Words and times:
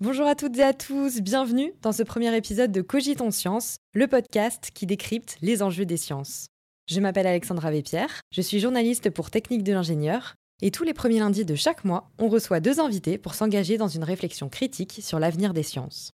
Bonjour 0.00 0.26
à 0.26 0.36
toutes 0.36 0.56
et 0.58 0.62
à 0.62 0.72
tous, 0.72 1.20
bienvenue 1.20 1.72
dans 1.82 1.90
ce 1.90 2.04
premier 2.04 2.36
épisode 2.36 2.70
de 2.70 2.82
Cogitons 2.82 3.32
Science, 3.32 3.78
le 3.94 4.06
podcast 4.06 4.70
qui 4.72 4.86
décrypte 4.86 5.38
les 5.42 5.62
enjeux 5.62 5.86
des 5.86 5.96
sciences. 5.96 6.46
Je 6.86 7.00
m'appelle 7.00 7.26
Alexandra 7.26 7.72
Vépierre, 7.72 8.20
je 8.30 8.42
suis 8.42 8.60
journaliste 8.60 9.10
pour 9.10 9.32
Technique 9.32 9.64
de 9.64 9.72
l'ingénieur, 9.72 10.36
et 10.62 10.70
tous 10.70 10.84
les 10.84 10.94
premiers 10.94 11.18
lundis 11.18 11.44
de 11.44 11.56
chaque 11.56 11.84
mois, 11.84 12.12
on 12.20 12.28
reçoit 12.28 12.60
deux 12.60 12.78
invités 12.78 13.18
pour 13.18 13.34
s'engager 13.34 13.76
dans 13.76 13.88
une 13.88 14.04
réflexion 14.04 14.48
critique 14.48 15.00
sur 15.02 15.18
l'avenir 15.18 15.52
des 15.52 15.64
sciences. 15.64 16.12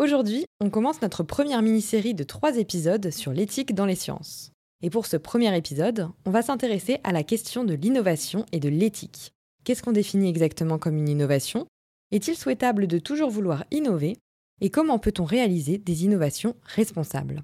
Aujourd'hui, 0.00 0.44
on 0.60 0.70
commence 0.70 1.02
notre 1.02 1.24
première 1.24 1.60
mini-série 1.60 2.14
de 2.14 2.22
trois 2.22 2.56
épisodes 2.56 3.10
sur 3.10 3.32
l'éthique 3.32 3.74
dans 3.74 3.84
les 3.84 3.96
sciences. 3.96 4.52
Et 4.80 4.90
pour 4.90 5.06
ce 5.06 5.16
premier 5.16 5.56
épisode, 5.56 6.08
on 6.24 6.30
va 6.30 6.42
s'intéresser 6.42 6.98
à 7.02 7.10
la 7.10 7.24
question 7.24 7.64
de 7.64 7.74
l'innovation 7.74 8.46
et 8.52 8.60
de 8.60 8.68
l'éthique. 8.68 9.32
Qu'est-ce 9.64 9.82
qu'on 9.82 9.90
définit 9.90 10.28
exactement 10.28 10.78
comme 10.78 10.96
une 10.96 11.08
innovation? 11.08 11.66
Est-il 12.12 12.36
souhaitable 12.36 12.86
de 12.86 13.00
toujours 13.00 13.28
vouloir 13.28 13.64
innover? 13.72 14.16
Et 14.60 14.70
comment 14.70 15.00
peut-on 15.00 15.24
réaliser 15.24 15.78
des 15.78 16.04
innovations 16.04 16.54
responsables? 16.62 17.42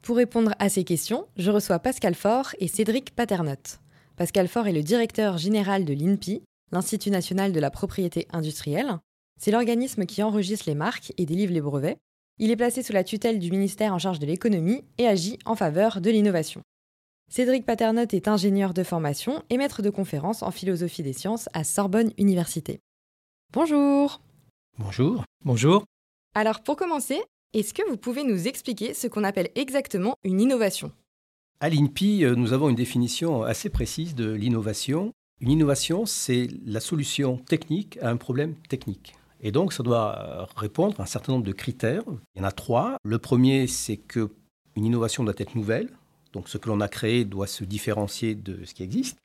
Pour 0.00 0.16
répondre 0.16 0.54
à 0.60 0.68
ces 0.68 0.84
questions, 0.84 1.26
je 1.36 1.50
reçois 1.50 1.80
Pascal 1.80 2.14
Faure 2.14 2.54
et 2.60 2.68
Cédric 2.68 3.16
Paternotte. 3.16 3.80
Pascal 4.16 4.46
Faure 4.46 4.68
est 4.68 4.72
le 4.72 4.84
directeur 4.84 5.38
général 5.38 5.84
de 5.84 5.92
l'INPI, 5.92 6.44
l'Institut 6.70 7.10
national 7.10 7.50
de 7.50 7.58
la 7.58 7.72
propriété 7.72 8.28
industrielle. 8.30 8.96
C'est 9.40 9.50
l'organisme 9.50 10.06
qui 10.06 10.22
enregistre 10.22 10.64
les 10.66 10.74
marques 10.74 11.12
et 11.18 11.26
délivre 11.26 11.52
les 11.52 11.60
brevets. 11.60 11.98
Il 12.38 12.50
est 12.50 12.56
placé 12.56 12.82
sous 12.82 12.92
la 12.92 13.04
tutelle 13.04 13.38
du 13.38 13.50
ministère 13.50 13.94
en 13.94 13.98
charge 13.98 14.18
de 14.18 14.26
l'économie 14.26 14.84
et 14.98 15.06
agit 15.06 15.38
en 15.44 15.54
faveur 15.54 16.00
de 16.00 16.10
l'innovation. 16.10 16.62
Cédric 17.30 17.66
Paternotte 17.66 18.14
est 18.14 18.28
ingénieur 18.28 18.72
de 18.72 18.82
formation 18.82 19.42
et 19.50 19.56
maître 19.56 19.82
de 19.82 19.90
conférences 19.90 20.42
en 20.42 20.50
philosophie 20.50 21.02
des 21.02 21.12
sciences 21.12 21.48
à 21.54 21.64
Sorbonne 21.64 22.12
Université. 22.18 22.80
Bonjour. 23.52 24.20
Bonjour. 24.78 25.24
Bonjour. 25.44 25.84
Alors 26.34 26.62
pour 26.62 26.76
commencer, 26.76 27.20
est-ce 27.52 27.74
que 27.74 27.88
vous 27.88 27.96
pouvez 27.96 28.22
nous 28.22 28.46
expliquer 28.46 28.94
ce 28.94 29.06
qu'on 29.06 29.24
appelle 29.24 29.50
exactement 29.54 30.14
une 30.24 30.40
innovation? 30.40 30.92
À 31.60 31.70
l'INPI, 31.70 32.24
euh, 32.24 32.34
nous 32.34 32.52
avons 32.52 32.68
une 32.68 32.76
définition 32.76 33.42
assez 33.42 33.70
précise 33.70 34.14
de 34.14 34.30
l'innovation. 34.30 35.12
Une 35.40 35.50
innovation, 35.50 36.04
c'est 36.04 36.48
la 36.64 36.80
solution 36.80 37.38
technique 37.38 37.98
à 38.02 38.10
un 38.10 38.16
problème 38.16 38.54
technique. 38.68 39.14
Et 39.40 39.52
donc, 39.52 39.72
ça 39.72 39.82
doit 39.82 40.18
euh, 40.18 40.44
répondre 40.56 40.98
à 41.00 41.04
un 41.04 41.06
certain 41.06 41.32
nombre 41.32 41.44
de 41.44 41.52
critères. 41.52 42.02
Il 42.34 42.40
y 42.40 42.44
en 42.44 42.48
a 42.48 42.52
trois. 42.52 42.96
Le 43.04 43.18
premier, 43.18 43.66
c'est 43.66 43.96
que 43.96 44.30
une 44.76 44.84
innovation 44.84 45.24
doit 45.24 45.34
être 45.38 45.54
nouvelle. 45.54 45.88
Donc, 46.32 46.48
ce 46.48 46.58
que 46.58 46.68
l'on 46.68 46.80
a 46.80 46.88
créé 46.88 47.24
doit 47.24 47.46
se 47.46 47.64
différencier 47.64 48.34
de 48.34 48.64
ce 48.64 48.74
qui 48.74 48.82
existe. 48.82 49.18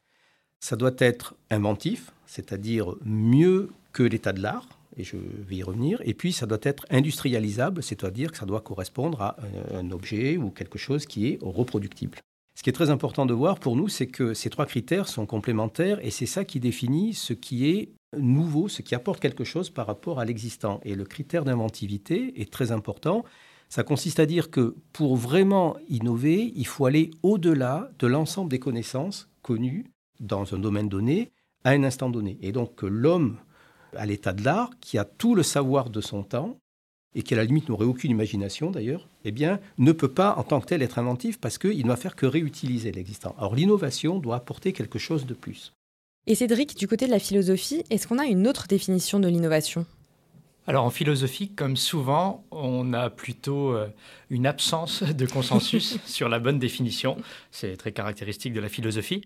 Ça 0.60 0.76
doit 0.76 0.94
être 0.98 1.36
inventif, 1.50 2.12
c'est-à-dire 2.26 2.96
mieux 3.04 3.70
que 3.92 4.04
l'état 4.04 4.32
de 4.32 4.42
l'art, 4.42 4.68
et 4.98 5.04
je 5.04 5.18
vais 5.18 5.58
y 5.58 5.64
revenir. 5.64 6.02
Et 6.06 6.14
puis, 6.14 6.34
ça 6.34 6.46
doit 6.46 6.60
être 6.62 6.86
industrialisable, 6.90 7.82
c'est-à-dire 7.82 8.32
que 8.32 8.38
ça 8.38 8.46
doit 8.46 8.62
correspondre 8.62 9.22
à 9.22 9.38
un, 9.74 9.92
objet 9.92 10.38
ou 10.38 10.50
quelque 10.50 10.78
chose 10.78 11.06
qui 11.06 11.28
est 11.28 11.40
reproductible. 11.42 12.20
Ce 12.56 12.64
qui 12.64 12.70
est 12.70 12.74
très 12.74 12.90
important 12.90 13.26
de 13.26 13.34
voir 13.34 13.60
pour 13.60 13.76
nous, 13.76 13.88
c'est 13.88 14.08
que 14.08 14.34
ces 14.34 14.50
trois 14.50 14.66
critères 14.66 15.08
sont 15.08 15.26
complémentaires 15.26 16.04
et 16.06 16.12
c'est 16.12 16.26
ça 16.26 16.46
qui 16.46 16.60
définit 16.60 17.14
ce 17.14 17.34
qui 17.34 17.70
est 17.70 17.90
nouveau, 18.18 18.68
ce 18.68 18.82
qui 18.82 18.96
apporte 18.96 19.20
quelque 19.20 19.44
chose 19.44 19.70
par 19.70 19.88
rapport 19.88 20.20
à 20.20 20.26
l'existant. 20.26 20.80
Et 20.84 20.96
le 20.96 21.06
critère 21.06 21.46
d'inventivité 21.46 22.40
est 22.42 22.52
très 22.52 22.72
important. 22.72 23.24
Ça 23.70 23.84
consiste 23.84 24.20
à 24.20 24.26
dire 24.26 24.52
que 24.52 24.76
pour 24.92 25.16
vraiment 25.16 25.78
innover, 25.88 26.52
il 26.56 26.68
faut 26.68 26.86
aller 26.86 27.12
au-delà 27.24 27.92
de 28.00 28.08
l'ensemble 28.08 28.50
des 28.50 28.60
connaissances 28.60 29.30
connues 29.42 29.86
dans 30.20 30.54
un 30.54 30.60
domaine 30.60 30.90
donné 30.90 31.32
à 31.64 31.72
un 31.72 31.84
instant 31.84 32.10
donné. 32.10 32.38
Et 32.42 32.52
donc 32.52 32.82
l'homme 32.82 33.38
à 33.96 34.06
l'état 34.06 34.34
de 34.34 34.44
l'art, 34.44 34.72
qui 34.80 34.98
a 34.98 35.06
tout 35.06 35.36
le 35.36 35.44
savoir 35.44 35.90
de 35.90 36.02
son 36.02 36.24
temps, 36.24 36.58
et 37.14 37.24
qui 37.24 37.34
à 37.34 37.38
la 37.38 37.44
limite 37.44 37.68
n'aurait 37.68 37.86
aucune 37.86 38.12
imagination 38.12 38.72
d'ailleurs, 38.72 39.08
eh 39.26 39.32
bien, 39.32 39.60
ne 39.78 39.92
peut 39.92 40.12
pas 40.12 40.36
en 40.38 40.44
tant 40.44 40.62
que 40.62 40.68
tel 40.68 40.82
être 40.82 40.98
inventif 40.98 41.40
parce 41.40 41.58
qu'il 41.58 41.84
ne 41.84 41.90
va 41.90 41.98
faire 41.98 42.16
que 42.16 42.26
réutiliser 42.26 42.92
l'existant. 42.92 43.36
Alors 43.38 43.56
l'innovation 43.56 44.20
doit 44.20 44.38
apporter 44.38 44.72
quelque 44.72 45.00
chose 45.00 45.26
de 45.26 45.34
plus. 45.34 45.74
Et 46.28 46.36
Cédric, 46.36 46.78
du 46.78 46.88
côté 46.88 47.08
de 47.08 47.12
la 47.12 47.18
philosophie, 47.18 47.84
est-ce 47.90 48.08
qu'on 48.08 48.20
a 48.20 48.26
une 48.26 48.48
autre 48.48 48.68
définition 48.68 49.20
de 49.20 49.28
l'innovation? 49.28 49.88
Alors 50.68 50.86
en 50.86 50.92
philosophie, 50.92 51.50
comme 51.50 51.76
souvent, 51.76 52.46
on 52.52 52.94
a 52.94 53.10
plutôt 53.10 53.74
euh, 53.74 53.88
une 54.30 54.46
absence 54.46 55.02
de 55.18 55.26
consensus 55.26 55.98
sur 56.06 56.30
la 56.30 56.38
bonne 56.38 56.60
définition. 56.60 57.18
C'est 57.50 57.76
très 57.76 57.92
caractéristique 57.92 58.54
de 58.54 58.60
la 58.60 58.70
philosophie. 58.70 59.24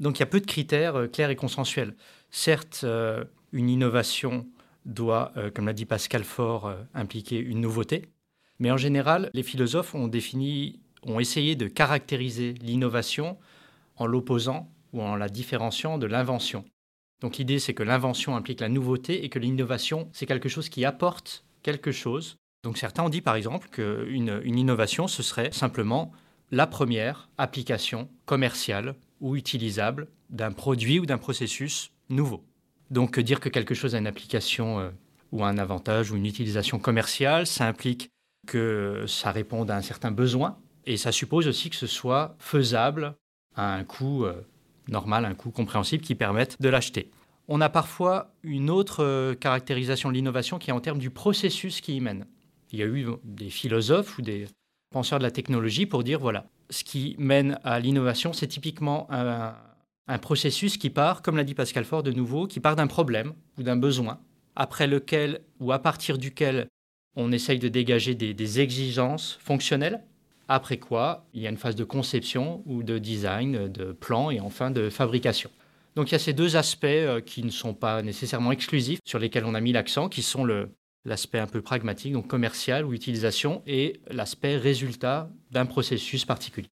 Donc 0.00 0.18
il 0.18 0.20
y 0.20 0.22
a 0.22 0.26
peu 0.26 0.40
de 0.40 0.46
critères 0.46 0.96
euh, 0.96 1.06
clairs 1.06 1.28
et 1.28 1.36
consensuels. 1.36 1.94
Certes, 2.30 2.80
euh, 2.84 3.24
une 3.52 3.68
innovation 3.68 4.46
doit, 4.86 5.34
comme 5.54 5.66
l'a 5.66 5.74
dit 5.74 5.84
Pascal 5.84 6.24
Faure, 6.24 6.74
impliquer 6.94 7.38
une 7.38 7.60
nouveauté. 7.60 8.06
Mais 8.58 8.70
en 8.70 8.78
général, 8.78 9.28
les 9.34 9.42
philosophes 9.42 9.94
ont 9.94 10.08
défini, 10.08 10.80
ont 11.02 11.20
essayé 11.20 11.56
de 11.56 11.66
caractériser 11.66 12.54
l'innovation 12.54 13.36
en 13.96 14.06
l'opposant 14.06 14.70
ou 14.92 15.02
en 15.02 15.16
la 15.16 15.28
différenciant 15.28 15.98
de 15.98 16.06
l'invention. 16.06 16.64
Donc 17.20 17.36
l'idée, 17.36 17.58
c'est 17.58 17.74
que 17.74 17.82
l'invention 17.82 18.36
implique 18.36 18.60
la 18.60 18.68
nouveauté 18.68 19.24
et 19.24 19.28
que 19.28 19.38
l'innovation, 19.38 20.08
c'est 20.12 20.26
quelque 20.26 20.48
chose 20.48 20.68
qui 20.68 20.84
apporte 20.84 21.44
quelque 21.62 21.92
chose. 21.92 22.36
Donc 22.64 22.78
certains 22.78 23.04
ont 23.04 23.08
dit 23.08 23.20
par 23.20 23.36
exemple 23.36 23.68
qu'une 23.68 24.40
une 24.44 24.58
innovation, 24.58 25.08
ce 25.08 25.22
serait 25.22 25.50
simplement 25.52 26.12
la 26.50 26.66
première 26.66 27.28
application 27.38 28.08
commerciale 28.24 28.94
ou 29.20 29.36
utilisable 29.36 30.08
d'un 30.30 30.52
produit 30.52 30.98
ou 30.98 31.06
d'un 31.06 31.18
processus 31.18 31.90
nouveau. 32.08 32.44
Donc 32.90 33.18
dire 33.20 33.40
que 33.40 33.48
quelque 33.48 33.74
chose 33.74 33.94
a 33.94 33.98
une 33.98 34.06
application 34.06 34.80
euh, 34.80 34.90
ou 35.32 35.44
un 35.44 35.58
avantage 35.58 36.10
ou 36.10 36.16
une 36.16 36.26
utilisation 36.26 36.78
commerciale, 36.78 37.46
ça 37.46 37.66
implique 37.66 38.10
que 38.46 39.04
ça 39.06 39.30
réponde 39.30 39.70
à 39.70 39.76
un 39.76 39.82
certain 39.82 40.10
besoin 40.10 40.58
et 40.86 40.96
ça 40.96 41.12
suppose 41.12 41.48
aussi 41.48 41.68
que 41.68 41.76
ce 41.76 41.86
soit 41.86 42.34
faisable 42.38 43.14
à 43.54 43.74
un 43.74 43.84
coût 43.84 44.24
euh, 44.24 44.40
normal, 44.88 45.24
un 45.24 45.34
coût 45.34 45.50
compréhensible 45.50 46.02
qui 46.02 46.14
permette 46.14 46.60
de 46.60 46.68
l'acheter. 46.68 47.10
On 47.48 47.60
a 47.60 47.68
parfois 47.68 48.34
une 48.42 48.70
autre 48.70 49.02
euh, 49.02 49.34
caractérisation 49.34 50.10
de 50.10 50.14
l'innovation 50.14 50.58
qui 50.58 50.70
est 50.70 50.72
en 50.72 50.80
termes 50.80 50.98
du 50.98 51.10
processus 51.10 51.80
qui 51.80 51.96
y 51.96 52.00
mène. 52.00 52.26
Il 52.72 52.78
y 52.78 52.82
a 52.82 52.86
eu 52.86 53.06
des 53.24 53.48
philosophes 53.48 54.18
ou 54.18 54.22
des 54.22 54.46
penseurs 54.90 55.18
de 55.18 55.24
la 55.24 55.30
technologie 55.30 55.86
pour 55.86 56.04
dire 56.04 56.20
voilà, 56.20 56.46
ce 56.70 56.84
qui 56.84 57.16
mène 57.18 57.58
à 57.64 57.80
l'innovation, 57.80 58.32
c'est 58.32 58.48
typiquement 58.48 59.06
un, 59.10 59.54
un 60.08 60.18
processus 60.18 60.76
qui 60.78 60.90
part, 60.90 61.22
comme 61.22 61.36
l'a 61.36 61.44
dit 61.44 61.54
Pascal 61.54 61.84
Faure 61.84 62.02
de 62.02 62.12
nouveau, 62.12 62.46
qui 62.46 62.60
part 62.60 62.76
d'un 62.76 62.86
problème 62.86 63.34
ou 63.58 63.62
d'un 63.62 63.76
besoin, 63.76 64.18
après 64.56 64.86
lequel 64.86 65.40
ou 65.60 65.70
à 65.70 65.78
partir 65.78 66.18
duquel 66.18 66.66
on 67.14 67.30
essaye 67.30 67.58
de 67.58 67.68
dégager 67.68 68.14
des, 68.14 68.60
exigences 68.60 69.38
fonctionnelles, 69.40 70.02
après 70.48 70.78
quoi 70.78 71.26
il 71.34 71.42
y 71.42 71.46
a 71.46 71.50
une 71.50 71.56
phase 71.56 71.76
de 71.76 71.84
conception 71.84 72.62
ou 72.66 72.82
de 72.82 72.98
design, 72.98 73.68
de 73.68 73.92
plan 73.92 74.30
et 74.30 74.40
enfin 74.40 74.70
de 74.70 74.90
fabrication. 74.90 75.50
Donc 75.94 76.10
il 76.10 76.12
y 76.12 76.14
a 76.14 76.20
ces 76.20 76.32
deux 76.32 76.56
aspects 76.56 76.84
euh, 76.84 77.20
qui 77.20 77.42
ne 77.42 77.50
sont 77.50 77.74
pas 77.74 78.02
nécessairement 78.02 78.52
exclusifs, 78.52 79.00
sur 79.04 79.18
lesquels 79.18 79.44
on 79.44 79.54
a 79.54 79.60
mis 79.60 79.72
l'accent, 79.72 80.08
qui 80.08 80.22
sont 80.22 80.46
l'aspect 81.04 81.38
un 81.38 81.46
peu 81.46 81.60
pragmatique, 81.60 82.12
donc 82.12 82.28
commercial 82.28 82.84
ou 82.84 82.92
utilisation, 82.92 83.62
et 83.66 84.00
l'aspect 84.10 84.56
résultat 84.56 85.30
d'un 85.50 85.66
processus 85.66 86.24
particulier. 86.24 86.68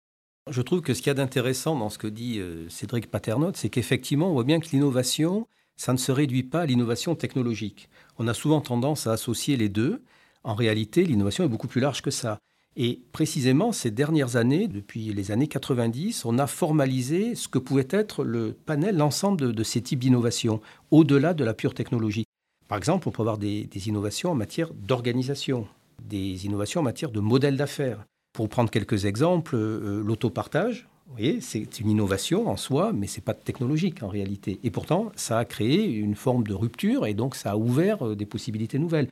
Je 0.50 0.62
trouve 0.62 0.82
que 0.82 0.94
ce 0.94 1.02
qu'il 1.02 1.08
y 1.08 1.12
a 1.12 1.16
d'intéressant 1.16 1.78
dans 1.78 1.90
ce 1.90 2.00
que 2.00 2.08
dit 2.08 2.40
euh, 2.40 2.68
Cédric 2.70 3.12
Paternotte, 3.12 3.58
c'est 3.58 3.70
qu'effectivement, 3.70 4.30
on 4.32 4.34
voit 4.34 4.44
bien 4.44 4.60
que 4.60 4.70
l'innovation, 4.72 5.48
ça 5.76 5.94
ne 5.94 5.98
se 5.98 6.12
réduit 6.12 6.44
pas 6.44 6.62
à 6.62 6.66
l'innovation 6.66 7.16
technologique. 7.16 7.90
On 8.18 8.28
a 8.28 8.34
souvent 8.34 8.60
tendance 8.60 9.06
à 9.06 9.12
associer 9.12 9.56
les 9.56 9.70
deux. 9.70 10.04
En 10.44 10.56
réalité, 10.56 11.04
l'innovation 11.06 11.44
est 11.44 11.48
beaucoup 11.48 11.68
plus 11.68 11.82
large 11.82 12.02
que 12.02 12.12
ça. 12.12 12.40
Et 12.78 13.02
précisément, 13.12 13.72
ces 13.72 13.92
dernières 13.92 14.38
années, 14.38 14.68
depuis 14.68 15.14
les 15.14 15.32
années 15.32 15.48
90, 15.48 16.26
on 16.26 16.40
a 16.40 16.48
formalisé 16.48 17.36
ce 17.36 17.48
que 17.48 17.60
pouvait 17.60 17.88
être 17.90 18.24
le 18.24 18.54
panel, 18.54 18.96
l'ensemble 18.96 19.54
de, 19.54 19.64
ces 19.64 19.82
types 19.82 20.00
d'innovations, 20.00 20.62
au-delà 20.90 21.34
de 21.34 21.44
la 21.44 21.54
pure 21.54 21.74
technologie. 21.74 22.26
Par 22.70 22.78
exemple, 22.78 23.10
on 23.10 23.12
peut 23.12 23.22
avoir 23.22 23.38
des 23.38 23.68
innovations 23.88 24.32
en 24.32 24.36
matière 24.36 24.74
d'organisation, 24.74 25.68
des 26.02 26.46
innovations 26.46 26.80
en 26.80 26.84
matière 26.84 27.12
de 27.12 27.20
modèle 27.20 27.58
d'affaires, 27.58 28.06
pour 28.34 28.48
prendre 28.48 28.70
quelques 28.70 29.06
exemples, 29.06 29.56
euh, 29.56 30.02
l'autopartage, 30.04 30.88
vous 31.08 31.18
voyez, 31.18 31.42
c'est 31.42 31.82
une 31.82 31.90
innovation 31.90 32.48
en 32.48 32.56
soi, 32.56 32.94
mais 32.94 33.08
ce 33.08 33.18
n'est 33.18 33.24
pas 33.24 33.34
technologique 33.34 34.02
en 34.02 34.08
réalité. 34.08 34.60
Et 34.64 34.72
pourtant, 34.72 35.12
ça 35.18 35.40
a 35.40 35.46
créé 35.46 35.86
une 35.86 36.16
forme 36.16 36.46
de 36.46 36.54
rupture 36.54 37.06
et 37.06 37.14
donc 37.14 37.36
ça 37.36 37.52
a 37.52 37.58
ouvert 37.58 38.08
euh, 38.08 38.16
des 38.16 38.26
possibilités 38.26 38.80
nouvelles. 38.80 39.10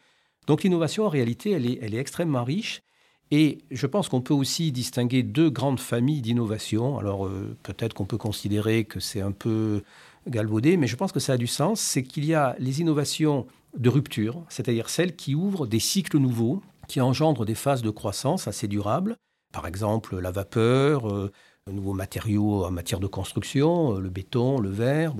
Donc 0.48 0.64
l'innovation, 0.64 1.06
en 1.06 1.10
réalité, 1.10 1.52
elle 1.52 1.70
est, 1.70 1.80
elle 1.82 1.94
est 1.94 1.98
extrêmement 2.00 2.46
riche. 2.46 2.82
Et 3.32 3.60
je 3.70 3.86
pense 3.86 4.10
qu'on 4.10 4.22
peut 4.22 4.34
aussi 4.34 4.72
distinguer 4.72 5.22
deux 5.24 5.50
grandes 5.50 5.80
familles 5.80 6.22
d'innovation. 6.22 6.98
Alors 6.98 7.26
euh, 7.26 7.56
peut-être 7.64 7.94
qu'on 7.94 8.06
peut 8.06 8.18
considérer 8.18 8.86
que 8.86 9.00
c'est 9.00 9.22
un 9.22 9.32
peu 9.32 9.84
galvaudé, 10.28 10.78
mais 10.78 10.88
je 10.88 10.96
pense 10.96 11.12
que 11.12 11.20
ça 11.20 11.34
a 11.34 11.38
du 11.38 11.48
sens. 11.48 11.80
C'est 11.80 12.04
qu'il 12.04 12.26
y 12.26 12.34
a 12.34 12.56
les 12.60 12.82
innovations 12.82 13.46
de 13.78 13.90
rupture, 13.90 14.44
c'est-à-dire 14.50 14.90
celles 14.90 15.16
qui 15.16 15.36
ouvrent 15.36 15.68
des 15.68 15.80
cycles 15.80 16.18
nouveaux, 16.18 16.62
qui 16.88 17.02
engendrent 17.02 17.46
des 17.46 17.56
phases 17.56 17.84
de 17.84 17.92
croissance 17.92 18.48
assez 18.48 18.68
durables. 18.68 19.16
Par 19.54 19.68
exemple, 19.68 20.20
la 20.20 20.32
vapeur, 20.32 21.08
euh, 21.10 21.32
nouveaux 21.68 21.94
matériaux 21.94 22.66
en 22.66 22.72
matière 22.72 23.00
de 23.00 23.08
construction, 23.08 23.96
euh, 23.96 24.00
le 24.00 24.10
béton, 24.10 24.60
le 24.60 24.70
verre. 24.70 25.14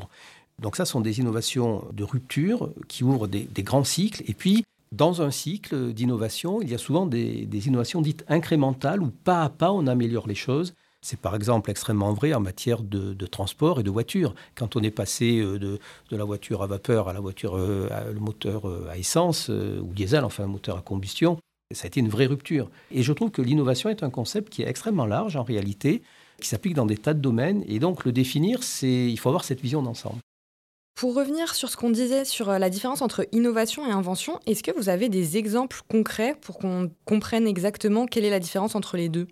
Donc 0.60 0.76
ça 0.76 0.86
sont 0.86 1.00
des 1.00 1.20
innovations 1.20 1.86
de 1.94 2.04
rupture 2.04 2.72
qui 2.88 3.04
ouvrent 3.04 3.28
des, 3.28 3.48
grands 3.64 3.84
cycles. 3.84 4.24
Et 4.28 4.34
puis, 4.34 4.66
dans 4.92 5.22
un 5.22 5.32
cycle 5.32 5.94
d'innovation, 5.94 6.62
il 6.62 6.70
y 6.70 6.74
a 6.74 6.78
souvent 6.78 7.06
des, 7.06 7.68
innovations 7.68 8.02
dites 8.02 8.26
incrémentales 8.28 9.02
où 9.02 9.10
pas 9.10 9.44
à 9.44 9.50
pas 9.50 9.72
on 9.72 9.88
améliore 9.88 10.28
les 10.28 10.36
choses. 10.36 10.74
C'est 11.02 11.20
par 11.20 11.36
exemple 11.36 11.72
extrêmement 11.72 12.12
vrai 12.14 12.34
en 12.34 12.42
matière 12.42 12.82
de, 12.82 13.26
transport 13.26 13.80
et 13.80 13.84
de 13.84 13.90
voiture. 13.90 14.36
Quand 14.56 14.76
on 14.76 14.84
est 14.84 14.92
passé 14.92 15.40
euh, 15.40 15.58
de, 15.58 15.80
la 16.12 16.26
voiture 16.26 16.62
à 16.62 16.68
vapeur 16.68 17.08
à 17.08 17.14
la 17.14 17.22
voiture, 17.22 17.58
euh, 17.58 17.88
à, 17.92 18.06
le 18.06 18.20
moteur 18.20 18.66
à 18.90 18.98
essence 18.98 19.50
ou 19.50 19.94
diesel, 19.94 20.26
enfin 20.26 20.44
un 20.44 20.48
moteur 20.48 20.78
à 20.78 20.82
combustion, 20.82 21.38
ça 21.72 21.86
a 21.86 21.88
été 21.88 22.00
une 22.00 22.10
vraie 22.10 22.26
rupture. 22.26 22.70
Et 22.92 23.04
je 23.04 23.14
trouve 23.14 23.32
que 23.32 23.42
l'innovation 23.42 23.90
est 23.90 24.04
un 24.04 24.10
concept 24.10 24.50
qui 24.52 24.64
est 24.64 24.68
extrêmement 24.68 25.06
large 25.06 25.36
en 25.36 25.44
réalité 25.44 26.02
qui 26.40 26.48
s'applique 26.48 26.74
dans 26.74 26.86
des 26.86 26.98
tas 26.98 27.14
de 27.14 27.20
domaines. 27.20 27.64
Et 27.68 27.80
donc, 27.80 28.06
le 28.06 28.12
définir, 28.12 28.64
c'est 28.64 29.12
il 29.12 29.18
faut 29.18 29.30
avoir 29.30 29.44
cette 29.44 29.62
vision 29.62 29.82
d'ensemble. 29.82 30.20
Pour 30.96 31.16
revenir 31.16 31.56
sur 31.56 31.70
ce 31.70 31.78
qu'on 31.78 31.90
disait 31.90 32.26
sur 32.26 32.50
euh, 32.50 32.60
la 32.60 32.70
différence 32.70 33.02
entre 33.02 33.28
innovation 33.32 33.88
et 33.88 33.92
invention, 33.92 34.40
est-ce 34.46 34.64
que 34.64 34.72
vous 34.72 34.90
avez 34.90 35.10
des 35.10 35.38
exemples 35.38 35.82
concrets 35.88 36.36
pour 36.42 36.58
qu'on 36.58 36.92
comprenne 37.06 37.48
exactement 37.48 38.06
quelle 38.06 38.26
est 38.26 38.30
la 38.30 38.40
différence 38.40 38.76
entre 38.76 38.98
les 38.98 39.10
deux? 39.10 39.28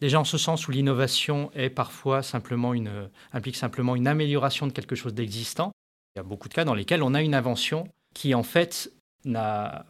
Déjà 0.00 0.20
en 0.20 0.24
ce 0.24 0.36
sens 0.36 0.68
où 0.68 0.72
l'innovation 0.72 1.50
est 1.54 1.70
parfois 1.70 2.22
simplement 2.22 2.74
une, 2.74 3.08
implique 3.32 3.56
simplement 3.56 3.96
une 3.96 4.06
amélioration 4.06 4.66
de 4.66 4.72
quelque 4.72 4.94
chose 4.94 5.14
d'existant. 5.14 5.72
Il 6.14 6.18
y 6.18 6.20
a 6.20 6.22
beaucoup 6.22 6.48
de 6.48 6.54
cas 6.54 6.64
dans 6.64 6.74
lesquels 6.74 7.02
on 7.02 7.14
a 7.14 7.22
une 7.22 7.34
invention 7.34 7.88
qui 8.14 8.34
en 8.34 8.42
fait 8.42 8.92
n'a 9.24 9.86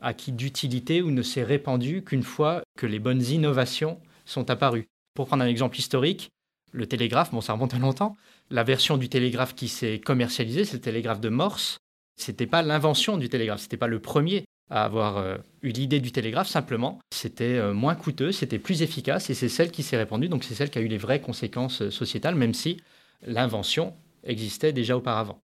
acquis 0.00 0.32
d'utilité 0.32 1.02
ou 1.02 1.10
ne 1.10 1.22
s'est 1.22 1.44
répandue 1.44 2.02
qu'une 2.02 2.22
fois 2.22 2.62
que 2.78 2.86
les 2.86 2.98
bonnes 2.98 3.22
innovations 3.22 4.00
sont 4.24 4.50
apparues. 4.50 4.86
Pour 5.14 5.26
prendre 5.26 5.42
un 5.42 5.46
exemple 5.46 5.78
historique, 5.78 6.30
le 6.72 6.86
télégraphe, 6.86 7.32
bon, 7.32 7.40
ça 7.40 7.52
remonte 7.52 7.74
à 7.74 7.78
longtemps. 7.78 8.16
La 8.50 8.64
version 8.64 8.96
du 8.96 9.08
télégraphe 9.08 9.54
qui 9.54 9.68
s'est 9.68 10.00
commercialisée, 10.00 10.64
c'est 10.64 10.76
le 10.76 10.80
télégraphe 10.80 11.20
de 11.20 11.28
Morse. 11.28 11.78
C'était 12.16 12.46
pas 12.46 12.62
l'invention 12.62 13.16
du 13.16 13.28
télégraphe, 13.28 13.60
c'était 13.60 13.76
pas 13.76 13.86
le 13.86 14.00
premier 14.00 14.44
à 14.70 14.84
avoir 14.84 15.18
euh, 15.18 15.36
eu 15.62 15.70
l'idée 15.70 16.00
du 16.00 16.12
télégraphe. 16.12 16.48
Simplement, 16.48 17.00
c'était 17.12 17.56
euh, 17.56 17.74
moins 17.74 17.96
coûteux, 17.96 18.30
c'était 18.30 18.58
plus 18.58 18.82
efficace, 18.82 19.28
et 19.30 19.34
c'est 19.34 19.48
celle 19.48 19.70
qui 19.70 19.82
s'est 19.82 19.96
répandue. 19.96 20.28
Donc, 20.28 20.44
c'est 20.44 20.54
celle 20.54 20.70
qui 20.70 20.78
a 20.78 20.82
eu 20.82 20.88
les 20.88 20.98
vraies 20.98 21.20
conséquences 21.20 21.82
euh, 21.82 21.90
sociétales, 21.90 22.36
même 22.36 22.54
si 22.54 22.80
l'invention 23.26 23.94
existait 24.22 24.72
déjà 24.72 24.96
auparavant. 24.96 25.40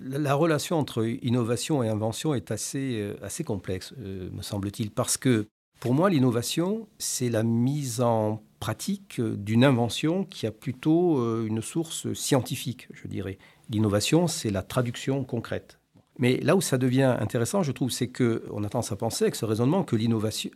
La 0.00 0.34
relation 0.34 0.78
entre 0.78 1.04
innovation 1.22 1.82
et 1.82 1.88
invention 1.88 2.34
est 2.34 2.50
assez, 2.50 3.12
assez 3.22 3.44
complexe, 3.44 3.94
me 3.96 4.42
semble-t-il, 4.42 4.90
parce 4.90 5.16
que 5.16 5.46
pour 5.78 5.94
moi, 5.94 6.10
l'innovation, 6.10 6.88
c'est 6.98 7.28
la 7.28 7.44
mise 7.44 8.00
en 8.00 8.42
pratique 8.64 9.20
d'une 9.20 9.62
invention 9.62 10.24
qui 10.24 10.46
a 10.46 10.50
plutôt 10.50 11.18
euh, 11.18 11.44
une 11.46 11.60
source 11.60 12.10
scientifique, 12.14 12.88
je 12.94 13.06
dirais. 13.06 13.36
L'innovation, 13.68 14.26
c'est 14.26 14.48
la 14.48 14.62
traduction 14.62 15.22
concrète. 15.22 15.78
Mais 16.18 16.38
là 16.38 16.56
où 16.56 16.62
ça 16.62 16.78
devient 16.78 17.14
intéressant, 17.20 17.62
je 17.62 17.72
trouve, 17.72 17.90
c'est 17.90 18.08
qu'on 18.08 18.64
a 18.64 18.68
tendance 18.70 18.90
à 18.90 18.96
penser 18.96 19.24
avec 19.24 19.34
ce 19.34 19.44
raisonnement 19.44 19.84
que 19.84 19.96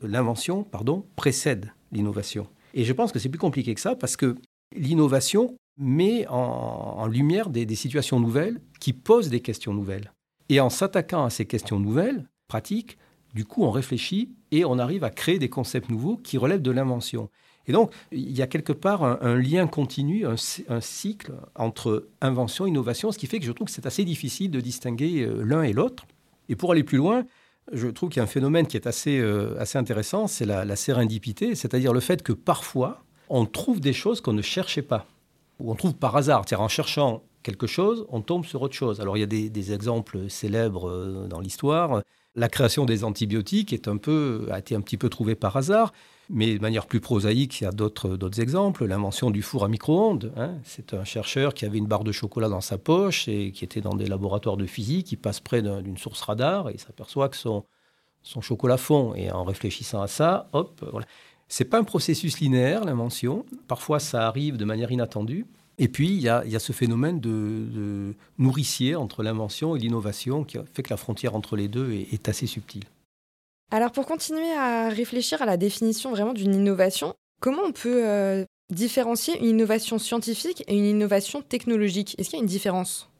l'invention 0.00 0.64
pardon, 0.64 1.04
précède 1.16 1.74
l'innovation. 1.92 2.46
Et 2.72 2.84
je 2.84 2.94
pense 2.94 3.12
que 3.12 3.18
c'est 3.18 3.28
plus 3.28 3.38
compliqué 3.38 3.74
que 3.74 3.80
ça 3.82 3.94
parce 3.94 4.16
que 4.16 4.36
l'innovation 4.74 5.54
met 5.76 6.26
en, 6.28 7.06
lumière 7.08 7.50
des, 7.50 7.66
des, 7.66 7.74
situations 7.74 8.20
nouvelles 8.20 8.58
qui 8.80 8.94
posent 8.94 9.28
des 9.28 9.40
questions 9.40 9.74
nouvelles. 9.74 10.14
Et 10.48 10.60
en 10.60 10.70
s'attaquant 10.70 11.26
à 11.26 11.30
ces 11.30 11.44
questions 11.44 11.78
nouvelles, 11.78 12.26
pratiques, 12.48 12.96
du 13.34 13.44
coup, 13.44 13.64
on 13.64 13.70
réfléchit 13.70 14.32
et 14.50 14.64
on 14.64 14.78
arrive 14.78 15.04
à 15.04 15.10
créer 15.10 15.38
des 15.38 15.50
concepts 15.50 15.90
nouveaux 15.90 16.16
qui 16.16 16.38
relèvent 16.38 16.62
de 16.62 16.70
l'invention. 16.70 17.28
Et 17.68 17.72
donc, 17.72 17.92
il 18.10 18.36
y 18.36 18.42
a 18.42 18.46
quelque 18.46 18.72
part 18.72 19.04
un, 19.04 19.36
lien 19.36 19.66
continu, 19.66 20.26
un, 20.26 20.80
cycle 20.80 21.32
entre 21.54 22.08
invention 22.20 22.66
et 22.66 22.70
innovation, 22.70 23.12
ce 23.12 23.18
qui 23.18 23.26
fait 23.26 23.38
que 23.38 23.44
je 23.44 23.52
trouve 23.52 23.66
que 23.66 23.72
c'est 23.72 23.86
assez 23.86 24.04
difficile 24.04 24.50
de 24.50 24.60
distinguer 24.60 25.22
euh, 25.22 25.42
l'un 25.44 25.62
et 25.62 25.72
l'autre. 25.72 26.06
Et 26.48 26.56
pour 26.56 26.72
aller 26.72 26.82
plus 26.82 26.96
loin, 26.96 27.24
je 27.72 27.88
trouve 27.88 28.08
qu'il 28.08 28.18
y 28.18 28.20
a 28.20 28.24
un 28.24 28.26
phénomène 28.26 28.66
qui 28.66 28.78
est 28.78 28.86
assez, 28.86 29.18
euh, 29.18 29.54
assez 29.60 29.76
intéressant, 29.76 30.26
c'est 30.26 30.46
la, 30.46 30.64
la 30.64 30.76
sérendipité, 30.76 31.54
c'est-à-dire 31.54 31.92
le 31.92 32.00
fait 32.00 32.22
que 32.22 32.32
parfois, 32.32 33.04
on 33.28 33.44
trouve 33.44 33.80
des 33.80 33.92
choses 33.92 34.22
qu'on 34.22 34.32
ne 34.32 34.42
cherchait 34.42 34.82
pas, 34.82 35.06
ou 35.60 35.70
on 35.70 35.74
trouve 35.74 35.94
par 35.94 36.16
hasard. 36.16 36.44
C'est-à-dire 36.46 36.64
en 36.64 36.68
cherchant 36.68 37.22
quelque 37.42 37.66
chose, 37.66 38.06
on 38.08 38.20
tombe 38.22 38.44
sur 38.44 38.62
autre 38.62 38.74
chose. 38.74 39.00
Alors 39.00 39.16
il 39.16 39.20
y 39.20 39.22
a 39.22 39.26
des, 39.26 39.72
exemples 39.72 40.28
célèbres 40.28 40.88
euh, 40.88 41.26
dans 41.28 41.40
l'histoire. 41.40 42.02
La 42.34 42.48
création 42.48 42.84
des 42.84 43.04
antibiotiques 43.04 43.72
a 43.72 44.58
été 44.58 44.74
un 44.74 44.80
petit 44.80 44.96
peu 44.96 45.08
trouvée 45.08 45.34
par 45.34 45.56
hasard. 45.56 45.92
Mais 46.30 46.54
de 46.54 46.60
manière 46.60 46.86
plus 46.86 47.00
prosaïque, 47.00 47.60
il 47.60 47.64
y 47.64 47.66
a 47.66 47.70
d'autres 47.70 48.40
exemples. 48.40 48.84
L'invention 48.84 49.30
du 49.30 49.40
four 49.40 49.64
à 49.64 49.68
micro-ondes. 49.68 50.32
Hein. 50.36 50.56
C'est 50.62 50.92
un 50.92 51.04
chercheur 51.04 51.54
qui 51.54 51.64
avait 51.64 51.78
une 51.78 51.86
barre 51.86 52.04
de 52.04 52.12
chocolat 52.12 52.50
dans 52.50 52.60
sa 52.60 52.76
poche 52.76 53.28
et 53.28 53.50
qui 53.52 53.64
était 53.64 53.80
dans 53.80 53.94
des 53.94 54.06
laboratoires 54.06 54.58
de 54.58 54.66
physique. 54.66 55.06
qui 55.06 55.16
passe 55.16 55.40
près 55.40 55.62
d'une 55.62 55.96
source 55.96 56.20
radar 56.20 56.68
et 56.68 56.74
il 56.74 56.80
s'aperçoit 56.80 57.30
que 57.30 57.36
son, 57.36 57.64
son 58.22 58.42
chocolat 58.42 58.76
fond. 58.76 59.14
Et 59.14 59.30
en 59.30 59.44
réfléchissant 59.44 60.02
à 60.02 60.06
ça, 60.06 60.48
hop, 60.52 60.84
voilà. 60.92 61.06
C'est 61.48 61.64
pas 61.64 61.78
un 61.78 61.84
processus 61.84 62.40
linéaire, 62.40 62.84
l'invention. 62.84 63.46
Parfois, 63.68 64.00
ça 64.00 64.26
arrive 64.26 64.58
de 64.58 64.66
manière 64.66 64.92
inattendue. 64.92 65.46
Et 65.78 65.88
puis, 65.88 66.08
il 66.08 66.20
y 66.20 66.28
a, 66.28 66.58
ce 66.58 66.72
phénomène 66.72 67.20
de, 67.20 68.14
nourricier 68.36 68.96
entre 68.96 69.22
l'invention 69.22 69.76
et 69.76 69.78
l'innovation 69.78 70.44
qui 70.44 70.58
fait 70.74 70.82
que 70.82 70.90
la 70.90 70.96
frontière 70.96 71.34
entre 71.34 71.56
les 71.56 71.68
deux 71.68 71.92
est 71.92 72.28
assez 72.28 72.46
subtile. 72.46 72.84
Alors 73.70 73.92
pour 73.92 74.06
continuer 74.06 74.50
à 74.52 74.88
réfléchir 74.88 75.42
à 75.42 75.46
la 75.46 75.58
définition 75.58 76.10
vraiment 76.10 76.32
d'une 76.32 76.54
innovation, 76.54 77.14
comment 77.40 77.62
on 77.66 77.72
peut 77.72 78.06
euh, 78.06 78.44
différencier 78.70 79.38
une 79.38 79.44
innovation 79.44 79.98
scientifique 79.98 80.64
et 80.68 80.74
une 80.74 80.86
innovation 80.86 81.42
technologique? 81.42 82.14
Est-ce 82.18 82.30
qu'il 82.30 82.38
y 82.38 82.40
a 82.40 82.42
une 82.42 82.48
différence? 82.48 83.10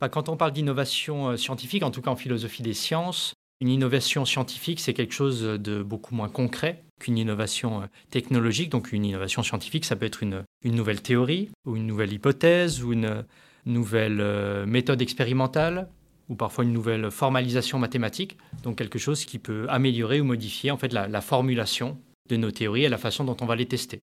Bah, 0.00 0.08
Quand 0.08 0.28
on 0.28 0.36
parle 0.36 0.52
d'innovation 0.52 1.30
euh, 1.30 1.36
scientifique, 1.36 1.82
en 1.82 1.90
tout 1.90 2.02
cas 2.02 2.10
en 2.10 2.16
philosophie 2.16 2.62
des 2.62 2.72
sciences, 2.72 3.34
une 3.60 3.68
innovation 3.68 4.24
scientifique, 4.24 4.78
c'est 4.78 4.94
quelque 4.94 5.12
chose 5.12 5.42
de 5.42 5.82
beaucoup 5.82 6.14
moins 6.14 6.28
concret 6.28 6.84
qu'une 7.00 7.18
innovation 7.18 7.82
euh, 7.82 7.86
technologique. 8.10 8.70
Donc 8.70 8.92
une 8.92 9.04
innovation 9.04 9.42
scientifique, 9.42 9.84
ça 9.84 9.96
peut 9.96 10.06
être 10.06 10.22
une, 10.22 10.44
une 10.62 10.76
nouvelle 10.76 11.02
théorie 11.02 11.50
ou 11.66 11.74
une 11.74 11.88
nouvelle 11.88 12.12
hypothèse 12.12 12.84
ou 12.84 12.92
une 12.92 13.24
nouvelle 13.66 14.64
méthode 14.66 15.02
expérimentale 15.02 15.88
ou 16.30 16.36
parfois 16.36 16.64
une 16.64 16.72
nouvelle 16.72 17.10
formalisation 17.10 17.78
mathématique, 17.78 18.38
donc 18.62 18.78
quelque 18.78 18.98
chose 18.98 19.24
qui 19.26 19.38
peut 19.38 19.66
améliorer 19.68 20.20
ou 20.20 20.24
modifier 20.24 20.70
en 20.70 20.78
fait 20.78 20.92
la, 20.92 21.20
formulation 21.20 21.98
de 22.30 22.36
nos 22.36 22.52
théories 22.52 22.84
et 22.84 22.88
la 22.88 22.98
façon 22.98 23.24
dont 23.24 23.36
on 23.40 23.46
va 23.46 23.56
les 23.56 23.66
tester. 23.66 23.98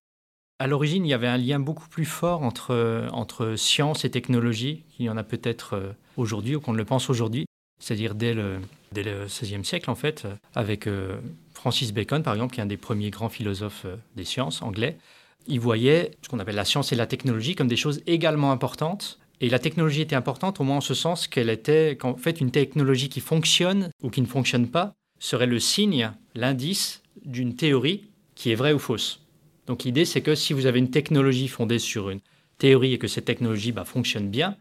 À 0.60 0.66
l'origine, 0.66 1.06
il 1.06 1.08
y 1.08 1.14
avait 1.14 1.26
un 1.26 1.38
lien 1.38 1.58
beaucoup 1.58 1.88
plus 1.88 2.04
fort 2.04 2.42
entre, 2.42 3.08
entre 3.12 3.56
science 3.56 4.04
et 4.04 4.10
technologie 4.10 4.84
qu'il 4.90 5.06
y 5.06 5.10
en 5.10 5.16
a 5.16 5.24
peut-être 5.24 5.74
euh, 5.74 5.92
aujourd'hui 6.16 6.54
ou 6.54 6.60
qu'on 6.60 6.72
ne 6.72 6.78
le 6.78 6.84
pense 6.84 7.08
aujourd'hui, 7.08 7.46
c'est-à-dire 7.80 8.14
dès 8.14 8.34
le, 8.34 8.58
dès 8.92 9.02
le 9.02 9.24
XVIe 9.24 9.64
siècle 9.64 9.90
en 9.90 9.94
fait, 9.94 10.26
avec 10.54 10.86
euh, 10.86 11.18
Francis 11.54 11.92
Bacon 11.92 12.22
par 12.22 12.34
exemple, 12.34 12.54
qui 12.54 12.60
est 12.60 12.62
un 12.62 12.66
des 12.66 12.76
premiers 12.76 13.10
grands 13.10 13.28
philosophes 13.30 13.84
euh, 13.86 13.96
des 14.16 14.24
sciences 14.24 14.60
anglais. 14.60 14.98
Il 15.46 15.60
voyait 15.60 16.10
ce 16.20 16.28
qu'on 16.28 16.40
appelle 16.40 16.56
la 16.56 16.66
science 16.66 16.92
et 16.92 16.96
la 16.96 17.06
technologie 17.06 17.54
comme 17.54 17.68
des 17.68 17.76
choses 17.76 18.02
également 18.06 18.52
importantes 18.52 19.18
et 19.40 19.48
la 19.48 19.58
technologie 19.58 20.00
était 20.00 20.16
importante 20.16 20.60
au 20.60 20.64
moins 20.64 20.78
en 20.78 20.80
ce 20.80 20.94
sens 20.94 21.28
qu'elle 21.28 21.50
était, 21.50 21.96
qu'en 21.96 22.16
fait, 22.16 22.40
une 22.40 22.50
technologie 22.50 23.08
qui 23.08 23.20
fonctionne 23.20 23.90
ou 24.02 24.10
qui 24.10 24.20
ne 24.20 24.26
fonctionne 24.26 24.68
pas 24.68 24.94
serait 25.20 25.46
le 25.46 25.60
signe, 25.60 26.12
l'indice 26.34 27.02
d'une 27.24 27.54
théorie 27.54 28.10
qui 28.34 28.50
est 28.50 28.56
vraie 28.56 28.72
ou 28.72 28.78
fausse. 28.78 29.20
Donc 29.66 29.84
l'idée, 29.84 30.04
c'est 30.04 30.22
que 30.22 30.34
si 30.34 30.52
vous 30.52 30.66
avez 30.66 30.78
une 30.78 30.90
technologie 30.90 31.48
fondée 31.48 31.78
sur 31.78 32.10
une 32.10 32.20
théorie 32.58 32.94
et 32.94 32.98
que 32.98 33.08
cette 33.08 33.26
technologie 33.26 33.72
bah, 33.72 33.84
fonctionne 33.84 34.28
bien, 34.28 34.56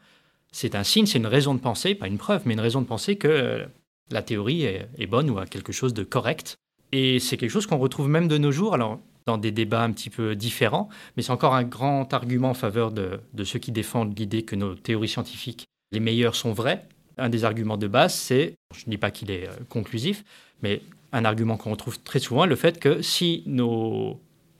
c'est 0.51 0.75
un 0.75 0.83
signe, 0.83 1.05
c'est 1.05 1.17
une 1.17 1.27
raison 1.27 1.53
de 1.53 1.59
penser, 1.59 1.95
pas 1.95 2.07
une 2.07 2.17
preuve, 2.17 2.43
mais 2.45 2.53
une 2.53 2.59
raison 2.59 2.81
de 2.81 2.87
penser 2.87 3.15
que 3.15 3.27
euh, 3.27 3.65
la 4.11 4.21
théorie 4.21 4.63
est, 4.63 4.87
est 4.97 5.07
bonne 5.07 5.29
ou 5.29 5.39
a 5.39 5.45
quelque 5.45 5.71
chose 5.71 5.93
de 5.93 6.03
correct. 6.03 6.57
Et 6.91 7.19
c'est 7.19 7.37
quelque 7.37 7.51
chose 7.51 7.65
qu'on 7.65 7.77
retrouve 7.77 8.09
même 8.09 8.27
de 8.27 8.37
nos 8.37 8.51
jours. 8.51 8.73
Alors, 8.73 8.99
dans 9.27 9.37
des 9.37 9.51
débats 9.51 9.83
un 9.83 9.91
petit 9.91 10.09
peu 10.09 10.35
différents, 10.35 10.89
mais 11.15 11.21
c'est 11.21 11.31
encore 11.31 11.53
un 11.53 11.63
grand 11.63 12.11
argument 12.13 12.51
en 12.51 12.53
faveur 12.55 12.91
de, 12.91 13.19
ceux 13.43 13.59
qui 13.59 13.71
défendent 13.71 14.17
l'idée 14.17 14.43
que 14.43 14.55
nos 14.55 14.73
théories 14.73 15.09
scientifiques, 15.09 15.65
les 15.91 15.99
meilleures, 15.99 16.33
sont 16.33 16.53
vraies. 16.53 16.83
Un 17.17 17.29
des 17.29 17.43
arguments 17.43 17.77
de 17.77 17.87
base, 17.87 18.15
c'est, 18.15 18.55
je 18.73 18.85
ne 18.87 18.91
dis 18.91 18.97
pas 18.97 19.11
qu'il 19.11 19.29
est 19.29 19.47
euh, 19.47 19.53
conclusif, 19.69 20.23
mais 20.63 20.81
un 21.11 21.25
argument 21.25 21.57
qu'on 21.57 21.71
retrouve 21.71 21.99
très 21.99 22.19
souvent, 22.19 22.45
le 22.45 22.55
fait 22.55 22.79
que 22.79 23.01
si 23.01 23.43
nos 23.47 24.19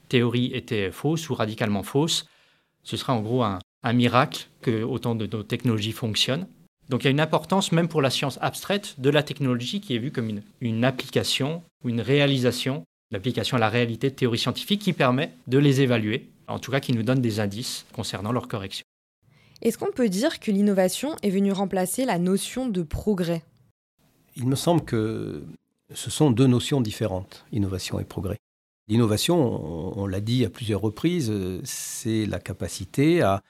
théories 0.09 0.51
étaient 0.53 0.91
fausses 0.91 1.29
ou 1.29 1.36
radicalement 1.36 1.83
fausses, 1.83 2.27
ce 2.83 2.97
serait 2.97 3.13
en 3.13 3.21
gros 3.21 3.43
un, 3.43 3.59
miracle 3.93 4.47
que 4.62 4.83
autant 4.83 5.15
de 5.15 5.27
nos 5.27 5.43
technologies 5.43 5.93
fonctionnent. 5.93 6.45
Donc 6.89 7.03
il 7.03 7.05
y 7.05 7.07
a 7.07 7.12
une 7.12 7.21
importance, 7.21 7.71
même 7.71 7.88
pour 7.88 8.01
la 8.01 8.09
science 8.09 8.38
abstraite, 8.41 9.00
de 9.00 9.09
la 9.09 9.24
technologie 9.24 9.79
qui 9.79 9.95
est 9.95 10.00
vue 10.00 10.12
comme 10.12 10.27
une, 10.27 10.41
une 10.59 10.83
application 10.83 11.63
ou 11.86 11.89
une 11.89 12.01
réalisation 12.01 12.83
l'application 13.11 13.57
à 13.57 13.59
la 13.59 13.69
réalité 13.69 14.09
de 14.09 14.15
théorie 14.15 14.37
scientifique 14.37 14.81
qui 14.81 14.93
permet 14.93 15.33
de 15.47 15.57
les 15.57 15.81
évaluer, 15.81 16.29
en 16.47 16.59
tout 16.59 16.71
cas 16.71 16.79
qui 16.79 16.93
nous 16.93 17.03
donne 17.03 17.21
des 17.21 17.39
indices 17.39 17.85
concernant 17.93 18.31
leur 18.31 18.47
correction. 18.47 18.83
Est-ce 19.61 19.77
qu'on 19.77 19.91
peut 19.91 20.09
dire 20.09 20.39
que 20.39 20.51
l'innovation 20.51 21.15
est 21.23 21.29
venue 21.29 21.51
remplacer 21.51 22.05
la 22.05 22.19
notion 22.19 22.69
de 22.69 22.83
progrès? 22.83 23.43
Il 24.35 24.47
me 24.47 24.55
semble 24.55 24.83
que 24.83 25.43
ce 25.93 26.11
sont 26.11 26.29
deux 26.29 26.47
notions 26.47 26.81
différentes, 26.81 27.45
innovation 27.51 27.99
et 27.99 28.03
progrès. 28.03 28.37
L'innovation, 28.87 29.97
on, 29.97 30.05
l'a 30.05 30.21
dit 30.21 30.45
à 30.45 30.49
plusieurs 30.49 30.79
reprises, 30.79 31.33
c'est 31.63 32.25
la 32.25 32.39
capacité 32.39 33.21
à, 33.21 33.41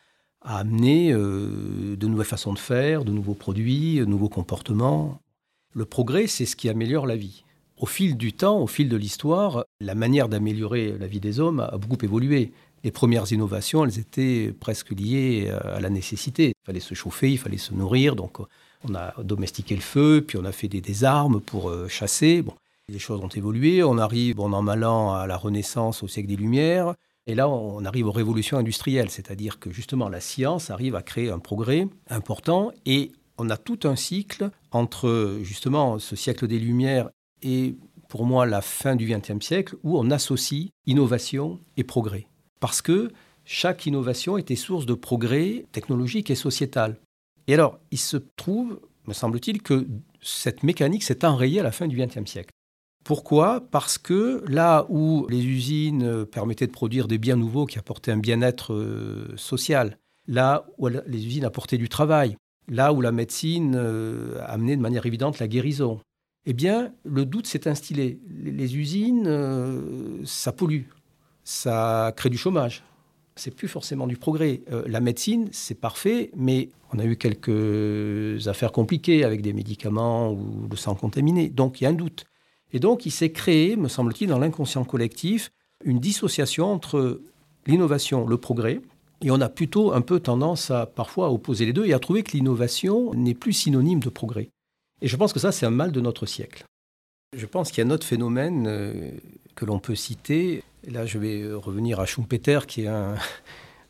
amener 0.41 1.11
euh, 1.11 1.97
de 1.97 2.07
nouvelles 2.07 2.25
façons 2.25 2.53
de 2.53 2.59
faire, 2.59 3.03
de 3.03 3.11
nouveaux 3.11 3.33
produits, 3.33 3.97
de 3.97 4.05
nouveaux 4.05 4.29
comportements. 4.29 5.19
Le 5.73 5.83
progrès, 5.83 6.27
c'est 6.27 6.45
ce 6.45 6.55
qui 6.55 6.69
améliore 6.69 7.05
la 7.05 7.17
vie. 7.17 7.43
Au 7.77 7.85
fil 7.85 8.17
du 8.17 8.33
temps, 8.33 8.59
au 8.59 8.67
fil 8.67 8.89
de 8.89 8.97
l'histoire, 8.97 9.65
la 9.79 9.93
manière 9.93 10.29
d'améliorer 10.29 10.97
la 10.97 11.05
vie 11.05 11.19
des 11.19 11.39
hommes 11.39 11.59
a 11.59 11.77
beaucoup 11.77 12.03
évolué. 12.03 12.51
Les 12.83 12.91
premières 12.91 13.31
innovations, 13.31 13.85
elles 13.85 13.99
étaient 13.99 14.51
presque 14.59 14.91
liées 14.91 15.49
à 15.49 15.79
la 15.79 15.89
nécessité. 15.89 16.47
Il 16.47 16.65
fallait 16.65 16.79
se 16.79 16.95
chauffer, 16.95 17.31
il 17.31 17.37
fallait 17.37 17.57
se 17.57 17.73
nourrir, 17.73 18.15
donc 18.15 18.39
on 18.83 18.95
a 18.95 19.13
domestiqué 19.23 19.75
le 19.75 19.81
feu, 19.81 20.23
puis 20.25 20.37
on 20.37 20.45
a 20.45 20.51
fait 20.51 20.67
des, 20.67 21.03
armes 21.03 21.39
pour 21.39 21.69
euh, 21.69 21.87
chasser. 21.87 22.41
Bon, 22.41 22.53
les 22.89 22.99
choses 22.99 23.21
ont 23.21 23.27
évolué. 23.27 23.83
On 23.83 23.97
arrive, 23.97 24.37
bon, 24.37 24.53
en 24.53 24.67
allant 24.67 25.13
à 25.13 25.27
la 25.27 25.37
Renaissance, 25.37 26.01
au 26.01 26.07
siècle 26.07 26.29
des 26.29 26.35
Lumières. 26.35 26.95
Et 27.27 27.35
là, 27.35 27.49
on 27.49 27.83
arrive 27.83 28.07
aux 28.07 28.11
révolutions 28.11 28.57
industrielles, 28.57 29.09
c'est-à-dire 29.09 29.59
que 29.59 29.69
justement 29.69 30.07
la 30.07 30.21
science 30.21 30.69
arrive 30.69 30.95
à 30.95 31.01
créer 31.01 31.29
un 31.29 31.39
progrès 31.39 31.87
important 32.09 32.71
et 32.85 33.11
on 33.37 33.49
a 33.49 33.57
tout 33.57 33.79
un 33.83 33.97
cycle 33.97 34.49
entre 34.71 35.39
justement 35.43 35.99
ce 35.99 36.15
siècle 36.15 36.47
des 36.47 36.57
Lumières 36.57 37.09
et 37.43 37.75
pour 38.07 38.25
moi 38.25 38.45
la 38.45 38.61
fin 38.61 38.95
du 38.95 39.07
XXe 39.07 39.45
siècle 39.45 39.75
où 39.83 39.97
on 39.97 40.11
associe 40.11 40.69
innovation 40.85 41.59
et 41.75 41.83
progrès. 41.83 42.27
Parce 42.59 42.81
que 42.81 43.11
chaque 43.45 43.85
innovation 43.85 44.37
était 44.37 44.55
source 44.55 44.85
de 44.85 44.93
progrès 44.93 45.65
technologique 45.71 46.29
et 46.29 46.35
sociétal. 46.35 46.97
Et 47.47 47.53
alors, 47.53 47.79
il 47.91 47.97
se 47.97 48.17
trouve, 48.35 48.79
me 49.07 49.13
semble-t-il, 49.13 49.61
que 49.61 49.87
cette 50.21 50.63
mécanique 50.63 51.03
s'est 51.03 51.23
enrayée 51.23 51.61
à 51.61 51.63
la 51.63 51.71
fin 51.71 51.87
du 51.87 51.97
XXe 51.97 52.29
siècle. 52.29 52.49
Pourquoi? 53.05 53.61
Parce 53.71 53.97
que 53.97 54.43
là 54.49 54.85
où 54.89 55.25
les 55.29 55.45
usines 55.45 56.25
permettaient 56.25 56.67
de 56.67 56.73
produire 56.73 57.07
des 57.07 57.17
biens 57.17 57.37
nouveaux 57.37 57.65
qui 57.65 57.79
apportaient 57.79 58.11
un 58.11 58.17
bien-être 58.17 58.73
euh, 58.73 59.33
social, 59.37 59.97
là 60.27 60.65
où 60.77 60.89
les 60.89 61.25
usines 61.25 61.45
apportaient 61.45 61.77
du 61.77 61.87
travail, 61.87 62.35
là 62.67 62.91
où 62.91 62.99
la 62.99 63.13
médecine 63.13 63.75
euh, 63.77 64.41
amenait 64.45 64.75
de 64.75 64.81
manière 64.81 65.05
évidente 65.05 65.39
la 65.39 65.47
guérison, 65.47 66.01
eh 66.49 66.53
bien, 66.53 66.93
le 67.03 67.25
doute 67.25 67.45
s'est 67.45 67.67
instillé. 67.67 68.19
Les 68.41 68.77
usines, 68.77 69.25
euh, 69.27 70.21
ça 70.23 70.53
pollue, 70.53 70.83
ça 71.43 72.13
crée 72.15 72.29
du 72.29 72.37
chômage, 72.37 72.85
c'est 73.35 73.51
plus 73.51 73.67
forcément 73.67 74.07
du 74.07 74.15
progrès. 74.15 74.61
Euh, 74.71 74.83
la 74.87 75.01
médecine, 75.01 75.49
c'est 75.51 75.75
parfait, 75.75 76.31
mais 76.37 76.69
on 76.93 76.99
a 76.99 77.05
eu 77.05 77.17
quelques 77.17 78.47
affaires 78.47 78.71
compliquées 78.71 79.25
avec 79.25 79.41
des 79.41 79.51
médicaments 79.51 80.31
ou 80.31 80.69
le 80.71 80.77
sang 80.77 80.95
contaminé. 80.95 81.49
Donc 81.49 81.81
il 81.81 81.83
y 81.83 81.87
a 81.87 81.89
un 81.89 81.93
doute. 81.93 82.23
Et 82.71 82.79
donc 82.79 83.05
il 83.05 83.11
s'est 83.11 83.33
créé, 83.33 83.75
me 83.75 83.89
semble-t-il, 83.89 84.29
dans 84.29 84.39
l'inconscient 84.39 84.85
collectif, 84.85 85.51
une 85.83 85.99
dissociation 85.99 86.71
entre 86.71 87.21
l'innovation, 87.65 88.25
le 88.25 88.37
progrès, 88.37 88.79
et 89.21 89.31
on 89.31 89.41
a 89.41 89.49
plutôt 89.49 89.91
un 89.91 90.01
peu 90.01 90.21
tendance 90.21 90.71
à 90.71 90.85
parfois 90.85 91.29
opposer 91.29 91.65
les 91.65 91.73
deux 91.73 91.85
et 91.85 91.93
à 91.93 91.99
trouver 91.99 92.23
que 92.23 92.31
l'innovation 92.31 93.13
n'est 93.15 93.33
plus 93.33 93.51
synonyme 93.51 93.99
de 93.99 94.09
progrès. 94.09 94.49
Et 95.01 95.07
je 95.07 95.15
pense 95.15 95.33
que 95.33 95.39
ça, 95.39 95.51
c'est 95.51 95.65
un 95.65 95.71
mal 95.71 95.91
de 95.91 96.01
notre 96.01 96.25
siècle. 96.25 96.63
Je 97.35 97.45
pense 97.45 97.71
qu'il 97.71 97.83
y 97.83 97.87
a 97.87 97.89
un 97.89 97.93
autre 97.93 98.07
phénomène 98.07 98.65
euh, 98.67 99.11
que 99.55 99.65
l'on 99.65 99.79
peut 99.79 99.95
citer. 99.95 100.63
là, 100.87 101.05
je 101.05 101.19
vais 101.19 101.41
euh, 101.41 101.57
revenir 101.57 101.99
à 101.99 102.05
Schumpeter, 102.05 102.59
qui 102.67 102.83
est 102.83 102.87
un, 102.87 103.15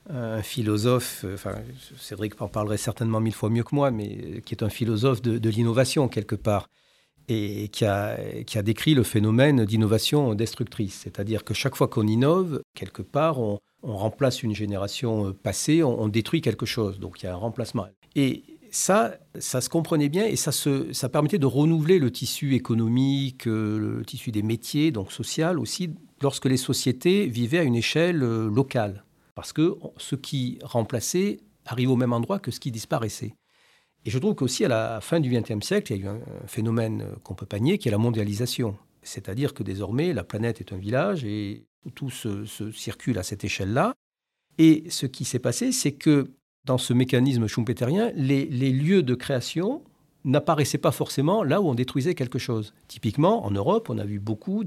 philosophe, 0.41 1.23
euh, 1.23 1.35
enfin, 1.35 1.55
Cédric 1.99 2.41
en 2.41 2.47
parlerait 2.47 2.77
certainement 2.77 3.19
mille 3.19 3.35
fois 3.35 3.49
mieux 3.49 3.63
que 3.63 3.75
moi, 3.75 3.91
mais 3.91 4.41
qui 4.45 4.55
est 4.55 4.63
un 4.63 4.69
philosophe 4.69 5.21
de, 5.21 5.49
l'innovation 5.49 6.07
quelque 6.07 6.35
part, 6.35 6.67
et 7.27 7.67
qui 7.69 7.85
a, 7.85 8.17
décrit 8.63 8.95
le 8.95 9.03
phénomène 9.03 9.65
d'innovation 9.65 10.33
destructrice. 10.33 11.01
C'est-à-dire 11.03 11.43
que 11.43 11.53
chaque 11.53 11.75
fois 11.75 11.87
qu'on 11.87 12.07
innove, 12.07 12.61
quelque 12.73 13.01
part, 13.01 13.39
on, 13.39 13.59
remplace 13.83 14.43
une 14.43 14.55
génération 14.55 15.33
passée, 15.43 15.83
on, 15.83 16.07
détruit 16.07 16.41
quelque 16.41 16.65
chose. 16.65 16.99
Donc 16.99 17.21
il 17.21 17.25
y 17.25 17.29
a 17.29 17.33
un 17.33 17.37
remplacement. 17.37 17.87
Ça, 18.71 19.17
ça 19.39 19.61
se 19.61 19.69
comprenait 19.69 20.09
bien 20.09 20.25
et 20.25 20.35
ça, 20.35 20.51
ça 20.51 21.09
permettait 21.09 21.39
de 21.39 21.45
renouveler 21.45 21.99
le 21.99 22.11
tissu 22.11 22.53
économique, 22.53 23.47
euh, 23.47 23.77
le 23.77 24.05
tissu 24.05 24.31
des 24.31 24.43
métiers, 24.43 24.91
donc 24.91 25.11
social 25.11 25.59
aussi, 25.59 25.91
lorsque 26.21 26.45
les 26.45 26.57
sociétés 26.57 27.27
vivaient 27.27 27.59
à 27.59 27.63
une 27.63 27.75
échelle 27.75 28.23
euh, 28.23 28.49
locale. 28.49 29.03
Parce 29.35 29.53
que 29.53 29.75
ce 29.97 30.15
qui 30.15 30.59
remplaçait 30.63 31.39
arrive 31.65 31.91
au 31.91 31.95
même 31.95 32.13
endroit 32.13 32.39
que 32.39 32.51
ce 32.51 32.59
qui 32.59 32.71
disparaissait. 32.71 33.33
Et 34.05 34.09
je 34.09 34.17
trouve 34.19 34.35
qu'aussi 34.35 34.65
à 34.65 34.67
la 34.67 35.01
fin 35.01 35.19
du 35.19 35.29
XXe 35.29 35.65
siècle, 35.65 35.93
il 35.93 35.99
y 35.99 36.03
a 36.03 36.05
eu 36.05 36.07
un 36.07 36.47
phénomène 36.47 37.05
qu'on 37.23 37.35
peut 37.35 37.45
pas 37.45 37.59
nier, 37.59 37.77
qui 37.77 37.89
est 37.89 37.91
la 37.91 37.97
mondialisation. 37.97 38.77
C'est-à-dire 39.03 39.53
que 39.53 39.63
désormais, 39.63 40.13
la 40.13 40.23
planète 40.23 40.61
est 40.61 40.73
un 40.73 40.77
village 40.77 41.25
et 41.25 41.65
tout 41.93 42.09
se 42.09 42.45
circule 42.71 43.19
à 43.19 43.23
cette 43.23 43.43
échelle-là. 43.43 43.93
Et 44.57 44.85
ce 44.89 45.05
qui 45.05 45.25
s'est 45.25 45.39
passé, 45.39 45.71
c'est 45.71 45.91
que 45.91 46.31
dans 46.67 46.77
ce 46.77 46.93
mécanisme 46.93 47.47
schumpeterien, 47.47 48.11
les, 48.13 48.45
lieux 48.45 49.01
de 49.01 49.15
création 49.15 49.81
n'apparaissaient 50.25 50.77
pas 50.77 50.91
forcément 50.91 51.43
là 51.43 51.61
où 51.61 51.69
on 51.69 51.75
détruisait 51.75 52.13
quelque 52.13 52.37
chose. 52.37 52.73
Typiquement, 52.89 53.45
en 53.45 53.51
Europe, 53.51 53.89
on 53.89 53.97
a 53.97 54.03
vu 54.03 54.19
beaucoup 54.19 54.63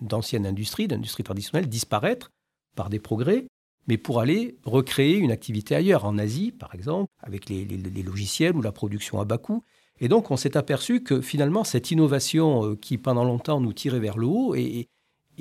d'anciennes 0.00 0.46
industries, 0.46 0.88
d'industries 0.88 1.22
traditionnelles 1.22 1.68
disparaître 1.68 2.30
par 2.74 2.88
des 2.88 2.98
progrès, 2.98 3.44
mais 3.86 3.98
pour 3.98 4.20
aller 4.20 4.56
recréer 4.64 5.18
une 5.18 5.30
activité 5.30 5.74
ailleurs, 5.74 6.06
en 6.06 6.16
Asie 6.16 6.50
par 6.50 6.74
exemple, 6.74 7.10
avec 7.22 7.50
les, 7.50 7.66
logiciels 8.02 8.56
ou 8.56 8.62
la 8.62 8.72
production 8.72 9.20
à 9.20 9.26
bas 9.26 9.38
coût. 9.38 9.62
Et 10.00 10.08
donc 10.08 10.30
on 10.30 10.38
s'est 10.38 10.56
aperçu 10.56 11.02
que 11.02 11.20
finalement 11.20 11.64
cette 11.64 11.90
innovation 11.90 12.64
euh, 12.64 12.76
qui 12.76 12.96
pendant 12.96 13.24
longtemps 13.24 13.60
nous 13.60 13.74
tirait 13.74 14.00
vers 14.00 14.16
le 14.16 14.26
haut 14.26 14.54
et, 14.54 14.88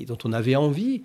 dont 0.05 0.17
on 0.25 0.33
avait 0.33 0.57
envie, 0.57 1.03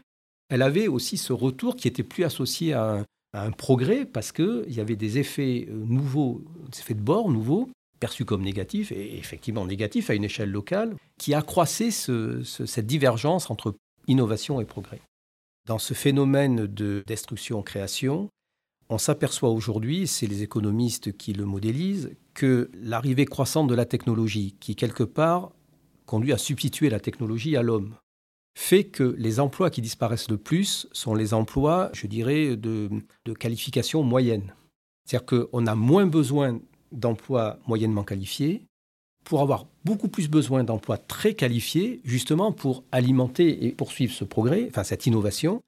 elle 0.50 0.62
avait 0.62 0.88
aussi 0.88 1.16
ce 1.16 1.32
retour 1.32 1.76
qui 1.76 1.86
était 1.86 2.02
plus 2.02 2.24
associé 2.24 2.72
à 2.72 2.98
un, 2.98 3.04
un 3.34 3.50
progrès 3.50 4.04
parce 4.04 4.32
qu'il 4.32 4.64
y 4.68 4.80
avait 4.80 4.96
des 4.96 5.18
effets 5.18 5.66
euh, 5.68 5.74
nouveaux, 5.74 6.42
des 6.70 6.80
effets 6.80 6.94
de 6.94 7.00
bord 7.00 7.30
nouveaux, 7.30 7.68
perçus 8.00 8.24
comme 8.24 8.42
négatifs, 8.42 8.92
et 8.92 9.18
effectivement 9.18 9.66
négatifs 9.66 10.10
à 10.10 10.14
une 10.14 10.24
échelle 10.24 10.50
locale, 10.50 10.94
qui 11.18 11.34
accroissaient 11.34 11.90
cette 11.90 12.86
divergence 12.86 13.50
entre 13.50 13.74
innovation 14.06 14.60
et 14.60 14.64
progrès. 14.64 15.00
Dans 15.66 15.78
ce 15.78 15.94
phénomène 15.94 16.66
de 16.66 17.02
destruction-création, 17.06 18.30
on 18.88 18.98
s'aperçoit 18.98 19.50
aujourd'hui, 19.50 20.06
c'est 20.06 20.26
les 20.26 20.42
économistes 20.42 21.16
qui 21.16 21.32
le 21.32 21.44
modélisent, 21.44 22.10
que 22.34 22.70
l'arrivée 22.74 23.26
croissante 23.26 23.68
de 23.68 23.74
la 23.74 23.84
technologie, 23.84 24.54
qui 24.60 24.76
quelque 24.76 25.02
part 25.02 25.52
conduit 26.06 26.32
à 26.32 26.38
substituer 26.38 26.88
la 26.88 27.00
technologie 27.00 27.56
à 27.56 27.62
l'homme, 27.62 27.94
fait 28.58 28.82
que 28.82 29.14
les 29.16 29.38
emplois 29.38 29.70
qui 29.70 29.80
disparaissent 29.80 30.28
le 30.28 30.36
plus 30.36 30.88
sont 30.90 31.14
les 31.14 31.32
emplois, 31.32 31.90
je 31.92 32.08
dirais, 32.08 32.56
de, 32.56 32.90
qualification 33.38 34.02
moyenne. 34.02 34.52
C'est-à-dire 35.04 35.26
qu'on 35.26 35.66
a 35.68 35.76
moins 35.76 36.06
besoin 36.06 36.58
d'emplois 36.90 37.60
moyennement 37.68 38.02
qualifiés 38.02 38.64
pour 39.24 39.42
avoir 39.42 39.66
beaucoup 39.84 40.08
plus 40.08 40.28
besoin 40.28 40.64
d'emplois 40.64 40.98
très 40.98 41.34
qualifiés, 41.34 42.00
justement 42.02 42.50
pour 42.50 42.82
alimenter 42.90 43.64
et 43.64 43.70
poursuivre 43.70 44.12
ce 44.12 44.24
progrès, 44.24 44.66
enfin 44.68 44.82
cette 44.82 45.06
innovation. 45.06 45.60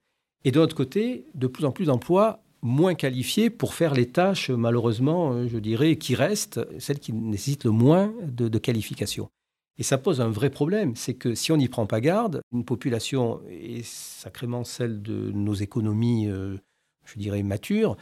Et 0.43 0.51
de 0.51 0.59
l'autre 0.59 0.75
côté, 0.75 1.23
de 1.33 1.47
plus 1.47 1.63
en 1.63 1.71
plus 1.71 1.85
d'emplois 1.85 2.43
moins 2.61 2.93
qualifiés 2.93 3.49
pour 3.49 3.73
faire 3.73 3.93
les 3.93 4.09
tâches, 4.09 4.49
malheureusement, 4.49 5.47
je 5.47 5.59
dirais, 5.59 5.95
qui 5.95 6.13
restent, 6.13 6.59
celles 6.77 6.99
qui 6.99 7.13
nécessitent 7.13 7.63
le 7.63 7.71
moins 7.71 8.13
de, 8.21 8.49
de 8.49 8.57
qualification. 8.57 9.29
Et 9.77 9.83
ça 9.83 9.97
pose 9.97 10.21
un 10.21 10.29
vrai 10.29 10.49
problème, 10.49 10.95
c'est 10.95 11.13
que 11.13 11.33
si 11.33 11.51
on 11.51 11.57
n'y 11.57 11.67
prend 11.67 11.85
pas 11.85 12.01
garde, 12.01 12.41
une 12.51 12.65
population, 12.65 13.41
et 13.49 13.81
sacrément 13.83 14.63
celle 14.63 15.01
de 15.01 15.31
nos 15.31 15.53
économies, 15.53 16.27
euh, 16.27 16.57
je 17.05 17.17
dirais, 17.17 17.41
matures, 17.41 17.97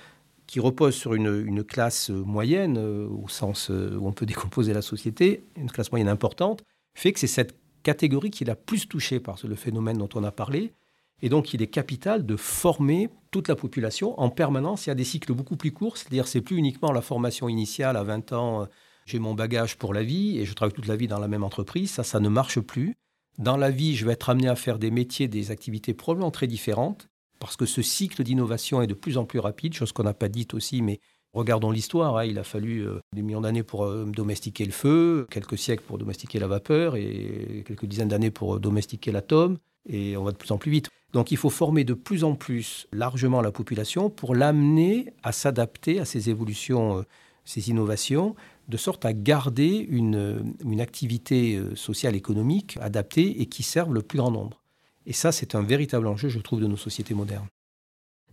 qui 0.47 0.59
repose 0.59 0.95
sur 0.95 1.13
une, 1.13 1.63
classe 1.63 2.09
moyenne, 2.09 2.77
euh, 2.77 3.07
au 3.07 3.27
sens 3.27 3.69
euh, 3.69 3.95
où 3.97 4.07
on 4.07 4.13
peut 4.13 4.25
décomposer 4.25 4.73
la 4.73 4.81
société, 4.81 5.43
une 5.55 5.69
classe 5.69 5.91
moyenne 5.91 6.09
importante, 6.09 6.63
fait 6.95 7.13
que 7.13 7.19
c'est 7.19 7.27
cette 7.27 7.55
catégorie 7.83 8.31
qui 8.31 8.43
est 8.43 8.47
la 8.47 8.55
plus 8.55 8.87
touchée 8.87 9.19
par 9.19 9.37
le 9.43 9.55
phénomène 9.55 9.99
dont 9.99 10.09
on 10.15 10.23
a 10.23 10.31
parlé. 10.31 10.73
Et 11.21 11.29
donc, 11.29 11.53
il 11.53 11.61
est 11.61 11.67
capital 11.67 12.25
de 12.25 12.35
former 12.35 13.09
toute 13.29 13.47
la 13.47 13.55
population 13.55 14.19
en 14.19 14.29
permanence. 14.29 14.87
Il 14.87 14.89
y 14.89 14.91
a 14.91 14.95
des 14.95 15.03
cycles 15.03 15.33
beaucoup 15.33 15.55
plus 15.55 15.71
courts, 15.71 15.97
c'est-à-dire 15.97 16.27
c'est 16.27 16.41
plus 16.41 16.57
uniquement 16.57 16.91
la 16.91 17.01
formation 17.01 17.47
initiale 17.47 17.95
à 17.95 18.03
20 18.03 18.33
ans 18.33 18.67
j'ai 19.09 19.19
mon 19.19 19.33
bagage 19.33 19.75
pour 19.75 19.93
la 19.93 20.03
vie 20.03 20.37
et 20.39 20.45
je 20.45 20.53
travaille 20.53 20.73
toute 20.73 20.87
la 20.87 20.95
vie 20.95 21.07
dans 21.07 21.19
la 21.19 21.27
même 21.27 21.43
entreprise. 21.43 21.91
Ça, 21.91 22.03
ça 22.03 22.19
ne 22.19 22.29
marche 22.29 22.59
plus. 22.59 22.95
Dans 23.39 23.57
la 23.57 23.71
vie, 23.71 23.95
je 23.95 24.05
vais 24.05 24.13
être 24.13 24.29
amené 24.29 24.47
à 24.47 24.55
faire 24.55 24.77
des 24.77 24.91
métiers, 24.91 25.27
des 25.27 25.49
activités 25.49 25.93
probablement 25.93 26.29
très 26.29 26.47
différentes 26.47 27.09
parce 27.39 27.55
que 27.55 27.65
ce 27.65 27.81
cycle 27.81 28.23
d'innovation 28.23 28.81
est 28.81 28.87
de 28.87 28.93
plus 28.93 29.17
en 29.17 29.25
plus 29.25 29.39
rapide, 29.39 29.73
chose 29.73 29.91
qu'on 29.91 30.03
n'a 30.03 30.13
pas 30.13 30.27
dite 30.27 30.53
aussi, 30.53 30.81
mais 30.81 30.99
regardons 31.33 31.71
l'histoire. 31.71 32.17
Hein. 32.17 32.25
il 32.25 32.37
a 32.37 32.43
fallu 32.43 32.85
euh, 32.85 32.99
des 33.15 33.21
millions 33.21 33.41
d'années 33.41 33.63
pour 33.63 33.85
euh, 33.85 34.05
domestiquer 34.05 34.65
le 34.65 34.71
feu, 34.71 35.25
quelques 35.31 35.57
siècles 35.57 35.83
pour 35.87 35.97
domestiquer 35.97 36.37
la 36.39 36.47
vapeur 36.47 36.95
et 36.95 37.63
quelques 37.65 37.85
dizaines 37.85 38.09
d'années 38.09 38.31
pour 38.31 38.55
euh, 38.55 38.59
domestiquer 38.59 39.11
l'atome. 39.11 39.57
Et 39.87 40.17
on 40.17 40.23
va 40.23 40.33
de 40.33 40.37
plus 40.37 40.51
en 40.51 40.57
plus 40.57 40.69
vite. 40.69 40.89
Donc 41.13 41.31
il 41.31 41.37
faut 41.37 41.49
former 41.49 41.83
de 41.83 41.93
plus 41.93 42.23
en 42.23 42.35
plus 42.35 42.87
largement 42.91 43.41
la 43.41 43.51
population 43.51 44.09
pour 44.09 44.35
l'amener 44.35 45.13
à 45.23 45.31
s'adapter 45.31 45.99
à 45.99 46.05
ces 46.05 46.29
évolutions, 46.29 47.05
ces 47.45 47.69
innovations, 47.69 48.35
de 48.69 48.77
sorte 48.77 49.03
à 49.03 49.13
garder 49.13 49.85
une, 49.89 50.55
une 50.63 50.79
activité 50.79 51.55
euh, 51.55 51.75
sociale 51.75 52.15
économique 52.15 52.77
adaptée 52.81 53.41
et 53.41 53.47
qui 53.47 53.63
serve 53.63 53.93
le 53.93 54.01
plus 54.01 54.19
grand 54.19 54.31
nombre. 54.31 54.61
Et 55.05 55.13
ça, 55.13 55.31
c'est 55.31 55.55
un 55.55 55.63
véritable 55.63 56.07
enjeu, 56.07 56.29
je 56.29 56.39
trouve, 56.39 56.61
de 56.61 56.67
nos 56.67 56.77
sociétés 56.77 57.15
modernes. 57.15 57.47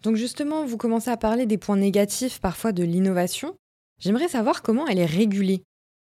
Donc 0.03 0.17
justement, 0.17 0.67
vous 0.67 0.77
commencez 0.77 1.11
à 1.11 1.17
parler 1.17 1.47
des 1.47 1.57
points 1.57 1.77
négatifs 1.77 2.39
parfois 2.39 2.73
de 2.73 2.85
l'innovation. 2.85 3.57
J'aimerais 3.99 4.29
savoir 4.29 4.63
comment 4.63 4.87
elle 4.87 4.99
est 4.99 5.07
régulée. 5.07 5.63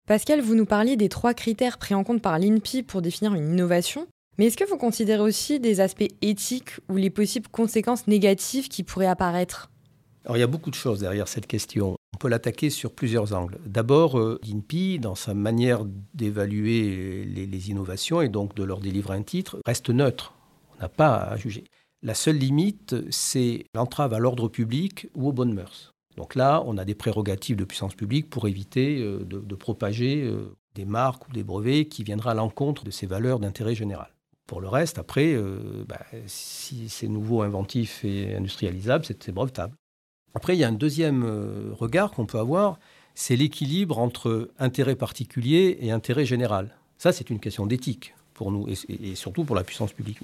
Pascal, 0.08 0.42
vous 0.42 0.56
nous 0.56 0.66
parliez 0.66 0.98
des 0.98 1.10
trois 1.10 1.34
critères 1.34 1.78
pris 1.78 1.96
en 1.96 2.04
compte 2.04 2.22
par 2.22 2.38
l'INPI 2.38 2.84
pour 2.84 3.02
définir 3.02 3.34
une 3.34 3.54
innovation. 3.54 4.08
Mais 4.38 4.48
est-ce 4.48 4.58
que 4.58 4.70
vous 4.70 4.78
considérez 4.78 5.22
aussi 5.22 5.60
des 5.60 5.80
aspects 5.80 6.08
éthiques 6.22 6.80
ou 6.90 6.98
les 6.98 7.10
possibles 7.10 7.48
conséquences 7.48 8.08
négatives 8.08 8.68
qui 8.68 8.84
pourraient 8.84 9.08
apparaître? 9.08 9.72
Alors 10.26 10.38
il 10.38 10.42
y 10.42 10.44
a 10.44 10.48
beaucoup 10.48 10.70
de 10.70 10.76
choses 10.76 11.00
derrière 11.00 11.28
cette 11.28 11.48
question. 11.48 11.97
On 12.18 12.20
peut 12.20 12.30
l'attaquer 12.30 12.72
sur 12.72 12.94
plusieurs 12.94 13.36
angles. 13.36 13.60
D'abord, 13.68 14.18
euh, 14.18 14.40
l'INPI, 14.44 14.98
dans 14.98 15.14
sa 15.14 15.36
manière 15.36 15.86
d'évaluer 16.16 17.24
les, 17.24 17.70
innovations 17.70 18.24
et 18.24 18.28
donc 18.28 18.56
de 18.56 18.64
leur 18.64 18.80
délivrer 18.80 19.16
un 19.16 19.22
titre, 19.22 19.60
reste 19.68 19.92
neutre. 19.92 20.34
On 20.74 20.82
n'a 20.82 20.90
pas 20.90 21.18
à 21.18 21.38
juger. 21.38 21.66
La 22.02 22.16
seule 22.16 22.38
limite, 22.38 22.96
c'est 23.12 23.66
l'entrave 23.76 24.16
à 24.16 24.18
l'ordre 24.18 24.48
public 24.48 25.08
ou 25.14 25.28
aux 25.28 25.32
bonnes 25.32 25.54
mœurs. 25.54 25.94
Donc 26.16 26.34
là, 26.34 26.64
on 26.66 26.80
a 26.80 26.86
des 26.86 26.96
prérogatives 26.96 27.56
de 27.56 27.66
puissance 27.66 27.94
publique 27.94 28.32
pour 28.32 28.48
éviter 28.48 29.00
euh, 29.00 29.24
de, 29.24 29.56
propager 29.56 30.24
euh, 30.24 30.56
des 30.74 30.86
marques 30.86 31.28
ou 31.30 31.34
des 31.34 31.44
brevets 31.44 31.88
qui 31.88 32.04
viendraient 32.04 32.32
à 32.32 32.34
l'encontre 32.34 32.84
de 32.84 32.90
ces 32.90 33.06
valeurs 33.06 33.40
d'intérêt 33.40 33.76
général. 33.76 34.10
Pour 34.48 34.60
le 34.60 34.70
reste, 34.70 34.98
après, 34.98 35.36
bah, 35.88 36.00
si 36.26 36.90
c'est 36.90 37.10
nouveau, 37.10 37.42
inventif 37.44 38.04
et 38.06 38.34
industrialisable, 38.34 39.06
c'est 39.06 39.32
brevetable. 39.32 39.76
Après, 40.38 40.56
il 40.56 40.60
y 40.60 40.64
a 40.64 40.68
un 40.68 40.72
deuxième 40.72 41.24
euh, 41.26 41.72
regard 41.74 42.12
qu'on 42.12 42.28
peut 42.28 42.38
avoir, 42.38 42.78
c'est 43.16 43.36
l'équilibre 43.36 43.98
entre 43.98 44.52
intérêt 44.60 44.96
particulier 44.96 45.80
et 45.82 45.90
intérêt 45.90 46.28
général. 46.28 46.78
Ça, 47.00 47.12
c'est 47.12 47.32
une 47.32 47.40
question 47.40 47.66
d'éthique 47.66 48.14
pour 48.36 48.52
nous 48.52 48.68
et, 48.70 49.16
surtout 49.16 49.46
pour 49.46 49.56
la 49.56 49.64
puissance 49.64 49.94
publique. 49.94 50.20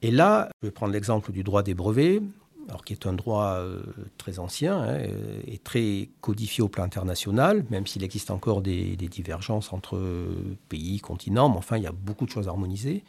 Et 0.00 0.12
là, 0.12 0.48
je 0.62 0.68
vais 0.68 0.70
prendre 0.70 0.92
l'exemple 0.92 1.32
du 1.32 1.42
droit 1.42 1.64
des 1.64 1.74
brevets, 1.74 2.22
alors 2.68 2.84
qui 2.84 2.92
est 2.92 3.04
un 3.04 3.14
droit 3.14 3.56
euh, 3.58 3.82
très 4.16 4.38
ancien 4.38 4.78
hein, 4.78 4.90
euh, 4.90 5.40
et 5.48 5.58
très 5.58 6.08
codifié 6.20 6.62
au 6.62 6.68
plan 6.68 6.84
international, 6.84 7.64
même 7.68 7.88
s'il 7.88 8.04
existe 8.04 8.30
encore 8.30 8.62
des, 8.62 8.94
des, 8.94 9.08
divergences 9.08 9.72
entre 9.72 10.00
pays, 10.68 11.00
continents, 11.00 11.48
mais 11.48 11.56
enfin, 11.56 11.78
il 11.78 11.82
y 11.82 11.88
a 11.88 11.92
beaucoup 11.92 12.26
de 12.26 12.30
choses 12.30 12.46
harmonisées. 12.46 13.02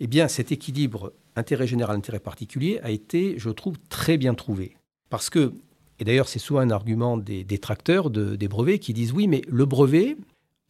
Eh 0.00 0.08
bien, 0.08 0.28
cet 0.28 0.52
équilibre 0.52 1.14
intérêt 1.36 1.66
général, 1.66 1.96
intérêt 1.96 2.20
particulier 2.20 2.80
a 2.82 2.90
été, 2.90 3.38
je 3.38 3.48
trouve, 3.48 3.78
très 3.88 4.18
bien 4.18 4.34
trouvé. 4.34 4.76
Parce 5.14 5.30
que, 5.30 5.52
et 6.00 6.04
d'ailleurs 6.04 6.26
c'est 6.26 6.40
souvent 6.40 6.58
un 6.58 6.70
argument 6.70 7.16
des 7.16 7.44
détracteurs 7.44 8.10
des 8.10 8.48
brevets 8.48 8.80
qui 8.80 8.92
disent 8.92 9.12
oui, 9.12 9.28
mais 9.28 9.42
le 9.46 9.64
brevet, 9.64 10.16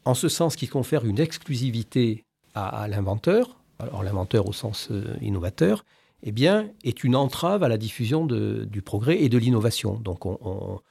en 0.05 0.13
ce 0.13 0.29
sens 0.29 0.55
qui 0.55 0.69
confère 0.69 1.07
une 1.07 1.19
exclusivité 1.19 2.25
à, 2.55 2.87
l'inventeur, 2.89 3.57
alors 3.79 4.03
l'inventeur 4.03 4.47
au 4.47 4.53
sens 4.53 4.89
euh, 4.91 5.17
innovateur, 5.23 5.87
eh 6.25 6.31
bien, 6.31 6.69
est 6.85 7.05
une 7.05 7.17
entrave 7.17 7.63
à 7.63 7.69
la 7.69 7.79
diffusion 7.79 8.27
du 8.27 8.83
progrès 8.83 9.23
et 9.23 9.31
de 9.31 9.39
l'innovation. 9.39 9.95
Donc 9.95 10.27
on, 10.27 10.83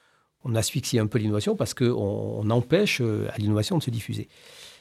asphyxie 0.56 0.98
un 0.98 1.06
peu 1.06 1.20
l'innovation 1.20 1.56
parce 1.56 1.76
qu'on 1.76 2.50
empêche 2.50 3.02
euh, 3.02 3.28
à 3.34 3.38
l'innovation 3.38 3.78
de 3.78 3.84
se 3.84 3.92
diffuser. 3.92 4.30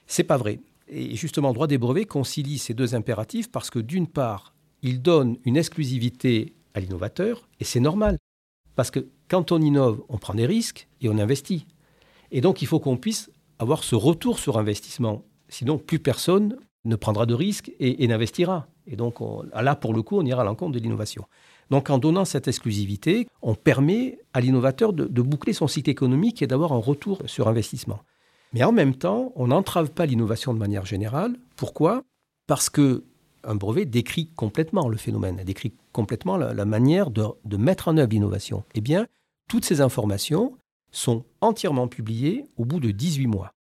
C'est 0.07 0.25
pas 0.25 0.39
vrai. 0.39 0.61
Et 0.89 1.15
justement, 1.15 1.49
le 1.49 1.55
droit 1.55 1.67
des 1.67 1.77
brevets 1.77 2.07
concilie 2.07 2.57
ces 2.57 2.73
deux 2.73 2.95
impératifs 2.95 3.53
parce 3.53 3.69
que 3.69 3.81
d'une 3.81 4.07
part, 4.07 4.55
il 4.81 5.03
donne 5.03 5.37
une 5.45 5.59
exclusivité 5.59 6.55
à 6.73 6.81
l'innovateur, 6.81 7.47
et 7.61 7.65
c'est 7.65 7.79
normal. 7.79 8.17
Parce 8.75 8.91
que 8.91 9.07
quand 9.29 9.53
on 9.53 9.61
innove, 9.61 10.03
on 10.09 10.19
prend 10.19 10.35
des 10.35 10.47
risques 10.47 10.89
et 11.01 11.09
on 11.09 11.19
investit. 11.19 11.67
Et 12.31 12.41
donc, 12.41 12.63
il 12.63 12.67
faut 12.67 12.81
qu'on 12.81 12.97
puisse 12.97 13.31
avoir 13.59 13.85
ce 13.85 13.95
retour 13.95 14.39
sur 14.39 14.59
investissement. 14.59 15.25
Sinon, 15.49 15.79
plus 15.79 15.99
personne 15.99 16.57
ne 16.85 16.97
prendra 16.97 17.27
de 17.27 17.35
risques 17.35 17.73
et, 17.79 18.07
n'investira. 18.07 18.67
Et 18.87 18.97
donc, 18.97 19.17
là, 19.55 19.77
pour 19.77 19.95
le 19.95 20.03
coup, 20.03 20.19
on 20.19 20.25
ira 20.25 20.43
à 20.43 20.45
l'encontre 20.45 20.73
de 20.73 20.79
l'innovation. 20.79 21.25
Donc, 21.71 21.91
en 21.91 21.99
donnant 21.99 22.25
cette 22.25 22.49
exclusivité, 22.49 23.29
on 23.41 23.55
permet 23.55 24.19
à 24.33 24.41
l'innovateur 24.41 24.93
de, 24.93 25.23
boucler 25.23 25.53
son 25.53 25.69
cycle 25.69 25.91
économique 25.91 26.43
et 26.43 26.47
d'avoir 26.47 26.73
un 26.73 26.79
retour 26.79 27.23
sur 27.27 27.49
investissement. 27.49 28.01
Mais 28.53 28.65
en 28.65 28.73
même 28.73 28.95
temps, 28.95 29.33
on 29.37 29.49
n'entrave 29.49 29.91
pas 29.93 30.07
l'innovation 30.07 30.53
de 30.53 30.59
manière 30.59 30.85
générale. 30.85 31.37
Pourquoi? 31.57 32.03
Parce 32.47 32.69
que 32.69 33.05
un 33.45 33.55
brevet 33.55 33.87
décrit 33.87 34.29
complètement 34.37 34.89
le 34.89 34.97
phénomène, 34.97 35.41
complètement 35.93 36.37
la, 36.37 36.65
manière 36.65 37.11
de, 37.11 37.57
mettre 37.57 37.89
en 37.89 37.97
œuvre 37.97 38.11
l'innovation. 38.11 38.65
Eh 38.75 38.81
bien, 38.81 39.07
toutes 39.49 39.65
ces 39.65 39.81
informations 39.81 40.57
sont 40.91 41.25
entièrement 41.41 41.89
publiées 41.89 42.47
au 42.57 42.65
bout 42.65 42.81
de 42.81 42.91
18 42.91 43.27
mois. 43.27 43.53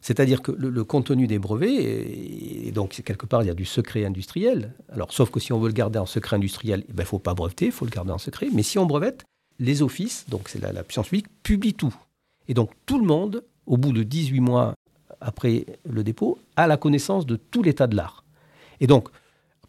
C'est-à-dire 0.00 0.42
que 0.42 0.50
le, 0.52 0.84
contenu 0.84 1.26
des 1.26 1.38
brevets, 1.38 1.76
et, 1.76 2.72
donc 2.72 3.02
quelque 3.04 3.26
part, 3.26 3.42
il 3.42 3.46
y 3.46 3.50
a 3.50 3.54
du 3.54 3.64
secret 3.64 4.04
industriel. 4.04 4.74
Alors, 4.90 5.12
sauf 5.12 5.30
que 5.30 5.38
si 5.38 5.52
on 5.52 5.60
veut 5.60 5.68
le 5.68 5.74
garder 5.74 5.98
en 5.98 6.06
secret 6.06 6.36
industriel, 6.36 6.84
il 6.88 6.94
ne 6.94 7.04
faut 7.04 7.20
pas 7.20 7.34
breveter, 7.34 7.66
il 7.66 7.72
faut 7.72 7.84
le 7.84 7.90
garder 7.90 8.10
en 8.10 8.18
secret. 8.18 8.48
Mais 8.52 8.62
si 8.62 8.78
on 8.78 8.86
brevette, 8.86 9.24
les 9.58 9.82
offices, 9.82 10.26
donc 10.28 10.48
c'est 10.48 10.60
la, 10.60 10.72
la 10.72 10.82
puissance 10.82 11.08
publique, 11.08 11.28
publient 11.42 11.74
tout. 11.74 11.94
Et 12.48 12.54
donc, 12.54 12.70
tout 12.86 12.98
le 12.98 13.06
monde, 13.06 13.44
au 13.66 13.76
bout 13.76 13.92
de 13.92 14.02
18 14.02 14.40
mois 14.40 14.74
après 15.20 15.66
le 15.88 16.02
dépôt, 16.02 16.38
a 16.56 16.66
la 16.66 16.76
connaissance 16.76 17.26
de 17.26 17.36
tout 17.36 17.62
l'état 17.62 17.86
de 17.86 17.94
l'art. 17.94 18.24
Et 18.80 18.88
donc, 18.88 19.08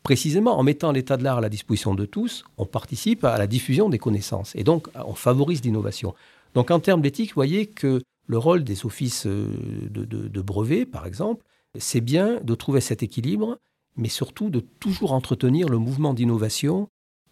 précisément, 0.04 0.60
en 0.60 0.64
mettant 0.64 0.92
l'état 0.92 1.18
de 1.18 1.24
l'art 1.24 1.38
à 1.38 1.42
la 1.42 1.50
disposition 1.50 1.96
de 1.96 2.06
tous, 2.06 2.44
on 2.58 2.66
participe 2.66 3.24
à 3.24 3.38
la 3.38 3.48
diffusion 3.48 3.90
des 3.90 3.98
connaissances. 3.98 4.54
Et 4.56 4.64
donc, 4.64 4.90
on 4.96 5.16
favorise 5.16 5.64
l'innovation. 5.64 6.14
Donc, 6.54 6.70
en 6.70 6.80
termes 6.80 7.02
d'éthique, 7.02 7.30
vous 7.30 7.36
voyez 7.36 7.66
que 7.66 8.02
le 8.28 8.38
rôle 8.38 8.64
des 8.64 8.86
offices 8.86 9.26
euh, 9.26 9.48
de, 9.90 10.42
brevets, 10.42 10.86
par 10.86 11.08
exemple, 11.08 11.44
c'est 11.78 12.02
bien 12.02 12.40
de 12.42 12.56
trouver 12.56 12.82
cet 12.82 13.02
équilibre, 13.02 13.58
mais 13.96 14.10
surtout 14.10 14.50
de 14.50 14.60
toujours 14.60 15.14
entretenir 15.14 15.70
le 15.70 15.78
mouvement 15.78 16.14
d'innovation 16.14 16.88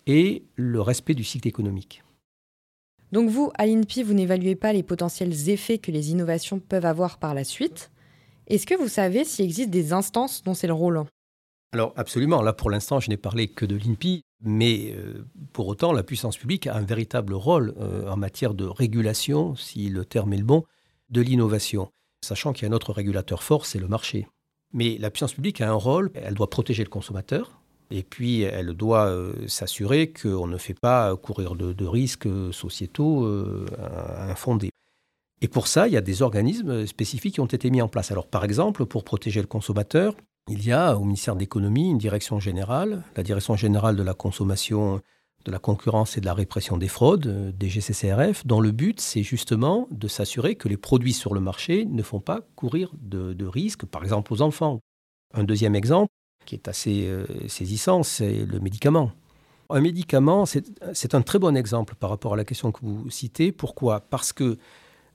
et 0.08 0.44
le 0.56 0.82
respect 0.82 1.14
du 1.14 1.24
cycle 1.24 1.48
économique. 1.48 2.04
Donc 3.12 3.30
vous, 3.30 3.52
à 3.56 3.66
l'INPI, 3.66 4.04
vous 4.04 4.14
n'évaluez 4.14 4.56
pas 4.56 4.74
les 4.74 4.84
potentiels 4.84 5.50
effets 5.50 5.78
que 5.78 5.92
les 5.92 6.12
innovations 6.12 6.60
peuvent 6.60 6.86
avoir 6.86 7.20
par 7.20 7.34
la 7.34 7.44
suite. 7.44 7.92
Est-ce 8.48 8.66
que 8.66 8.76
vous 8.76 8.88
savez 8.88 9.26
s'il 9.26 9.46
existe 9.46 9.70
des 9.70 9.94
instances 9.94 10.44
dont 10.44 10.54
c'est 10.54 10.68
le 10.68 10.74
rôle? 10.74 11.04
Alors 11.74 11.94
absolument, 11.96 12.42
là 12.42 12.54
pour 12.54 12.70
l'instant 12.70 13.00
je 13.00 13.10
n'ai 13.10 13.18
parlé 13.18 13.48
que 13.48 13.66
de 13.66 13.76
l'INPI, 13.76 14.24
mais 14.44 14.94
euh, 14.94 15.26
pour 15.54 15.68
autant 15.68 15.94
la 15.94 16.04
puissance 16.04 16.38
publique 16.38 16.68
a 16.68 16.76
un 16.76 16.82
véritable 16.82 17.34
rôle 17.34 17.74
euh, 17.80 18.10
en 18.10 18.18
matière 18.18 18.54
de 18.54 18.66
régulation, 18.66 19.56
si 19.56 19.90
le 19.90 20.04
terme 20.04 20.34
est 20.34 20.38
le 20.38 20.44
bon, 20.44 20.66
de 21.10 21.22
l'innovation, 21.22 21.90
sachant 22.26 22.52
qu'il 22.52 22.64
y 22.64 22.66
a 22.66 22.74
un 22.74 22.76
autre 22.76 22.92
régulateur 22.92 23.42
fort, 23.44 23.66
c'est 23.66 23.80
le 23.80 23.88
marché. 23.88 24.28
Mais 24.74 24.98
la 24.98 25.12
puissance 25.12 25.34
publique 25.34 25.62
a 25.62 25.70
un 25.70 25.74
rôle, 25.74 26.12
elle 26.14 26.34
doit 26.34 26.50
protéger 26.50 26.84
le 26.84 26.90
consommateur, 26.90 27.62
et 27.90 28.04
puis 28.04 28.42
elle 28.42 28.74
doit 28.74 29.08
euh, 29.08 29.34
s'assurer 29.48 30.12
qu'on 30.12 30.48
ne 30.48 30.58
fait 30.58 30.78
pas 30.80 31.16
courir 31.18 31.56
de, 31.56 31.86
risques 31.86 32.30
sociétaux 32.54 33.28
infondés. 34.30 34.72
Et 35.42 35.48
pour 35.48 35.68
ça, 35.68 35.88
il 35.88 35.94
y 35.94 35.98
a 35.98 36.02
des 36.02 36.22
organismes 36.22 36.86
spécifiques 36.86 37.34
qui 37.34 37.40
ont 37.42 37.46
été 37.46 37.70
mis 37.70 37.82
en 37.82 37.90
place. 37.90 38.12
Alors 38.12 38.28
par 38.28 38.46
exemple, 38.46 38.86
pour 38.86 39.04
protéger 39.04 39.42
le 39.42 39.48
consommateur, 39.48 40.16
il 40.50 40.66
y 40.66 40.72
a 40.72 40.98
au 40.98 41.04
ministère 41.04 41.36
de 41.36 41.40
l'économie 41.40 41.90
une 41.90 41.98
direction 41.98 42.40
générale, 42.40 43.04
la 43.16 43.24
direction 43.24 43.56
générale 43.56 43.96
de 43.96 44.04
la 44.04 44.14
consommation, 44.14 45.02
de 45.46 45.52
la 45.52 45.60
concurrence 45.60 46.18
et 46.18 46.22
de 46.22 46.26
la 46.26 46.34
répression 46.34 46.78
des 46.78 46.88
fraudes, 46.88 47.28
euh, 47.28 47.52
DGCCRF, 47.60 48.46
dont 48.46 48.60
le 48.60 48.72
but, 48.72 49.00
c'est 49.00 49.24
justement 49.24 49.88
de 49.92 50.08
s'assurer 50.08 50.56
que 50.56 50.68
les 50.68 50.78
produits 50.78 51.14
sur 51.14 51.34
le 51.34 51.40
marché 51.40 51.86
ne 51.86 52.04
font 52.04 52.20
pas 52.20 52.42
courir 52.56 52.92
de, 53.02 53.46
risques, 53.46 53.86
par 53.86 54.04
exemple 54.04 54.34
aux 54.34 54.42
enfants. 54.42 54.80
Un 55.34 55.44
deuxième 55.44 55.76
exemple, 55.76 56.12
qui 56.46 56.56
est 56.56 56.68
assez 56.68 57.08
euh, 57.08 57.26
saisissant, 57.48 58.04
c'est 58.04 58.46
le 58.46 58.60
médicament. 58.60 59.12
Un 59.70 59.82
médicament, 59.82 60.46
c'est 60.46 61.16
un 61.16 61.22
très 61.22 61.40
bon 61.40 61.56
exemple 61.56 61.96
par 61.96 62.10
rapport 62.10 62.34
à 62.34 62.38
la 62.38 62.44
question 62.44 62.74
que 62.74 62.82
vous 62.82 63.10
citez. 63.10 63.54
Pourquoi? 63.54 64.02
Parce 64.02 64.34
que 64.34 64.58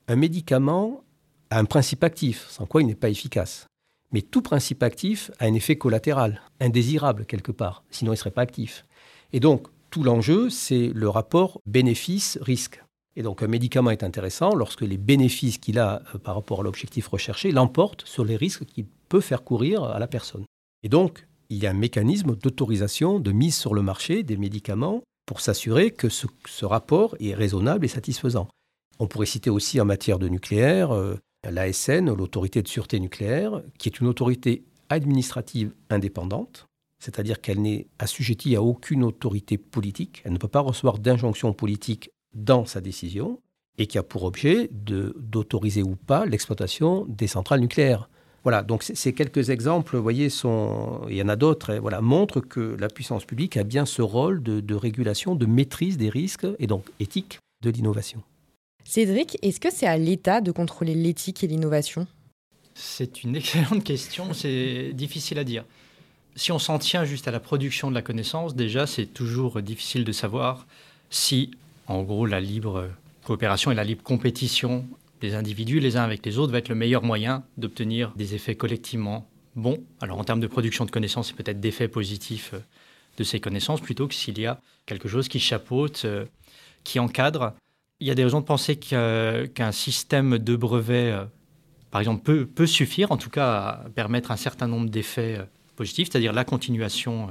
un 0.08 0.16
médicament 0.16 1.04
a 1.50 1.58
un 1.58 1.66
principe 1.66 2.02
actif, 2.02 2.46
sans 2.48 2.64
quoi 2.64 2.80
il 2.80 2.86
n'est 2.86 2.94
pas 2.94 3.10
efficace. 3.10 3.66
Mais 4.12 4.22
tout 4.22 4.42
principe 4.42 4.82
actif 4.82 5.30
a 5.38 5.46
un 5.46 5.54
effet 5.54 5.76
collatéral, 5.76 6.40
indésirable 6.60 7.26
quelque 7.26 7.52
part, 7.52 7.82
sinon 7.90 8.12
il 8.12 8.14
ne 8.14 8.18
serait 8.18 8.30
pas 8.30 8.42
actif. 8.42 8.86
Et 9.32 9.40
donc, 9.40 9.66
tout 9.90 10.02
l'enjeu, 10.02 10.50
c'est 10.50 10.90
le 10.94 11.08
rapport 11.08 11.60
bénéfice-risque. 11.66 12.82
Et 13.16 13.22
donc, 13.22 13.42
un 13.42 13.46
médicament 13.46 13.90
est 13.90 14.02
intéressant 14.02 14.54
lorsque 14.54 14.82
les 14.82 14.98
bénéfices 14.98 15.58
qu'il 15.58 15.78
a 15.78 16.02
euh, 16.14 16.18
par 16.18 16.34
rapport 16.34 16.60
à 16.60 16.62
l'objectif 16.62 17.08
recherché 17.08 17.50
l'emportent 17.50 18.04
sur 18.06 18.24
les 18.24 18.36
risques 18.36 18.66
qu'il 18.66 18.86
peut 19.08 19.20
faire 19.20 19.42
courir 19.42 19.84
à 19.84 19.98
la 19.98 20.06
personne. 20.06 20.44
Et 20.82 20.88
donc, 20.88 21.26
il 21.48 21.58
y 21.58 21.66
a 21.66 21.70
un 21.70 21.74
mécanisme 21.74 22.36
d'autorisation, 22.36 23.18
de 23.18 23.32
mise 23.32 23.56
sur 23.56 23.74
le 23.74 23.82
marché 23.82 24.22
des 24.22 24.36
médicaments 24.36 25.02
pour 25.26 25.40
s'assurer 25.40 25.90
que 25.90 26.08
ce, 26.08 26.26
rapport 26.64 27.16
est 27.18 27.34
raisonnable 27.34 27.84
et 27.84 27.88
satisfaisant. 27.88 28.48
On 28.98 29.06
pourrait 29.06 29.26
citer 29.26 29.50
aussi 29.50 29.80
en 29.80 29.84
matière 29.84 30.18
de 30.18 30.28
nucléaire 30.28 30.92
euh, 30.92 31.16
l'ASN, 31.50 32.12
l'autorité 32.12 32.62
de 32.62 32.68
sûreté 32.68 33.00
nucléaire, 33.00 33.62
qui 33.78 33.88
est 33.88 34.00
une 34.00 34.06
autorité 34.06 34.64
administrative 34.88 35.72
indépendante, 35.90 36.66
c'est-à-dire 36.98 37.40
qu'elle 37.40 37.60
n'est 37.60 37.86
assujettie 37.98 38.56
à 38.56 38.62
aucune 38.62 39.04
autorité 39.04 39.58
politique, 39.58 40.22
elle 40.24 40.32
ne 40.32 40.38
peut 40.38 40.48
pas 40.48 40.60
recevoir 40.60 40.98
d'injonction 40.98 41.52
politique 41.52 42.10
dans 42.34 42.64
sa 42.64 42.80
décision, 42.80 43.40
et 43.78 43.86
qui 43.86 43.98
a 43.98 44.02
pour 44.02 44.24
objet 44.24 44.70
d'autoriser 44.72 45.82
ou 45.82 45.96
pas 45.96 46.24
l'exploitation 46.24 47.04
des 47.08 47.26
centrales 47.26 47.60
nucléaires. 47.60 48.08
Voilà, 48.42 48.62
donc 48.62 48.84
ces 48.84 49.12
quelques 49.12 49.50
exemples, 49.50 49.96
vous 49.96 50.02
voyez, 50.02 50.30
sont, 50.30 51.00
il 51.08 51.16
y 51.16 51.22
en 51.22 51.28
a 51.28 51.36
d'autres, 51.36 51.74
voilà, 51.74 52.00
montrent 52.00 52.40
que 52.40 52.76
la 52.78 52.88
puissance 52.88 53.24
publique 53.24 53.56
a 53.56 53.64
bien 53.64 53.84
ce 53.86 54.02
rôle 54.02 54.42
de 54.42 54.74
régulation, 54.74 55.34
de 55.34 55.46
maîtrise 55.46 55.96
des 55.96 56.08
risques 56.08 56.46
et 56.58 56.66
donc 56.66 56.84
éthique 57.00 57.40
de 57.62 57.70
l'innovation. 57.70 58.22
Cédric, 58.88 59.36
est-ce 59.42 59.58
que 59.58 59.68
c'est 59.72 59.88
à 59.88 59.96
l'État 59.96 60.40
de 60.40 60.52
contrôler 60.52 60.94
l'éthique 60.94 61.42
et 61.42 61.48
l'innovation? 61.48 62.06
C'est 62.74 63.24
une 63.24 63.34
excellente 63.34 63.82
question, 63.82 64.32
c'est 64.32 64.92
difficile 64.92 65.40
à 65.40 65.44
dire. 65.44 65.64
Si 66.36 66.52
on 66.52 66.60
s'en 66.60 66.78
tient 66.78 67.04
juste 67.04 67.26
à 67.26 67.32
la 67.32 67.40
production 67.40 67.90
de 67.90 67.96
la 67.96 68.02
connaissance, 68.02 68.54
déjà, 68.54 68.86
c'est 68.86 69.06
toujours 69.06 69.60
difficile 69.60 70.04
de 70.04 70.12
savoir 70.12 70.68
si, 71.10 71.50
en 71.88 72.04
gros, 72.04 72.26
la 72.26 72.40
libre 72.40 72.88
coopération 73.24 73.72
et 73.72 73.74
la 73.74 73.82
libre 73.82 74.04
compétition 74.04 74.86
des 75.20 75.34
individus 75.34 75.80
les 75.80 75.96
uns 75.96 76.04
avec 76.04 76.24
les 76.24 76.38
autres 76.38 76.52
va 76.52 76.58
être 76.58 76.68
le 76.68 76.76
meilleur 76.76 77.02
moyen 77.02 77.42
d'obtenir 77.56 78.12
des 78.14 78.34
effets 78.34 78.54
collectivement 78.54 79.28
bons. 79.56 79.82
Alors 80.00 80.18
en 80.18 80.24
termes 80.24 80.40
de 80.40 80.46
production 80.46 80.84
de 80.84 80.92
connaissances, 80.92 81.28
c'est 81.28 81.36
peut-être 81.36 81.60
d'effets 81.60 81.88
positifs 81.88 82.52
euh, 82.54 82.60
de 83.16 83.24
ces 83.24 83.40
connaissances 83.40 83.80
plutôt 83.80 84.06
que 84.06 84.14
s'il 84.14 84.38
y 84.38 84.46
a 84.46 84.60
quelque 84.84 85.08
chose 85.08 85.26
qui 85.26 85.40
chapeaute, 85.40 86.02
euh, 86.04 86.26
qui 86.84 87.00
encadre. 87.00 87.54
Il 88.00 88.06
y 88.06 88.10
a 88.10 88.14
des 88.14 88.24
raisons 88.24 88.40
de 88.40 88.46
penser 88.46 88.76
qu'un 88.76 89.72
système 89.72 90.38
de 90.38 90.56
brevets, 90.56 91.12
euh, 91.12 91.24
par 91.90 92.00
exemple, 92.00 92.46
peut, 92.46 92.66
suffire, 92.66 93.10
en 93.10 93.16
tout 93.16 93.30
cas 93.30 93.82
à 93.84 93.88
permettre 93.94 94.30
un 94.30 94.36
certain 94.36 94.66
nombre 94.66 94.90
d'effets 94.90 95.40
positifs, 95.76 96.08
c'est-à-dire 96.10 96.32
la 96.32 96.44
continuation 96.44 97.30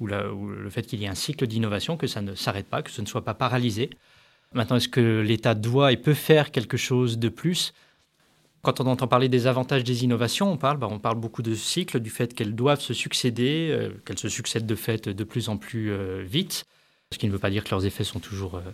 ou, 0.00 0.06
le 0.06 0.70
fait 0.70 0.82
qu'il 0.82 1.00
y 1.00 1.04
ait 1.04 1.08
un 1.08 1.14
cycle 1.14 1.46
d'innovation, 1.46 1.96
que 1.96 2.06
ça 2.06 2.22
ne 2.22 2.34
s'arrête 2.34 2.66
pas, 2.68 2.82
que 2.82 2.90
ce 2.90 3.02
ne 3.02 3.06
soit 3.06 3.24
pas 3.24 3.34
paralysé. 3.34 3.90
Maintenant, 4.54 4.76
est-ce 4.76 4.88
que 4.88 5.20
l'État 5.20 5.54
doit 5.54 5.92
et 5.92 5.96
peut 5.96 6.14
faire 6.14 6.50
quelque 6.50 6.76
chose 6.76 7.18
de 7.18 7.28
plus? 7.28 7.72
Quand 8.62 8.80
on 8.80 8.86
entend 8.86 9.08
parler 9.08 9.28
des 9.28 9.46
avantages 9.46 9.82
des 9.82 10.04
innovations, 10.04 10.52
on 10.52 10.56
parle, 10.56 10.78
bah, 10.78 10.88
on 10.90 11.00
parle 11.00 11.18
beaucoup 11.18 11.42
de 11.42 11.54
cycles, 11.54 11.98
du 11.98 12.10
fait 12.10 12.32
qu'elles 12.32 12.54
doivent 12.54 12.80
se 12.80 12.94
succéder, 12.94 13.70
euh, 13.72 13.90
qu'elles 14.04 14.18
se 14.18 14.28
succèdent 14.28 14.66
de 14.66 14.74
fait 14.74 15.08
de 15.08 15.24
plus 15.24 15.48
en 15.48 15.56
plus 15.56 15.90
euh, 15.90 16.22
vite, 16.22 16.64
ce 17.12 17.18
qui 17.18 17.26
ne 17.26 17.32
veut 17.32 17.40
pas 17.40 17.50
dire 17.50 17.64
que 17.64 17.70
leurs 17.70 17.86
effets 17.86 18.04
sont 18.04 18.20
toujours, 18.20 18.56
euh, 18.56 18.70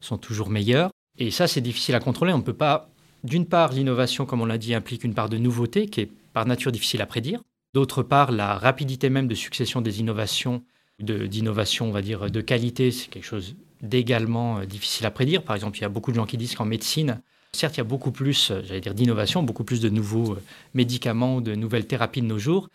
sont 0.00 0.18
toujours 0.18 0.50
meilleurs. 0.50 0.90
Et 1.18 1.30
ça, 1.30 1.46
c'est 1.46 1.60
difficile 1.60 1.94
à 1.94 2.00
contrôler. 2.00 2.32
On 2.32 2.38
ne 2.38 2.42
peut 2.42 2.52
pas, 2.52 2.90
d'une 3.24 3.46
part, 3.46 3.72
l'innovation, 3.72 4.26
comme 4.26 4.40
on 4.40 4.46
l'a 4.46 4.58
dit, 4.58 4.74
implique 4.74 5.04
une 5.04 5.14
part 5.14 5.28
de 5.28 5.38
nouveauté 5.38 5.86
qui 5.86 6.02
est 6.02 6.10
par 6.32 6.46
nature 6.46 6.72
difficile 6.72 7.00
à 7.00 7.06
prédire. 7.06 7.42
D'autre 7.74 8.02
part, 8.02 8.32
la 8.32 8.56
rapidité 8.56 9.10
même 9.10 9.28
de 9.28 9.34
succession 9.34 9.80
des 9.80 10.00
innovations, 10.00 10.62
d'innovation, 10.98 11.88
on 11.88 11.92
va 11.92 12.02
dire, 12.02 12.30
de 12.30 12.40
qualité, 12.40 12.90
c'est 12.90 13.08
quelque 13.08 13.24
chose 13.24 13.54
d'également 13.82 14.58
euh, 14.58 14.64
difficile 14.64 15.06
à 15.06 15.10
prédire. 15.10 15.42
Par 15.42 15.54
exemple, 15.56 15.78
il 15.78 15.82
y 15.82 15.84
a 15.84 15.88
beaucoup 15.88 16.10
de 16.10 16.16
gens 16.16 16.26
qui 16.26 16.36
disent 16.36 16.54
qu'en 16.54 16.64
médecine, 16.64 17.20
certes, 17.52 17.76
il 17.76 17.78
y 17.78 17.80
a 17.82 17.84
beaucoup 17.84 18.12
plus, 18.12 18.50
euh, 18.50 18.62
j'allais 18.64 18.80
dire, 18.80 18.94
d'innovation, 18.94 19.42
beaucoup 19.42 19.64
plus 19.64 19.80
de 19.80 19.88
nouveaux 19.88 20.32
euh, 20.32 20.42
médicaments, 20.74 21.40
de 21.40 21.54
nouvelles 21.54 21.86
thérapies 21.86 22.22
de 22.22 22.26
nos 22.26 22.38
jours, 22.38 22.68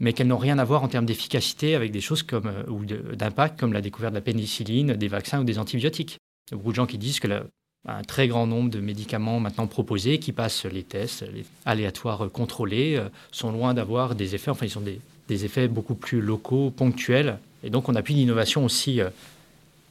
mais 0.00 0.12
qu'elles 0.12 0.28
n'ont 0.28 0.38
rien 0.38 0.58
à 0.58 0.64
voir 0.64 0.82
en 0.82 0.88
termes 0.88 1.06
d'efficacité 1.06 1.74
avec 1.74 1.90
des 1.92 2.00
choses 2.00 2.22
comme, 2.22 2.52
ou 2.68 2.84
d'impact 2.84 3.58
comme 3.58 3.72
la 3.72 3.80
découverte 3.80 4.12
de 4.12 4.18
la 4.18 4.22
pénicilline, 4.22 4.94
des 4.94 5.08
vaccins 5.08 5.40
ou 5.40 5.44
des 5.44 5.58
antibiotiques. 5.58 6.18
Il 6.48 6.52
y 6.52 6.54
a 6.54 6.56
beaucoup 6.56 6.70
de 6.70 6.76
gens 6.76 6.86
qui 6.86 6.98
disent 6.98 7.20
que 7.20 7.28
un 7.86 8.02
très 8.02 8.28
grand 8.28 8.46
nombre 8.46 8.70
de 8.70 8.80
médicaments 8.80 9.40
maintenant 9.40 9.66
proposés 9.66 10.18
qui 10.18 10.32
passent 10.32 10.64
les 10.64 10.82
tests 10.82 11.24
aléatoires 11.64 12.28
contrôlés 12.32 13.00
sont 13.30 13.52
loin 13.52 13.72
d'avoir 13.72 14.14
des 14.14 14.34
effets, 14.34 14.50
enfin 14.50 14.66
ils 14.66 14.70
sont 14.70 14.80
des, 14.80 15.00
des, 15.28 15.44
effets 15.44 15.68
beaucoup 15.68 15.94
plus 15.94 16.20
locaux, 16.20 16.70
ponctuels. 16.70 17.38
Et 17.62 17.70
donc 17.70 17.88
on 17.88 17.92
n'a 17.92 18.02
plus 18.02 18.14
d'innovation 18.14 18.64
aussi 18.64 19.00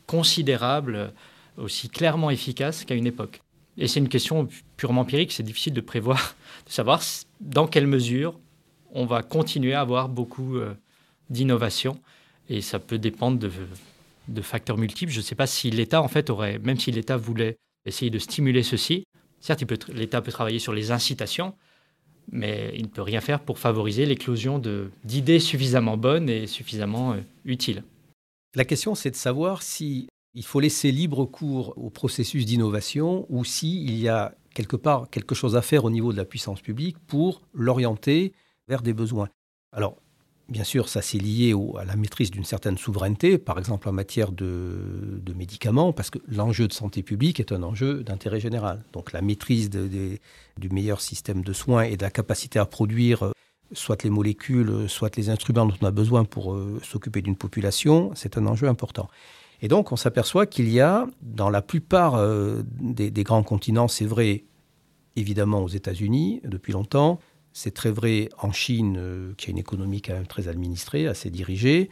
considérable, 0.05 1.11
aussi 1.57 1.89
clairement 1.89 2.29
efficace 2.29 2.85
qu'à 2.85 2.95
une 2.95 3.07
époque. 3.07 3.41
Et 3.77 3.87
c'est 3.87 3.99
une 3.99 4.09
question 4.09 4.47
purement 4.75 5.01
empirique, 5.01 5.31
c'est 5.31 5.43
difficile 5.43 5.73
de 5.73 5.81
prévoir, 5.81 6.35
de 6.65 6.71
savoir 6.71 7.01
dans 7.41 7.67
quelle 7.67 7.87
mesure 7.87 8.39
on 8.91 9.05
va 9.05 9.21
continuer 9.21 9.73
à 9.73 9.81
avoir 9.81 10.09
beaucoup 10.09 10.57
euh, 10.57 10.73
d'innovation. 11.29 11.99
Et 12.49 12.61
ça 12.61 12.79
peut 12.79 12.97
dépendre 12.97 13.37
de, 13.37 13.51
facteurs 14.41 14.77
multiples. 14.77 15.11
Je 15.11 15.19
ne 15.19 15.23
sais 15.23 15.35
pas 15.35 15.47
si 15.47 15.69
l'État, 15.69 16.01
en 16.01 16.07
fait, 16.07 16.29
aurait, 16.29 16.59
même 16.59 16.79
si 16.79 16.91
l'État 16.91 17.17
voulait 17.17 17.57
essayer 17.85 18.11
de 18.11 18.19
stimuler 18.19 18.63
ceci, 18.63 19.05
certes, 19.39 19.63
l'État 19.89 20.21
peut 20.21 20.31
travailler 20.31 20.59
sur 20.59 20.73
les 20.73 20.91
incitations, 20.91 21.53
mais 22.31 22.73
il 22.75 22.83
ne 22.83 22.87
peut 22.87 23.01
rien 23.01 23.21
faire 23.21 23.39
pour 23.39 23.59
favoriser 23.59 24.05
l'éclosion 24.05 24.61
d'idées 25.03 25.39
suffisamment 25.39 25.97
bonnes 25.97 26.29
et 26.29 26.47
suffisamment 26.47 27.13
euh, 27.13 27.21
utiles. 27.45 27.83
La 28.55 28.65
question, 28.65 28.95
c'est 28.95 29.11
de 29.11 29.15
savoir 29.15 29.61
si 29.61 30.07
il 30.33 30.45
faut 30.45 30.59
laisser 30.59 30.91
libre 30.91 31.25
cours 31.25 31.73
au 31.77 31.89
processus 31.89 32.45
d'innovation 32.45 33.25
ou 33.29 33.43
s'il 33.43 33.97
y 33.97 34.09
a 34.09 34.35
quelque 34.53 34.75
part 34.75 35.09
quelque 35.09 35.35
chose 35.35 35.55
à 35.55 35.61
faire 35.61 35.85
au 35.85 35.89
niveau 35.89 36.11
de 36.11 36.17
la 36.17 36.25
puissance 36.25 36.61
publique 36.61 36.97
pour 37.07 37.41
l'orienter 37.53 38.33
vers 38.67 38.81
des 38.81 38.93
besoins. 38.93 39.29
Alors, 39.71 39.97
bien 40.49 40.63
sûr, 40.63 40.89
ça 40.89 41.01
c'est 41.01 41.17
lié 41.17 41.53
à 41.77 41.85
la 41.85 41.95
maîtrise 41.95 42.31
d'une 42.31 42.45
certaine 42.45 42.77
souveraineté, 42.77 43.37
par 43.37 43.59
exemple 43.59 43.89
en 43.89 43.91
matière 43.91 44.31
de, 44.31 45.21
médicaments, 45.35 45.93
parce 45.93 46.09
que 46.09 46.19
l'enjeu 46.27 46.67
de 46.67 46.73
santé 46.73 47.03
publique 47.03 47.39
est 47.39 47.51
un 47.51 47.63
enjeu 47.63 48.03
d'intérêt 48.03 48.39
général. 48.39 48.83
Donc 48.93 49.11
la 49.11 49.21
maîtrise 49.21 49.69
du 49.69 50.69
meilleur 50.69 51.01
système 51.01 51.43
de 51.43 51.53
soins 51.53 51.83
et 51.83 51.97
de 51.97 52.03
la 52.03 52.11
capacité 52.11 52.59
à 52.59 52.65
produire 52.65 53.31
soit 53.73 54.03
les 54.03 54.09
molécules, 54.09 54.87
soit 54.87 55.15
les 55.17 55.29
instruments 55.29 55.65
dont 55.65 55.75
on 55.81 55.85
a 55.85 55.91
besoin 55.91 56.23
pour 56.23 56.53
euh, 56.53 56.79
s'occuper 56.83 57.21
d'une 57.21 57.35
population, 57.35 58.11
c'est 58.15 58.37
un 58.37 58.45
enjeu 58.45 58.67
important. 58.67 59.09
Et 59.61 59.67
donc 59.67 59.91
on 59.91 59.95
s'aperçoit 59.95 60.45
qu'il 60.45 60.69
y 60.69 60.79
a, 60.79 61.07
dans 61.21 61.49
la 61.49 61.61
plupart 61.61 62.15
euh, 62.15 62.61
des, 62.79 63.11
grands 63.23 63.43
continents, 63.43 63.87
c'est 63.87 64.05
vrai 64.05 64.43
évidemment 65.15 65.63
aux 65.63 65.67
États-Unis 65.67 66.41
depuis 66.43 66.73
longtemps, 66.73 67.19
c'est 67.57 67.73
très 67.73 67.89
vrai 67.89 68.29
en 68.39 68.51
Chine, 68.51 68.97
euh, 68.99 69.33
qui 69.35 69.47
a 69.47 69.51
une 69.51 69.57
économie 69.57 70.03
quand 70.03 70.13
même 70.13 70.27
très 70.27 70.47
administrée, 70.47 71.07
assez 71.07 71.31
dirigée, 71.31 71.89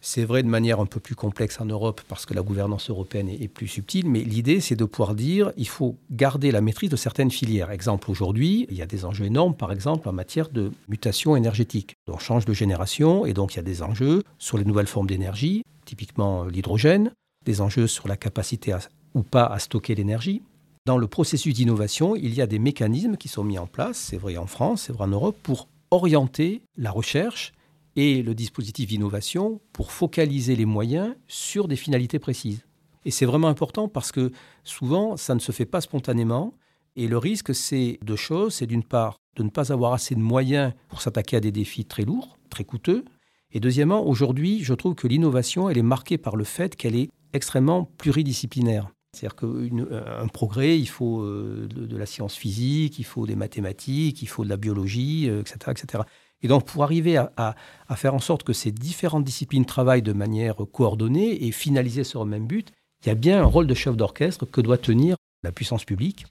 c'est 0.00 0.24
vrai 0.24 0.44
de 0.44 0.48
manière 0.48 0.78
un 0.78 0.86
peu 0.86 1.00
plus 1.00 1.16
complexe 1.16 1.60
en 1.60 1.66
Europe 1.66 2.00
parce 2.08 2.26
que 2.26 2.32
la 2.32 2.42
gouvernance 2.42 2.88
européenne 2.88 3.28
est, 3.28 3.48
plus 3.48 3.66
subtile, 3.66 4.08
mais 4.08 4.20
l'idée 4.20 4.60
c'est 4.60 4.76
de 4.76 4.84
pouvoir 4.84 5.16
dire 5.16 5.52
il 5.56 5.68
faut 5.68 5.96
garder 6.12 6.52
la 6.52 6.60
maîtrise 6.60 6.90
de 6.90 6.96
certaines 6.96 7.30
filières. 7.30 7.72
Exemple 7.72 8.08
aujourd'hui, 8.10 8.66
il 8.70 8.76
y 8.76 8.82
a 8.82 8.86
des 8.86 9.04
enjeux 9.04 9.26
énormes 9.26 9.54
par 9.54 9.72
exemple 9.72 10.08
en 10.08 10.12
matière 10.12 10.48
de 10.48 10.70
mutation 10.88 11.34
énergétique. 11.34 11.96
On 12.06 12.18
change 12.18 12.44
de 12.44 12.52
génération 12.52 13.26
et 13.26 13.34
donc 13.34 13.54
il 13.54 13.56
y 13.56 13.60
a 13.60 13.64
des 13.64 13.82
enjeux 13.82 14.22
sur 14.38 14.58
les 14.58 14.64
nouvelles 14.64 14.86
formes 14.86 15.08
d'énergie, 15.08 15.64
typiquement 15.84 16.44
euh, 16.44 16.50
l'hydrogène, 16.50 17.12
des 17.44 17.60
enjeux 17.60 17.88
sur 17.88 18.06
la 18.06 18.16
capacité 18.16 18.74
ou 19.14 19.22
pas 19.22 19.44
à 19.44 19.58
stocker 19.58 19.96
l'énergie. 19.96 20.40
Dans 20.86 20.96
le 20.96 21.06
processus 21.06 21.54
d'innovation, 21.54 22.16
il 22.16 22.34
y 22.34 22.40
a 22.40 22.46
des 22.46 22.58
mécanismes 22.58 23.16
qui 23.16 23.28
sont 23.28 23.44
mis 23.44 23.58
en 23.58 23.66
place, 23.66 23.98
c'est 23.98 24.16
vrai 24.16 24.38
en 24.38 24.46
France, 24.46 24.82
c'est 24.82 24.92
vrai 24.92 25.04
en 25.04 25.08
Europe, 25.08 25.36
pour 25.42 25.68
orienter 25.90 26.62
la 26.76 26.90
recherche 26.90 27.52
et 27.96 28.22
le 28.22 28.34
dispositif 28.34 28.88
d'innovation 28.88 29.60
pour 29.72 29.92
focaliser 29.92 30.56
les 30.56 30.64
moyens 30.64 31.14
sur 31.28 31.68
des 31.68 31.76
finalités 31.76 32.18
précises. 32.18 32.64
Et 33.04 33.10
c'est 33.10 33.26
vraiment 33.26 33.48
important 33.48 33.88
parce 33.88 34.10
que 34.10 34.32
souvent, 34.64 35.16
ça 35.16 35.34
ne 35.34 35.40
se 35.40 35.52
fait 35.52 35.66
pas 35.66 35.80
spontanément. 35.80 36.54
Et 36.96 37.08
le 37.08 37.18
risque, 37.18 37.54
c'est 37.54 37.98
deux 38.02 38.16
choses. 38.16 38.54
C'est 38.54 38.66
d'une 38.66 38.84
part 38.84 39.16
de 39.36 39.42
ne 39.42 39.50
pas 39.50 39.72
avoir 39.72 39.92
assez 39.92 40.14
de 40.14 40.20
moyens 40.20 40.72
pour 40.88 41.02
s'attaquer 41.02 41.36
à 41.36 41.40
des 41.40 41.52
défis 41.52 41.84
très 41.84 42.04
lourds, 42.04 42.38
très 42.48 42.64
coûteux. 42.64 43.04
Et 43.52 43.60
deuxièmement, 43.60 44.06
aujourd'hui, 44.06 44.62
je 44.62 44.74
trouve 44.74 44.94
que 44.94 45.08
l'innovation, 45.08 45.68
elle 45.68 45.78
est 45.78 45.82
marquée 45.82 46.18
par 46.18 46.36
le 46.36 46.44
fait 46.44 46.76
qu'elle 46.76 46.96
est 46.96 47.10
extrêmement 47.32 47.84
pluridisciplinaire. 47.98 48.90
C'est-à-dire 49.12 49.36
qu'un 49.36 50.28
progrès, 50.28 50.78
il 50.78 50.88
faut 50.88 51.22
euh, 51.22 51.66
de, 51.68 51.86
de, 51.86 51.96
la 51.96 52.06
science 52.06 52.36
physique, 52.36 52.98
il 52.98 53.04
faut 53.04 53.26
des 53.26 53.34
mathématiques, 53.34 54.22
il 54.22 54.26
faut 54.26 54.44
de 54.44 54.48
la 54.48 54.56
biologie, 54.56 55.26
etc., 55.26 55.58
euh, 55.66 55.72
etc. 55.72 56.02
Et 56.42 56.48
donc, 56.48 56.64
pour 56.64 56.84
arriver 56.84 57.16
à, 57.16 57.54
faire 57.96 58.14
en 58.14 58.18
sorte 58.18 58.44
que 58.44 58.52
ces 58.52 58.72
différentes 58.72 59.24
disciplines 59.24 59.66
travaillent 59.66 60.02
de 60.02 60.12
manière 60.12 60.56
coordonnée 60.72 61.44
et 61.44 61.52
finaliser 61.52 62.04
sur 62.04 62.24
le 62.24 62.30
même 62.30 62.46
but, 62.46 62.72
il 63.02 63.08
y 63.08 63.10
a 63.10 63.14
bien 63.14 63.42
un 63.42 63.44
rôle 63.44 63.66
de 63.66 63.74
chef 63.74 63.96
d'orchestre 63.96 64.46
que 64.46 64.60
doit 64.60 64.78
tenir 64.78 65.16
la 65.42 65.52
puissance 65.52 65.84
publique. 65.84 66.26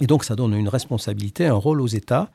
Et 0.00 0.06
donc, 0.06 0.22
ça 0.22 0.36
donne 0.36 0.54
une 0.54 0.68
responsabilité, 0.68 1.46
un 1.46 1.54
rôle 1.54 1.80
aux 1.80 1.88
États. 1.88 2.30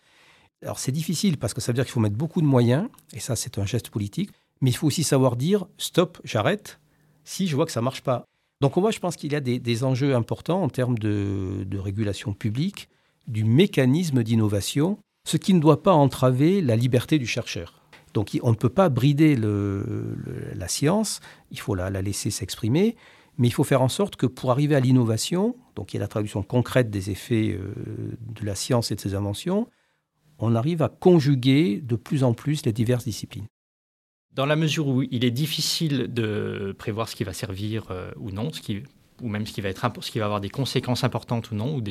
Alors, 0.63 0.79
c'est 0.79 0.91
difficile 0.91 1.37
parce 1.37 1.53
que 1.53 1.61
ça 1.61 1.71
veut 1.71 1.75
dire 1.75 1.85
qu'il 1.85 1.93
faut 1.93 2.01
mettre 2.01 2.17
beaucoup 2.17 2.41
de 2.41 2.45
moyens, 2.45 2.89
et 3.13 3.19
ça, 3.19 3.37
c'est 3.37 3.57
un 3.57 3.65
geste 3.65 3.89
politique. 3.89 4.31
Mais 4.59 4.71
il 4.71 4.73
faut 4.73 4.87
aussi 4.87 5.03
savoir 5.03 5.37
dire 5.37 5.65
stop, 5.77 6.19
j'arrête, 6.25 6.79
si 7.23 7.47
je 7.47 7.55
vois 7.55 7.65
que 7.65 7.71
ça 7.71 7.79
ne 7.79 7.85
marche 7.85 8.01
pas. 8.01 8.25
Donc, 8.63 8.75
moi, 8.77 8.91
je 8.91 8.99
pense 8.99 9.15
qu'il 9.15 9.31
y 9.31 9.35
a 9.35 9.39
des, 9.41 9.83
enjeux 9.83 10.15
importants 10.15 10.63
en 10.63 10.69
termes 10.69 10.97
de 10.97 11.77
régulation 11.77 12.33
publique, 12.33 12.89
du 13.27 13.43
mécanisme 13.43 14.23
d'innovation 14.23 14.97
ce 15.25 15.37
qui 15.37 15.53
ne 15.53 15.59
doit 15.59 15.83
pas 15.83 15.93
entraver 15.93 16.61
la 16.61 16.75
liberté 16.75 17.17
du 17.17 17.27
chercheur. 17.27 17.81
Donc 18.13 18.37
on 18.43 18.51
ne 18.51 18.55
peut 18.55 18.69
pas 18.69 18.89
brider 18.89 19.35
la 19.35 20.67
science, 20.67 21.19
il 21.51 21.59
faut 21.59 21.75
la, 21.75 21.89
laisser 21.89 22.29
s'exprimer, 22.29 22.95
mais 23.37 23.47
il 23.47 23.51
faut 23.51 23.63
faire 23.63 23.81
en 23.81 23.89
sorte 23.89 24.15
que 24.15 24.27
pour 24.27 24.51
arriver 24.51 24.75
à 24.75 24.79
l'innovation, 24.79 25.55
donc 25.75 25.93
il 25.93 25.97
y 25.97 25.99
a 25.99 26.01
la 26.01 26.07
traduction 26.07 26.43
concrète 26.43 26.91
des 26.91 27.09
effets 27.09 27.57
euh, 27.57 27.73
de 28.19 28.45
la 28.45 28.53
science 28.53 28.91
et 28.91 28.95
de 28.95 29.01
ses 29.01 29.15
inventions, 29.15 29.67
on 30.37 30.53
arrive 30.53 30.83
à 30.83 30.89
conjuguer 30.89 31.81
de 31.81 31.95
plus 31.95 32.23
en 32.23 32.33
plus 32.33 32.65
les 32.65 32.73
diverses 32.73 33.05
disciplines. 33.05 33.47
Dans 34.35 34.45
la 34.45 34.55
mesure 34.55 34.87
où 34.87 35.03
il 35.03 35.25
est 35.25 35.31
difficile 35.31 36.11
de 36.11 36.75
prévoir 36.77 37.07
ce 37.07 37.15
qui 37.15 37.23
va 37.23 37.33
servir 37.33 37.85
euh, 37.91 38.11
ou 38.17 38.31
non, 38.31 38.51
ce 38.51 38.61
qui 38.61 38.83
ou 39.21 39.27
même 39.27 39.45
ce 39.45 39.53
qui 39.53 39.61
va, 39.61 39.69
être, 39.69 39.89
ce 40.01 40.11
qui 40.11 40.19
va 40.19 40.25
avoir 40.25 40.41
des 40.41 40.49
conséquences 40.49 41.03
importantes 41.03 41.51
ou 41.51 41.55
non, 41.55 41.77
ou 41.77 41.81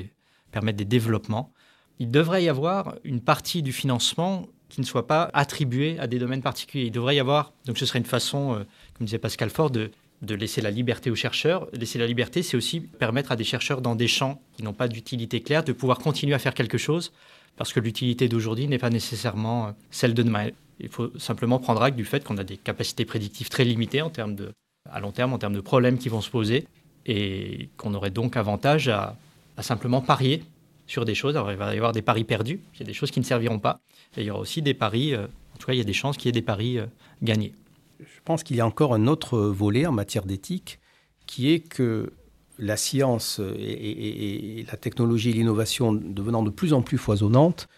permettre 0.50 0.76
des 0.76 0.84
développements, 0.84 1.52
il 1.98 2.10
devrait 2.10 2.44
y 2.44 2.48
avoir 2.48 2.96
une 3.04 3.20
partie 3.20 3.62
du 3.62 3.72
financement 3.72 4.48
qui 4.68 4.80
ne 4.80 4.86
soit 4.86 5.06
pas 5.06 5.30
attribuée 5.34 5.98
à 5.98 6.06
des 6.06 6.18
domaines 6.18 6.42
particuliers. 6.42 6.86
Il 6.86 6.90
devrait 6.90 7.16
y 7.16 7.20
avoir, 7.20 7.52
donc 7.66 7.78
ce 7.78 7.86
serait 7.86 7.98
une 7.98 8.04
façon, 8.04 8.54
euh, 8.54 8.64
comme 8.94 9.06
disait 9.06 9.18
Pascal 9.18 9.50
Fort, 9.50 9.70
de, 9.70 9.90
de 10.22 10.34
laisser 10.34 10.60
la 10.60 10.70
liberté 10.70 11.10
aux 11.10 11.14
chercheurs. 11.14 11.68
Laisser 11.72 11.98
la 11.98 12.06
liberté, 12.06 12.42
c'est 12.42 12.56
aussi 12.56 12.80
permettre 12.80 13.32
à 13.32 13.36
des 13.36 13.44
chercheurs 13.44 13.82
dans 13.82 13.94
des 13.94 14.08
champs 14.08 14.40
qui 14.56 14.62
n'ont 14.62 14.72
pas 14.72 14.88
d'utilité 14.88 15.40
claire 15.40 15.64
de 15.64 15.72
pouvoir 15.72 15.98
continuer 15.98 16.34
à 16.34 16.38
faire 16.38 16.54
quelque 16.54 16.78
chose, 16.78 17.12
parce 17.56 17.72
que 17.72 17.80
l'utilité 17.80 18.28
d'aujourd'hui 18.28 18.66
n'est 18.66 18.78
pas 18.78 18.90
nécessairement 18.90 19.66
euh, 19.66 19.70
celle 19.90 20.14
de 20.14 20.22
demain. 20.22 20.48
Il 20.80 20.88
faut 20.88 21.16
simplement 21.18 21.58
prendre 21.58 21.82
acte 21.82 21.96
du 21.96 22.04
fait 22.04 22.24
qu'on 22.24 22.38
a 22.38 22.44
des 22.44 22.56
capacités 22.56 23.04
prédictives 23.04 23.48
très 23.48 23.64
limitées 23.64 24.02
en 24.02 24.10
termes 24.10 24.34
de, 24.34 24.52
à 24.90 25.00
long 25.00 25.12
terme, 25.12 25.32
en 25.32 25.38
termes 25.38 25.54
de 25.54 25.60
problèmes 25.60 25.98
qui 25.98 26.08
vont 26.08 26.20
se 26.20 26.30
poser, 26.30 26.66
et 27.06 27.68
qu'on 27.76 27.94
aurait 27.94 28.10
donc 28.10 28.36
avantage 28.36 28.88
à, 28.88 29.16
simplement 29.60 30.00
parier 30.00 30.42
sur 30.86 31.04
des 31.04 31.14
choses. 31.14 31.36
Alors, 31.36 31.52
il 31.52 31.56
va 31.56 31.72
y 31.72 31.76
avoir 31.76 31.92
des 31.92 32.02
paris 32.02 32.24
perdus, 32.24 32.60
il 32.74 32.80
y 32.80 32.82
a 32.82 32.86
des 32.86 32.94
choses 32.94 33.10
qui 33.10 33.20
ne 33.20 33.24
serviront 33.24 33.58
pas, 33.58 33.80
et 34.16 34.22
il 34.22 34.26
y 34.26 34.30
aura 34.30 34.40
aussi 34.40 34.62
des 34.62 34.74
paris, 34.74 35.14
euh, 35.14 35.26
en 35.54 35.58
tout 35.58 35.66
cas, 35.66 35.72
il 35.72 35.78
y 35.78 35.82
a 35.82 35.84
des 35.84 35.92
chances 35.92 36.16
qu'il 36.16 36.26
y 36.26 36.30
ait 36.30 36.32
des 36.32 36.42
paris 36.42 36.78
euh, 36.78 36.86
gagnés. 37.22 37.52
Je 38.00 38.20
pense 38.24 38.42
qu'il 38.42 38.56
y 38.56 38.60
a 38.60 38.66
encore 38.66 38.94
un 38.94 39.06
autre 39.06 39.38
volet 39.38 39.86
en 39.86 39.92
matière 39.92 40.24
d'éthique, 40.24 40.80
qui 41.26 41.52
est 41.52 41.60
que 41.60 42.12
la 42.58 42.76
science 42.76 43.40
et, 43.58 44.64
la 44.70 44.76
technologie 44.76 45.30
et 45.30 45.32
l'innovation 45.32 45.92
devenant 45.92 46.42
de 46.42 46.50
plus 46.50 46.72
en 46.72 46.82
plus 46.82 46.98
foisonnantes, 46.98 47.68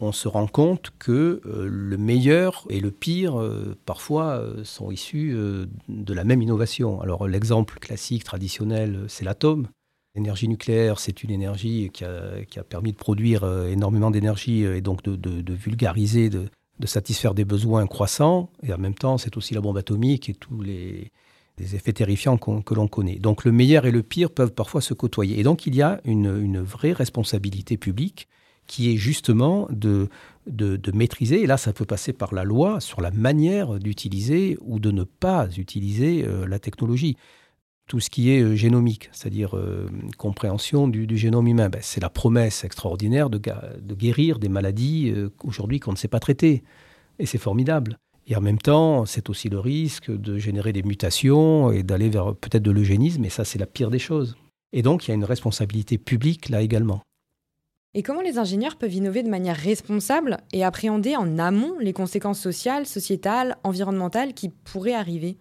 on 0.00 0.12
se 0.12 0.28
rend 0.28 0.46
compte 0.46 0.90
que 0.98 1.40
euh, 1.44 1.68
le 1.68 1.96
meilleur 1.96 2.66
et 2.70 2.80
le 2.80 2.90
pire, 2.90 3.36
parfois, 3.86 4.44
sont 4.64 4.90
issus 4.90 5.36
de 5.88 6.14
la 6.14 6.24
même 6.24 6.42
innovation. 6.42 7.00
Alors 7.00 7.28
l'exemple 7.28 7.78
classique, 7.78 8.24
traditionnel, 8.24 9.04
c'est 9.08 9.24
l'atome. 9.24 9.68
L'énergie 10.16 10.48
nucléaire, 10.48 10.98
c'est 10.98 11.22
une 11.22 11.30
énergie 11.30 11.90
qui 11.92 12.04
a, 12.04 12.64
permis 12.68 12.90
de 12.90 12.96
produire 12.96 13.44
euh, 13.44 13.68
énormément 13.68 14.10
d'énergie 14.10 14.64
euh, 14.64 14.76
et 14.76 14.80
donc 14.80 15.04
de, 15.04 15.52
vulgariser, 15.52 16.28
de, 16.30 16.48
satisfaire 16.84 17.32
des 17.32 17.44
besoins 17.44 17.86
croissants. 17.86 18.50
Et 18.64 18.72
en 18.72 18.78
même 18.78 18.94
temps, 18.94 19.18
c'est 19.18 19.36
aussi 19.36 19.54
la 19.54 19.60
bombe 19.60 19.76
atomique 19.76 20.28
et 20.28 20.34
tous 20.34 20.62
les, 20.62 21.12
effets 21.58 21.92
terrifiants 21.92 22.38
que 22.38 22.74
l'on 22.74 22.88
connaît. 22.88 23.18
Donc 23.18 23.44
le 23.44 23.52
meilleur 23.52 23.84
et 23.84 23.90
le 23.90 24.02
pire 24.02 24.30
peuvent 24.30 24.54
parfois 24.54 24.80
se 24.80 24.94
côtoyer. 24.94 25.38
Et 25.38 25.42
donc 25.42 25.66
il 25.66 25.74
y 25.74 25.82
a 25.82 26.00
une, 26.04 26.58
vraie 26.58 26.92
responsabilité 26.92 27.76
publique 27.76 28.28
qui 28.70 28.94
est 28.94 28.96
justement 28.96 29.66
de, 29.72 30.08
de, 30.46 30.92
maîtriser, 30.92 31.42
et 31.42 31.46
là 31.48 31.56
ça 31.56 31.72
peut 31.72 31.84
passer 31.84 32.12
par 32.12 32.32
la 32.32 32.44
loi, 32.44 32.78
sur 32.78 33.00
la 33.00 33.10
manière 33.10 33.80
d'utiliser 33.80 34.56
ou 34.60 34.78
de 34.78 34.92
ne 34.92 35.02
pas 35.02 35.48
utiliser 35.56 36.24
euh, 36.24 36.46
la 36.46 36.60
technologie 36.60 37.16
tout 37.88 37.98
ce 37.98 38.08
qui 38.08 38.30
est 38.30 38.40
euh, 38.40 38.54
génomique, 38.54 39.10
c'est-à-dire 39.10 39.56
euh, 39.56 39.88
compréhension 40.18 40.86
du, 40.86 41.16
génome 41.16 41.48
humain. 41.48 41.68
Ben, 41.68 41.80
c'est 41.82 42.00
la 42.00 42.10
promesse 42.10 42.62
extraordinaire 42.62 43.28
de, 43.28 43.40
guérir 43.92 44.38
des 44.38 44.48
maladies 44.48 45.12
aujourd'hui 45.42 45.80
qu'on 45.80 45.90
ne 45.90 45.96
sait 45.96 46.06
pas 46.06 46.20
traiter. 46.20 46.62
Et 47.18 47.26
c'est 47.26 47.38
formidable. 47.38 47.98
Et 48.28 48.36
en 48.36 48.40
même 48.40 48.58
temps, 48.58 49.04
c'est 49.04 49.30
aussi 49.30 49.48
le 49.48 49.58
risque 49.58 50.12
de 50.12 50.38
générer 50.38 50.72
des 50.72 50.84
mutations 50.84 51.72
et 51.72 51.82
d'aller 51.82 52.08
vers 52.08 52.36
peut-être 52.36 52.62
de 52.62 52.70
l'eugénisme, 52.70 53.24
et 53.24 53.30
ça, 53.30 53.44
c'est 53.44 53.58
la 53.58 53.66
pire 53.66 53.90
des 53.90 53.98
choses. 53.98 54.36
Et 54.72 54.82
donc, 54.82 55.08
il 55.08 55.10
y 55.10 55.12
a 55.12 55.14
une 55.16 55.24
responsabilité 55.24 55.98
publique 55.98 56.50
là 56.50 56.62
également. 56.62 57.02
Et 57.94 58.02
comment 58.02 58.20
les 58.20 58.38
ingénieurs 58.38 58.76
peuvent 58.76 58.94
innover 58.94 59.22
de 59.22 59.28
manière 59.28 59.56
responsable 59.56 60.38
et 60.52 60.64
appréhender 60.64 61.16
en 61.16 61.38
amont 61.38 61.78
les 61.80 61.92
conséquences 61.92 62.40
sociales, 62.40 62.86
sociétales, 62.86 63.56
environnementales 63.64 64.32
qui 64.32 64.48
pourraient 64.48 64.94
arriver? 64.94 65.36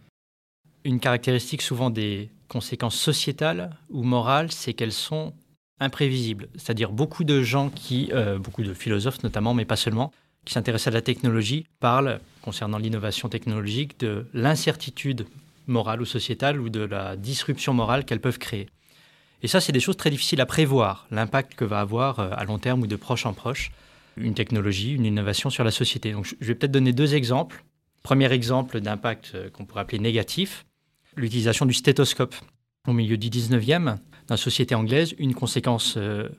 Une 0.83 0.99
caractéristique 0.99 1.61
souvent 1.61 1.89
des, 1.89 2.29
conséquences 2.49 2.99
sociétales 2.99 3.69
ou 3.89 4.03
morales, 4.03 4.51
c'est 4.51 4.73
qu'elles 4.73 4.91
sont 4.91 5.33
imprévisibles. 5.79 6.49
C'est-à-dire 6.55 6.91
beaucoup 6.91 7.23
de 7.23 7.41
gens 7.41 7.69
qui, 7.69 8.09
euh, 8.11 8.37
beaucoup 8.37 8.63
de 8.63 8.73
philosophes 8.73 9.23
notamment, 9.23 9.53
mais 9.53 9.63
pas 9.63 9.77
seulement, 9.77 10.11
qui 10.43 10.53
s'intéressent 10.53 10.87
à 10.87 10.91
la 10.91 11.01
technologie, 11.01 11.65
parlent, 11.79 12.19
concernant 12.41 12.77
l'innovation 12.77 13.29
technologique, 13.29 13.99
de 13.99 14.25
l'incertitude 14.33 15.25
morale 15.67 16.01
ou 16.01 16.05
sociétale 16.05 16.59
ou 16.59 16.69
de 16.69 16.81
la 16.81 17.15
disruption 17.15 17.73
morale 17.73 18.03
qu'elles 18.03 18.19
peuvent 18.19 18.39
créer. 18.39 18.67
Et 19.41 19.47
ça, 19.47 19.61
c'est 19.61 19.71
des 19.71 19.79
choses 19.79 19.97
très 19.97 20.09
difficiles 20.09 20.41
à 20.41 20.45
prévoir, 20.45 21.07
l'impact 21.11 21.55
que 21.55 21.65
va 21.65 21.79
avoir 21.79 22.19
euh, 22.19 22.29
à 22.33 22.43
long 22.43 22.59
terme 22.59 22.81
ou 22.81 22.87
de 22.87 22.95
proche 22.95 23.25
en 23.25 23.33
proche 23.33 23.71
une 24.19 24.33
technologie, 24.33 24.93
une 24.93 25.05
innovation 25.05 25.49
sur 25.49 25.63
la 25.63 25.71
société. 25.71 26.11
Donc, 26.11 26.35
je 26.39 26.45
vais 26.45 26.55
peut-être 26.55 26.71
donner 26.71 26.93
deux 26.93 27.15
exemples. 27.15 27.63
Premier 28.03 28.31
exemple 28.31 28.79
d'impact 28.81 29.31
euh, 29.35 29.49
qu'on 29.49 29.65
pourrait 29.65 29.81
appeler 29.81 29.99
négatif, 29.99 30.65
l'utilisation 31.15 31.65
du 31.65 31.73
stéthoscope. 31.73 32.35
Au 32.87 32.93
milieu 32.93 33.17
du 33.17 33.29
19e, 33.29 33.85
dans 33.85 33.97
la 34.29 34.37
société 34.37 34.75
anglaise, 34.75 35.13
une 35.17 35.33
conséquence 35.33 35.95
euh, 35.97 36.29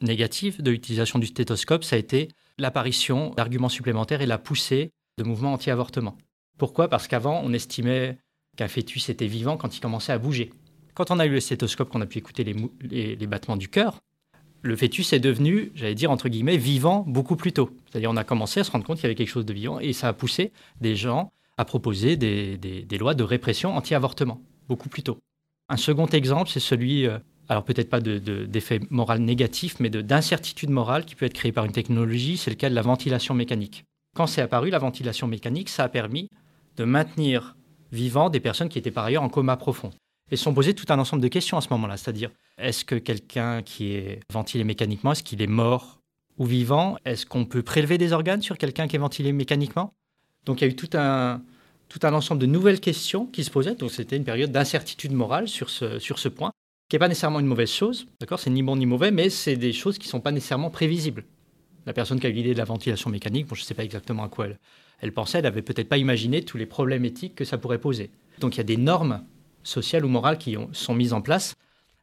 négative 0.00 0.62
de 0.62 0.70
l'utilisation 0.70 1.18
du 1.18 1.26
stéthoscope, 1.26 1.84
ça 1.84 1.96
a 1.96 1.98
été 1.98 2.28
l'apparition 2.58 3.30
d'arguments 3.34 3.68
supplémentaires 3.68 4.22
et 4.22 4.26
la 4.26 4.38
poussée 4.38 4.92
de 5.18 5.24
mouvements 5.24 5.52
anti-avortement. 5.52 6.16
Pourquoi? 6.58 6.88
Parce 6.88 7.06
qu'avant, 7.06 7.40
on 7.44 7.52
estimait 7.52 8.18
qu'un 8.56 8.68
fœtus 8.68 9.08
était 9.08 9.26
vivant 9.26 9.56
quand 9.56 9.76
il 9.76 9.80
commençait 9.80 10.12
à 10.12 10.18
bouger. 10.18 10.50
Quand 11.00 11.10
on 11.12 11.18
a 11.18 11.24
eu 11.24 11.30
le 11.30 11.40
stéthoscope, 11.40 11.88
qu'on 11.88 12.02
a 12.02 12.06
pu 12.06 12.18
écouter 12.18 12.44
les, 12.44 13.26
battements 13.26 13.56
du 13.56 13.70
cœur, 13.70 14.00
le 14.60 14.76
fœtus 14.76 15.14
est 15.14 15.18
devenu, 15.18 15.72
j'allais 15.74 15.94
dire 15.94 16.10
entre 16.10 16.28
guillemets, 16.28 16.58
vivant 16.58 17.06
beaucoup 17.08 17.36
plus 17.36 17.52
tôt. 17.54 17.70
C'est-à-dire 17.88 18.10
on 18.10 18.18
a 18.18 18.24
commencé 18.24 18.60
à 18.60 18.64
se 18.64 18.70
rendre 18.70 18.84
compte 18.84 18.98
qu'il 18.98 19.04
y 19.04 19.06
avait 19.06 19.14
quelque 19.14 19.30
chose 19.30 19.46
de 19.46 19.54
vivant 19.54 19.80
et 19.80 19.94
ça 19.94 20.08
a 20.08 20.12
poussé 20.12 20.52
des 20.82 20.96
gens 20.96 21.32
a 21.56 21.64
proposé 21.64 22.18
des, 22.18 22.98
lois 22.98 23.14
de 23.14 23.22
répression 23.22 23.74
anti-avortement, 23.74 24.42
beaucoup 24.68 24.90
plus 24.90 25.02
tôt. 25.02 25.16
Un 25.70 25.78
second 25.78 26.04
exemple, 26.04 26.50
c'est 26.50 26.60
celui, 26.60 27.06
euh, 27.06 27.18
alors 27.48 27.64
peut-être 27.64 27.88
pas 27.88 28.02
d'effet 28.02 28.80
de, 28.80 28.86
moral 28.90 29.20
négatif, 29.20 29.80
mais 29.80 29.88
d'incertitude 29.88 30.68
morale 30.68 31.06
qui 31.06 31.14
peut 31.14 31.24
être 31.24 31.32
créée 31.32 31.52
par 31.52 31.64
une 31.64 31.72
technologie, 31.72 32.36
c'est 32.36 32.50
le 32.50 32.56
cas 32.56 32.68
de 32.68 32.74
la 32.74 32.82
ventilation 32.82 33.32
mécanique. 33.32 33.84
Quand 34.14 34.26
c'est 34.26 34.42
apparu, 34.42 34.68
la 34.68 34.78
ventilation 34.78 35.26
mécanique, 35.28 35.70
ça 35.70 35.84
a 35.84 35.88
permis 35.88 36.28
de 36.76 36.84
maintenir 36.84 37.56
vivant 37.90 38.28
des 38.28 38.40
personnes 38.40 38.68
qui 38.68 38.78
étaient 38.78 38.90
par 38.90 39.06
ailleurs 39.06 39.22
en 39.22 39.30
coma 39.30 39.56
profond. 39.56 39.92
Et 40.30 40.36
se 40.36 40.44
sont 40.44 40.54
posées 40.54 40.74
tout 40.74 40.86
un 40.90 40.98
ensemble 40.98 41.22
de 41.22 41.28
questions 41.28 41.56
à 41.56 41.60
ce 41.60 41.68
moment-là, 41.70 41.96
c'est-à-dire 41.96 42.30
est-ce 42.58 42.84
que 42.84 42.94
quelqu'un 42.94 43.62
qui 43.62 43.94
est 43.94 44.20
ventilé 44.32 44.64
mécaniquement, 44.64 45.12
est-ce 45.12 45.22
qu'il 45.22 45.42
est 45.42 45.46
mort 45.46 46.00
ou 46.38 46.44
vivant? 46.44 46.96
Est-ce 47.04 47.26
qu'on 47.26 47.44
peut 47.44 47.62
prélever 47.62 47.98
des 47.98 48.12
organes 48.12 48.42
sur 48.42 48.56
quelqu'un 48.58 48.86
qui 48.86 48.96
est 48.96 49.00
ventilé 49.00 49.32
mécaniquement? 49.32 49.92
Donc 50.46 50.60
il 50.60 50.64
y 50.64 50.68
a 50.68 50.70
eu 50.70 50.76
tout 50.76 50.90
un, 50.94 51.42
tout 51.88 51.98
un 52.04 52.14
ensemble 52.14 52.40
de 52.40 52.46
nouvelles 52.46 52.80
questions 52.80 53.26
qui 53.26 53.44
se 53.44 53.50
posaient. 53.50 53.74
Donc 53.74 53.90
c'était 53.90 54.16
une 54.16 54.24
période 54.24 54.52
d'incertitude 54.52 55.12
morale 55.12 55.48
sur 55.48 55.68
ce, 55.68 55.98
sur 55.98 56.18
ce 56.18 56.28
point, 56.28 56.52
qui 56.88 56.96
n'est 56.96 57.00
pas 57.00 57.08
nécessairement 57.08 57.40
une 57.40 57.46
mauvaise 57.46 57.70
chose, 57.70 58.06
d'accord? 58.20 58.38
C'est 58.38 58.50
ni 58.50 58.62
bon 58.62 58.76
ni 58.76 58.86
mauvais, 58.86 59.10
mais 59.10 59.30
c'est 59.30 59.56
des 59.56 59.72
choses 59.72 59.98
qui 59.98 60.06
ne 60.06 60.10
sont 60.10 60.20
pas 60.20 60.32
nécessairement 60.32 60.70
prévisibles. 60.70 61.24
La 61.86 61.92
personne 61.92 62.20
qui 62.20 62.26
a 62.26 62.30
eu 62.30 62.32
l'idée 62.32 62.52
de 62.52 62.58
la 62.58 62.64
ventilation 62.64 63.10
mécanique, 63.10 63.46
bon, 63.46 63.54
je 63.54 63.62
ne 63.62 63.64
sais 63.64 63.74
pas 63.74 63.84
exactement 63.84 64.22
à 64.22 64.28
quoi 64.28 64.46
elle, 64.46 64.58
elle 65.00 65.12
pensait, 65.12 65.38
elle 65.38 65.44
n'avait 65.44 65.62
peut-être 65.62 65.88
pas 65.88 65.98
imaginé 65.98 66.44
tous 66.44 66.56
les 66.56 66.66
problèmes 66.66 67.04
éthiques 67.04 67.34
que 67.34 67.44
ça 67.44 67.58
pourrait 67.58 67.78
poser. 67.78 68.10
Donc 68.38 68.54
il 68.54 68.58
y 68.58 68.60
a 68.60 68.64
des 68.64 68.76
normes 68.76 69.24
sociales 69.62 70.04
ou 70.04 70.08
morales 70.08 70.38
qui 70.38 70.56
ont, 70.56 70.68
sont 70.72 70.94
mises 70.94 71.12
en 71.12 71.20
place, 71.20 71.54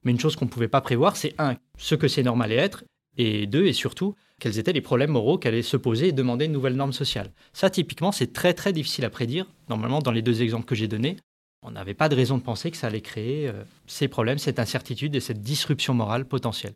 mais 0.03 0.11
une 0.11 0.19
chose 0.19 0.35
qu'on 0.35 0.45
ne 0.45 0.49
pouvait 0.49 0.67
pas 0.67 0.81
prévoir, 0.81 1.15
c'est 1.15 1.33
un, 1.37 1.55
ce 1.77 1.95
que 1.95 2.07
ces 2.07 2.23
normes 2.23 2.41
allaient 2.41 2.55
être, 2.55 2.83
et 3.17 3.47
deux, 3.47 3.65
et 3.65 3.73
surtout, 3.73 4.15
quels 4.39 4.59
étaient 4.59 4.73
les 4.73 4.81
problèmes 4.81 5.11
moraux 5.11 5.37
qu'allaient 5.37 5.63
se 5.63 5.77
poser 5.77 6.09
et 6.09 6.11
demander 6.11 6.45
une 6.45 6.51
nouvelle 6.51 6.75
norme 6.75 6.93
sociale. 6.93 7.31
Ça, 7.53 7.69
typiquement, 7.69 8.11
c'est 8.11 8.31
très 8.31 8.53
très 8.53 8.73
difficile 8.73 9.05
à 9.05 9.09
prédire. 9.09 9.47
Normalement, 9.69 9.99
dans 9.99 10.11
les 10.11 10.21
deux 10.21 10.41
exemples 10.41 10.65
que 10.65 10.75
j'ai 10.75 10.87
donnés, 10.87 11.17
on 11.63 11.71
n'avait 11.71 11.95
pas 11.95 12.09
de 12.09 12.15
raison 12.15 12.37
de 12.37 12.43
penser 12.43 12.69
que 12.69 12.77
ça 12.77 12.87
allait 12.87 13.01
créer 13.01 13.47
euh, 13.47 13.63
ces 13.87 14.07
problèmes, 14.07 14.37
cette 14.37 14.59
incertitude 14.59 15.15
et 15.15 15.19
cette 15.19 15.41
disruption 15.41 15.93
morale 15.93 16.25
potentielle. 16.25 16.73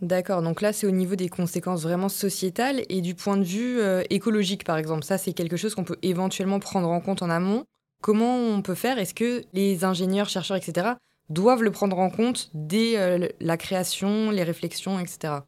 D'accord, 0.00 0.42
donc 0.42 0.60
là 0.60 0.72
c'est 0.72 0.86
au 0.86 0.92
niveau 0.92 1.16
des 1.16 1.28
conséquences 1.28 1.82
vraiment 1.82 2.08
sociétales 2.08 2.82
et 2.88 3.00
du 3.00 3.16
point 3.16 3.36
de 3.36 3.42
vue 3.42 3.80
euh, 3.80 4.02
écologique 4.10 4.62
par 4.64 4.76
exemple. 4.76 5.04
Ça 5.04 5.18
c'est 5.18 5.32
quelque 5.32 5.56
chose 5.56 5.74
qu'on 5.74 5.84
peut 5.84 5.98
éventuellement 6.02 6.60
prendre 6.60 6.88
en 6.88 7.00
compte 7.00 7.22
en 7.22 7.30
amont. 7.30 7.64
Comment 8.00 8.36
on 8.36 8.62
peut 8.62 8.74
faire? 8.74 8.98
Est-ce 8.98 9.14
que 9.14 9.44
les 9.52 9.84
ingénieurs, 9.84 10.28
chercheurs, 10.28 10.56
etc. 10.56 10.92
doivent 11.30 11.62
le 11.62 11.72
prendre 11.72 11.98
en 11.98 12.10
compte 12.10 12.50
dès 12.54 12.96
euh, 12.96 13.28
la 13.40 13.56
création, 13.56 14.30
les 14.30 14.44
réflexions, 14.44 14.98
etc. 15.00 15.38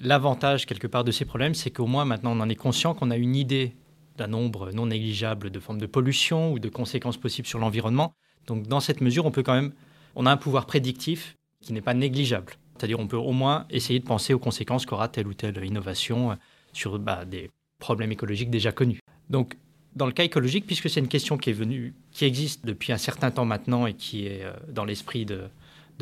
L'avantage, 0.00 0.66
quelque 0.66 0.86
part, 0.86 1.02
de 1.02 1.10
ces 1.10 1.24
problèmes, 1.24 1.54
c'est 1.54 1.70
qu'au 1.70 1.86
moins 1.86 2.04
maintenant, 2.04 2.36
on 2.36 2.40
en 2.40 2.48
est 2.48 2.54
conscient 2.54 2.94
qu'on 2.94 3.10
a 3.10 3.16
une 3.16 3.34
idée 3.34 3.74
d'un 4.16 4.28
nombre 4.28 4.70
non 4.72 4.86
négligeable 4.86 5.50
de 5.50 5.60
formes 5.60 5.80
de 5.80 5.86
pollution 5.86 6.52
ou 6.52 6.58
de 6.58 6.68
conséquences 6.68 7.16
possibles 7.16 7.48
sur 7.48 7.58
l'environnement. 7.58 8.12
Donc, 8.46 8.66
dans 8.68 8.80
cette 8.80 9.00
mesure, 9.00 9.26
on 9.26 9.30
peut 9.30 9.42
quand 9.42 9.54
même, 9.54 9.72
on 10.14 10.24
a 10.26 10.30
un 10.30 10.36
pouvoir 10.36 10.66
prédictif 10.66 11.36
qui 11.62 11.72
n'est 11.72 11.80
pas 11.80 11.94
négligeable. 11.94 12.54
C'est-à-dire, 12.76 13.00
on 13.00 13.08
peut 13.08 13.16
au 13.16 13.32
moins 13.32 13.66
essayer 13.70 13.98
de 13.98 14.04
penser 14.04 14.34
aux 14.34 14.38
conséquences 14.38 14.86
qu'aura 14.86 15.08
telle 15.08 15.26
ou 15.26 15.34
telle 15.34 15.64
innovation 15.64 16.38
sur 16.72 16.98
bah, 17.00 17.24
des 17.24 17.50
problèmes 17.80 18.12
écologiques 18.12 18.50
déjà 18.50 18.70
connus. 18.70 19.00
Donc, 19.30 19.56
dans 19.98 20.06
le 20.06 20.12
cas 20.12 20.24
écologique, 20.24 20.66
puisque 20.66 20.88
c'est 20.88 21.00
une 21.00 21.08
question 21.08 21.36
qui 21.36 21.50
est 21.50 21.54
venue, 21.54 21.92
qui 22.12 22.24
existe 22.24 22.64
depuis 22.64 22.92
un 22.92 22.96
certain 22.96 23.30
temps 23.30 23.44
maintenant 23.44 23.86
et 23.86 23.94
qui 23.94 24.26
est 24.26 24.44
euh, 24.44 24.52
dans 24.68 24.84
l'esprit 24.84 25.26
de, 25.26 25.50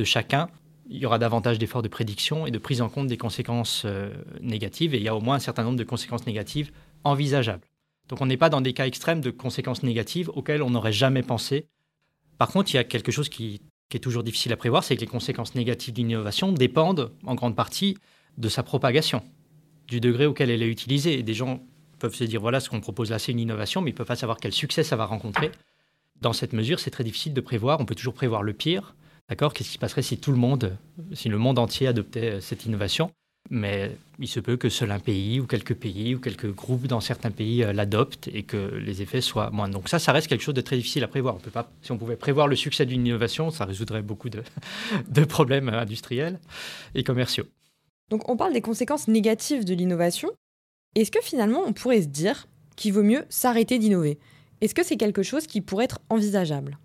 chacun, 0.05 0.49
il 0.89 0.99
y 0.99 1.07
aura 1.07 1.19
davantage 1.19 1.59
d'efforts 1.59 1.83
de 1.83 1.89
prédiction 1.89 2.47
et 2.47 2.51
de 2.51 2.59
prise 2.59 2.83
en 2.83 2.89
compte 2.89 3.09
des 3.09 3.17
conséquences 3.17 3.83
euh, 3.87 4.11
négatives, 4.41 4.95
et 4.95 4.99
il 4.99 5.03
y 5.03 5.09
a 5.09 5.17
au 5.17 5.21
moins 5.21 5.37
un 5.37 5.41
certain 5.41 5.65
nombre 5.65 5.79
de 5.79 5.85
conséquences 5.85 6.27
négatives 6.27 6.71
envisageables. 7.03 7.67
Donc 8.09 8.21
on 8.21 8.27
n'est 8.27 8.37
pas 8.37 8.51
dans 8.51 8.61
des 8.61 8.73
cas 8.73 8.87
extrêmes 8.87 9.21
de 9.21 9.31
conséquences 9.31 9.83
négatives 9.83 10.31
auxquelles 10.35 10.63
on 10.63 10.71
n'aurait 10.71 10.93
jamais 10.93 11.23
pensé. 11.23 11.67
Par 12.39 12.49
contre, 12.49 12.73
il 12.73 12.77
y 12.77 12.79
a 12.79 12.85
quelque 12.85 13.11
chose 13.11 13.29
qui 13.29 13.63
qui 13.89 13.97
est 13.97 14.01
toujours 14.01 14.25
difficile 14.25 14.53
à 14.53 14.57
prévoir, 14.57 14.83
c'est 14.83 14.97
que 14.97 15.01
les 15.01 15.07
conséquences 15.07 15.55
négatives 15.55 15.95
d'une 15.95 16.11
innovation 16.11 16.53
dépendent 16.53 17.13
en 17.25 17.35
grande 17.35 17.55
partie 17.55 17.97
de 18.37 18.49
sa 18.49 18.63
propagation, 18.63 19.23
du 19.87 20.01
degré 20.01 20.27
auquel 20.27 20.51
elle 20.51 20.63
est 20.63 20.69
utilisée. 20.69 21.19
Et 21.19 21.23
des 21.23 21.35
gens 21.35 21.63
peuvent 21.99 22.15
se 22.15 22.25
dire, 22.25 22.41
voilà, 22.41 22.61
ce 22.61 22.71
qu'on 22.71 22.81
propose 22.81 23.11
là, 23.11 23.19
c'est 23.19 23.33
une 23.33 23.41
innovation, 23.41 23.81
mais 23.81 23.91
ils 23.91 23.95
ne 23.95 23.99
peuvent 23.99 24.07
pas 24.07 24.17
savoir 24.17 24.39
quel 24.39 24.53
succès 24.53 24.83
ça 24.83 24.97
va 24.97 25.07
rencontrer. 25.07 25.51
Dans 26.21 26.33
cette 26.33 26.53
mesure, 26.53 26.81
c'est 26.81 26.91
très 26.91 27.05
difficile 27.05 27.35
de 27.35 27.41
prévoir. 27.41 27.81
On 27.81 27.85
peut 27.85 27.95
toujours 27.95 28.15
prévoir 28.15 28.43
le 28.43 28.53
pire. 28.53 28.95
D'accord? 29.29 29.53
Qu'est-ce 29.53 29.69
qui 29.69 29.75
se 29.75 29.79
passerait 29.79 30.03
si 30.03 30.19
tout 30.19 30.31
le 30.31 30.39
monde, 30.39 30.77
si 31.13 31.29
le 31.29 31.39
monde 31.39 31.59
entier 31.59 31.89
adoptait 31.89 32.35
euh, 32.35 32.41
cette 32.41 32.65
innovation? 32.65 33.11
Mais 33.49 33.97
il 34.19 34.29
se 34.29 34.41
peut 34.41 34.57
que 34.57 34.69
seul 34.69 34.91
un 34.91 34.99
pays 34.99 35.41
ou 35.41 35.47
quelques 35.47 35.75
pays 35.75 36.15
ou 36.15 36.21
quelques 36.21 36.53
groupes 36.53 36.87
dans 36.87 37.01
certains 37.01 37.31
pays 37.31 37.63
euh, 37.63 37.73
l'adoptent 37.73 38.29
et 38.33 38.43
que 38.43 38.75
les 38.75 39.03
effets 39.03 39.21
soient 39.21 39.51
moindres. 39.51 39.75
Donc 39.75 39.89
ça, 39.89 39.99
ça 39.99 40.13
reste 40.13 40.29
quelque 40.29 40.43
chose 40.43 40.55
de 40.55 40.61
très 40.61 40.77
difficile 40.77 41.05
à 41.05 41.09
prévoir. 41.09 41.37
On 41.37 41.39
peut 41.39 41.51
pas, 41.51 41.71
si 41.83 41.93
on 41.93 41.99
pouvait 41.99 42.17
prévoir 42.17 42.49
le 42.49 42.57
succès 42.57 42.87
d'une 42.87 43.07
innovation, 43.07 43.51
ça 43.51 43.65
résoudrait 43.65 44.03
beaucoup 44.03 44.31
de, 44.31 44.43
de 45.09 45.25
problèmes 45.25 45.69
industriels 45.69 46.39
et 46.95 47.05
commerciaux. 47.05 47.47
Donc 48.11 48.29
on 48.29 48.37
parle 48.37 48.53
des 48.53 48.63
conséquences 48.63 49.09
négatives 49.09 49.65
de 49.65 49.75
l'innovation. 49.75 50.31
Est-ce 50.97 51.11
que 51.11 51.21
finalement 51.23 51.61
on 51.67 51.75
pourrait 51.75 52.01
se 52.01 52.07
dire 52.07 52.49
qu'il 52.75 52.95
vaut 52.95 53.03
mieux 53.03 53.27
s'arrêter 53.29 53.79
d'innover? 53.79 54.19
Est-ce 54.63 54.75
que 54.75 54.83
c'est 54.83 54.97
quelque 54.97 55.23
chose 55.23 55.47
qui 55.47 55.61
pourrait 55.61 55.85
être 55.85 56.01
envisageable? 56.09 56.79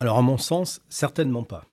Alors 0.00 0.16
à 0.16 0.22
mon 0.22 0.38
sens, 0.38 0.80
certainement 0.88 1.44
pas. 1.44 1.66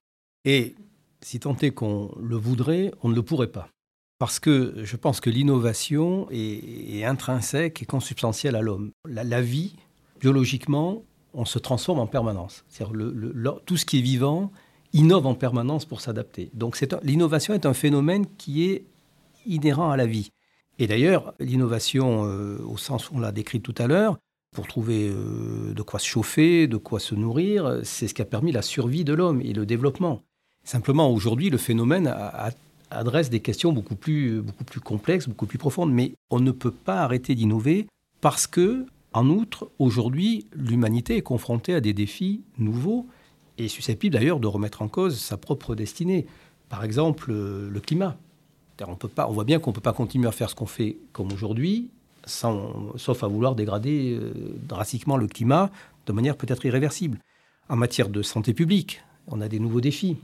Et 0.43 0.75
si 1.21 1.39
tant 1.39 1.55
est 1.55 1.71
qu'on 1.71 2.13
le 2.19 2.35
voudrait, 2.35 2.91
on 3.01 3.07
ne 3.07 3.15
le 3.15 3.23
pourrait 3.23 3.47
pas. 3.47 3.69
Parce 4.17 4.39
que 4.39 4.75
je 4.83 4.97
pense 4.97 5.21
que 5.21 5.29
l'innovation 5.29 6.27
est, 6.31 7.05
intrinsèque 7.05 7.81
et 7.81 7.85
consubstantielle 7.85 8.57
à 8.57 8.61
l'homme. 8.61 8.91
La, 9.07 9.41
vie, 9.41 9.77
biologiquement, 10.19 11.03
on 11.33 11.45
se 11.45 11.59
transforme 11.59 11.99
en 11.99 12.07
permanence. 12.07 12.65
tout 13.65 13.77
ce 13.77 13.85
qui 13.85 13.99
est 13.99 14.01
vivant 14.01 14.51
innove 14.91 15.25
en 15.25 15.35
permanence 15.35 15.85
pour 15.85 16.01
s'adapter. 16.01 16.49
Donc 16.53 16.77
l'innovation 17.03 17.53
est 17.53 17.65
un 17.65 17.73
phénomène 17.73 18.25
qui 18.37 18.69
est 18.69 18.83
inhérent 19.45 19.91
à 19.91 19.95
la 19.95 20.05
vie. 20.05 20.29
Et 20.79 20.87
d'ailleurs, 20.87 21.33
l'innovation, 21.39 22.23
euh, 22.25 22.57
au 22.65 22.77
sens 22.77 23.11
où 23.11 23.15
on 23.15 23.19
l'a 23.19 23.33
décrit 23.33 23.59
tout 23.59 23.75
à 23.77 23.85
l'heure, 23.85 24.17
pour 24.55 24.65
trouver 24.65 25.09
euh, 25.09 25.73
de 25.73 25.81
quoi 25.81 25.99
se 25.99 26.07
chauffer, 26.07 26.67
de 26.67 26.77
quoi 26.77 26.99
se 26.99 27.13
nourrir, 27.13 27.81
c'est 27.83 28.07
ce 28.07 28.13
qui 28.13 28.21
a 28.21 28.25
permis 28.25 28.53
la 28.53 28.61
survie 28.61 29.03
de 29.03 29.13
l'homme 29.13 29.41
et 29.41 29.53
le 29.53 29.65
développement. 29.65 30.21
Simplement, 30.63 31.11
aujourd'hui, 31.11 31.49
le 31.49 31.57
phénomène 31.57 32.13
adresse 32.89 33.29
des 33.29 33.41
questions 33.41 33.73
beaucoup 33.73 33.95
plus, 33.95 34.41
complexes, 34.83 35.27
beaucoup 35.27 35.45
plus 35.45 35.57
profondes. 35.57 35.91
Mais 35.91 36.13
on 36.29 36.39
ne 36.39 36.51
peut 36.51 36.71
pas 36.71 37.01
arrêter 37.01 37.35
d'innover 37.35 37.87
parce 38.21 38.47
que, 38.47 38.85
en 39.13 39.29
outre, 39.29 39.69
aujourd'hui, 39.79 40.47
l'humanité 40.53 41.17
est 41.17 41.21
confrontée 41.21 41.73
à 41.73 41.81
des 41.81 41.93
défis 41.93 42.41
nouveaux 42.57 43.07
et 43.57 43.67
susceptibles 43.67 44.13
d'ailleurs 44.13 44.39
de 44.39 44.47
remettre 44.47 44.81
en 44.81 44.87
cause 44.87 45.19
sa 45.19 45.37
propre 45.37 45.75
destinée. 45.75 46.25
Par 46.69 46.83
exemple, 46.83 47.31
le 47.31 47.79
climat. 47.79 48.17
On, 48.87 48.95
peut 48.95 49.07
pas, 49.07 49.25
voit 49.27 49.43
bien 49.43 49.59
qu'on 49.59 49.71
ne 49.71 49.75
peut 49.75 49.81
pas 49.81 49.93
continuer 49.93 50.27
à 50.27 50.31
faire 50.31 50.49
ce 50.49 50.55
qu'on 50.55 50.65
fait 50.65 50.97
comme 51.13 51.31
aujourd'hui, 51.31 51.89
sauf 52.25 53.23
à 53.23 53.27
vouloir 53.27 53.55
dégrader 53.55 54.17
euh, 54.19 54.33
drastiquement 54.67 55.17
le 55.17 55.27
climat 55.27 55.71
de 56.05 56.13
manière 56.13 56.37
peut-être 56.37 56.65
irréversible. 56.65 57.19
En 57.67 57.75
matière 57.75 58.09
de 58.09 58.21
santé 58.21 58.53
publique, 58.53 59.01
on 59.27 59.41
a 59.41 59.47
des 59.47 59.59
nouveaux 59.59 59.81
défis. 59.81 60.17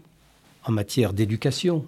En 0.63 0.71
matière 0.71 1.13
d'éducation. 1.13 1.85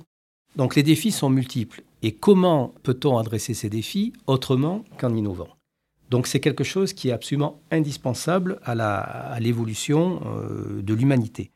Donc 0.56 0.76
les 0.76 0.84
défis 0.84 1.12
sont 1.12 1.30
multiples. 1.30 1.82
Et 2.04 2.12
comment 2.12 2.74
peut-on 2.84 3.18
adresser 3.18 3.56
ces 3.56 3.70
défis 3.70 4.14
autrement 4.28 4.86
qu'en 5.00 5.16
innovant? 5.16 5.48
Donc 6.10 6.28
c'est 6.28 6.40
quelque 6.40 6.64
chose 6.64 6.94
qui 6.94 7.10
est 7.10 7.12
absolument 7.12 7.60
indispensable 7.72 8.60
à 8.64 9.38
l'évolution 9.40 10.22
euh, 10.26 10.82
de 10.82 10.94
l'humanité. 10.94 11.52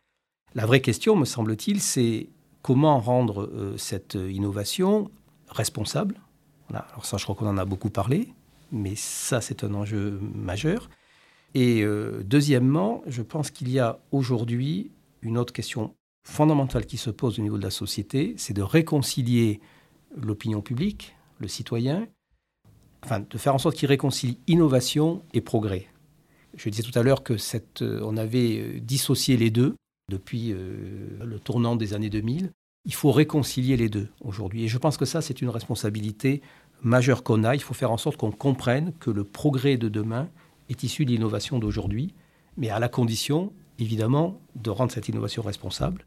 La 0.55 0.65
vraie 0.65 0.81
question, 0.81 1.15
me 1.15 1.25
semble-t-il, 1.25 1.79
c'est 1.79 2.27
comment 2.61 2.99
rendre 2.99 3.43
euh, 3.43 3.77
cette 3.77 4.15
innovation 4.15 5.11
responsable. 5.49 6.19
Alors 6.73 7.05
ça, 7.05 7.17
je 7.17 7.23
crois 7.23 7.35
qu'on 7.35 7.47
en 7.47 7.57
a 7.57 7.65
beaucoup 7.65 7.89
parlé, 7.89 8.33
mais 8.71 8.95
ça, 8.95 9.41
c'est 9.41 9.63
un 9.63 9.73
enjeu 9.73 10.19
majeur. 10.21 10.89
Et 11.53 11.83
euh, 11.83 12.23
deuxièmement, 12.23 13.03
je 13.07 13.21
pense 13.21 13.51
qu'il 13.51 13.69
y 13.69 13.79
a 13.79 13.99
aujourd'hui 14.11 14.91
une 15.21 15.37
autre 15.37 15.53
question 15.53 15.95
fondamentale 16.23 16.85
qui 16.85 16.97
se 16.97 17.09
pose 17.09 17.39
au 17.39 17.41
niveau 17.41 17.57
de 17.57 17.63
la 17.63 17.71
société, 17.71 18.35
c'est 18.37 18.53
de 18.53 18.61
réconcilier 18.61 19.59
l'opinion 20.15 20.61
publique, 20.61 21.15
le 21.39 21.47
citoyen, 21.47 22.07
enfin 23.03 23.21
de 23.27 23.37
faire 23.37 23.55
en 23.55 23.57
sorte 23.57 23.75
qu'il 23.75 23.87
réconcilie 23.87 24.37
innovation 24.47 25.23
et 25.33 25.41
progrès. 25.41 25.87
Je 26.55 26.69
disais 26.69 26.83
tout 26.83 26.97
à 26.97 27.03
l'heure 27.03 27.23
que 27.23 27.37
cette, 27.37 27.81
euh, 27.81 28.01
on 28.03 28.17
avait 28.17 28.79
dissocié 28.79 29.35
les 29.35 29.49
deux 29.49 29.75
depuis 30.11 30.53
le 30.53 31.39
tournant 31.39 31.75
des 31.75 31.93
années 31.93 32.09
2000. 32.09 32.51
Il 32.85 32.93
faut 32.93 33.11
réconcilier 33.11 33.77
les 33.77 33.89
deux 33.89 34.09
aujourd'hui. 34.21 34.63
Et 34.63 34.67
je 34.67 34.77
pense 34.77 34.97
que 34.97 35.05
ça, 35.05 35.21
c'est 35.21 35.41
une 35.41 35.49
responsabilité 35.49 36.41
majeure 36.83 37.23
qu'on 37.23 37.43
a. 37.43 37.55
Il 37.55 37.61
faut 37.61 37.73
faire 37.73 37.91
en 37.91 37.97
sorte 37.97 38.17
qu'on 38.17 38.31
comprenne 38.31 38.93
que 38.99 39.09
le 39.09 39.23
progrès 39.23 39.77
de 39.77 39.87
demain 39.87 40.29
est 40.69 40.83
issu 40.83 41.05
de 41.05 41.11
l'innovation 41.11 41.59
d'aujourd'hui, 41.59 42.13
mais 42.57 42.69
à 42.69 42.79
la 42.79 42.89
condition, 42.89 43.53
évidemment, 43.79 44.39
de 44.55 44.69
rendre 44.69 44.91
cette 44.91 45.09
innovation 45.09 45.41
responsable. 45.41 46.05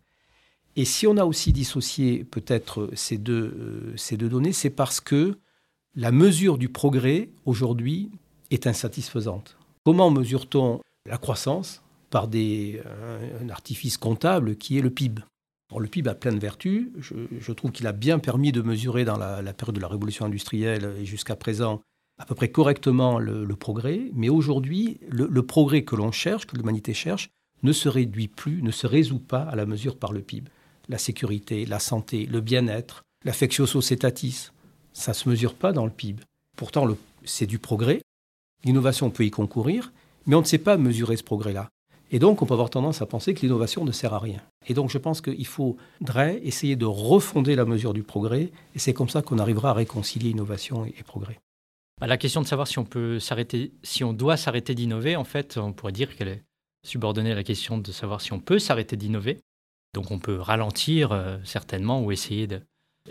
Et 0.76 0.84
si 0.84 1.06
on 1.06 1.16
a 1.16 1.24
aussi 1.24 1.52
dissocié 1.52 2.24
peut-être 2.24 2.90
ces 2.94 3.18
deux, 3.18 3.54
euh, 3.58 3.96
ces 3.96 4.16
deux 4.16 4.28
données, 4.28 4.52
c'est 4.52 4.70
parce 4.70 5.00
que 5.00 5.38
la 5.94 6.10
mesure 6.10 6.58
du 6.58 6.68
progrès 6.68 7.30
aujourd'hui 7.44 8.10
est 8.50 8.66
insatisfaisante. 8.66 9.56
Comment 9.84 10.10
mesure-t-on 10.10 10.80
la 11.06 11.18
croissance 11.18 11.83
Par 12.14 12.28
des, 12.28 12.80
un 13.42 13.48
artifice 13.48 13.98
comptable 13.98 14.54
qui 14.56 14.78
est 14.78 14.80
le 14.80 14.90
PIB 14.90 15.20
le 15.78 15.88
PIB 15.88 16.08
a 16.08 16.14
plein 16.14 16.32
de 16.32 16.38
vertus. 16.38 16.88
Je, 16.98 17.52
trouve 17.52 17.72
qu'il 17.72 17.86
a 17.86 17.92
bien 17.92 18.18
permis 18.18 18.52
de 18.52 18.62
mesurer 18.62 19.04
dans 19.04 19.16
la, 19.16 19.52
période 19.52 19.74
de 19.74 19.80
la 19.80 19.88
révolution 19.88 20.24
industrielle 20.24 20.94
et 20.98 21.04
jusqu'à 21.04 21.36
présent 21.36 21.80
à 22.18 22.24
peu 22.24 22.34
près 22.34 22.50
correctement 22.50 23.18
le, 23.18 23.46
progrès. 23.56 24.10
Mais 24.14 24.28
aujourd'hui, 24.28 25.00
le, 25.08 25.42
progrès 25.42 25.82
que 25.82 25.96
l'on 25.96 26.12
cherche, 26.12 26.46
que 26.46 26.56
l'humanité 26.56 26.94
cherche, 26.94 27.30
ne 27.62 27.72
se 27.72 27.88
réduit 27.88 28.28
plus, 28.28 28.62
ne 28.62 28.70
se 28.70 28.86
résout 28.86 29.18
pas 29.18 29.42
à 29.42 29.56
la 29.56 29.66
mesure 29.66 29.96
par 29.96 30.12
le 30.12 30.20
PIB. 30.20 30.50
La 30.88 30.98
sécurité, 30.98 31.64
la 31.64 31.78
santé, 31.78 32.26
le 32.26 32.40
bien-être, 32.40 33.02
l'affectio 33.24 33.66
societatis, 33.66 34.50
ça 34.92 35.12
ne 35.12 35.16
se 35.16 35.28
mesure 35.28 35.54
pas 35.54 35.72
dans 35.72 35.86
le 35.86 35.90
PIB. 35.90 36.22
Pourtant, 36.56 36.86
c'est 37.24 37.46
du 37.46 37.58
progrès. 37.58 38.02
L'innovation 38.64 39.10
peut 39.10 39.24
y 39.24 39.30
concourir, 39.30 39.92
mais 40.26 40.34
on 40.34 40.40
ne 40.40 40.46
sait 40.46 40.58
pas 40.58 40.76
mesurer 40.76 41.16
ce 41.16 41.24
progrès-là. 41.24 41.70
Et 42.14 42.20
donc, 42.20 42.42
on 42.42 42.46
peut 42.46 42.54
avoir 42.54 42.70
tendance 42.70 43.02
à 43.02 43.06
penser 43.06 43.34
que 43.34 43.40
l'innovation 43.40 43.84
ne 43.84 43.90
sert 43.90 44.14
à 44.14 44.20
rien. 44.20 44.40
Et 44.68 44.72
donc, 44.72 44.88
je 44.88 44.98
pense 44.98 45.20
qu'il 45.20 45.46
faudrait 45.48 46.40
essayer 46.44 46.76
de 46.76 46.84
refonder 46.84 47.56
la 47.56 47.64
mesure 47.64 47.92
du 47.92 48.04
progrès, 48.04 48.52
et 48.72 48.78
c'est 48.78 48.94
comme 48.94 49.08
ça 49.08 49.20
qu'on 49.20 49.40
arrivera 49.40 49.70
à 49.70 49.72
réconcilier 49.72 50.30
innovation 50.30 50.84
et, 50.84 51.02
progrès. 51.02 51.40
Bah, 52.00 52.06
la 52.06 52.16
question 52.16 52.40
de 52.40 52.46
savoir 52.46 52.68
si 52.68 52.78
on 52.78 52.84
peut 52.84 53.18
s'arrêter, 53.18 53.72
si 53.82 54.04
on 54.04 54.12
doit 54.12 54.36
s'arrêter 54.36 54.76
d'innover, 54.76 55.16
en 55.16 55.24
fait, 55.24 55.58
on 55.58 55.72
pourrait 55.72 55.90
dire 55.90 56.14
qu'elle 56.14 56.28
est 56.28 56.42
subordonnée 56.86 57.32
à 57.32 57.34
la 57.34 57.42
question 57.42 57.78
de 57.78 57.90
savoir 57.90 58.20
si 58.20 58.32
on 58.32 58.38
peut 58.38 58.60
s'arrêter 58.60 58.96
d'innover. 58.96 59.40
Donc, 59.92 60.12
on 60.12 60.20
peut 60.20 60.38
ralentir 60.38 61.10
euh, 61.10 61.38
certainement 61.42 62.00
ou 62.00 62.12
essayer 62.12 62.46
de, 62.46 62.60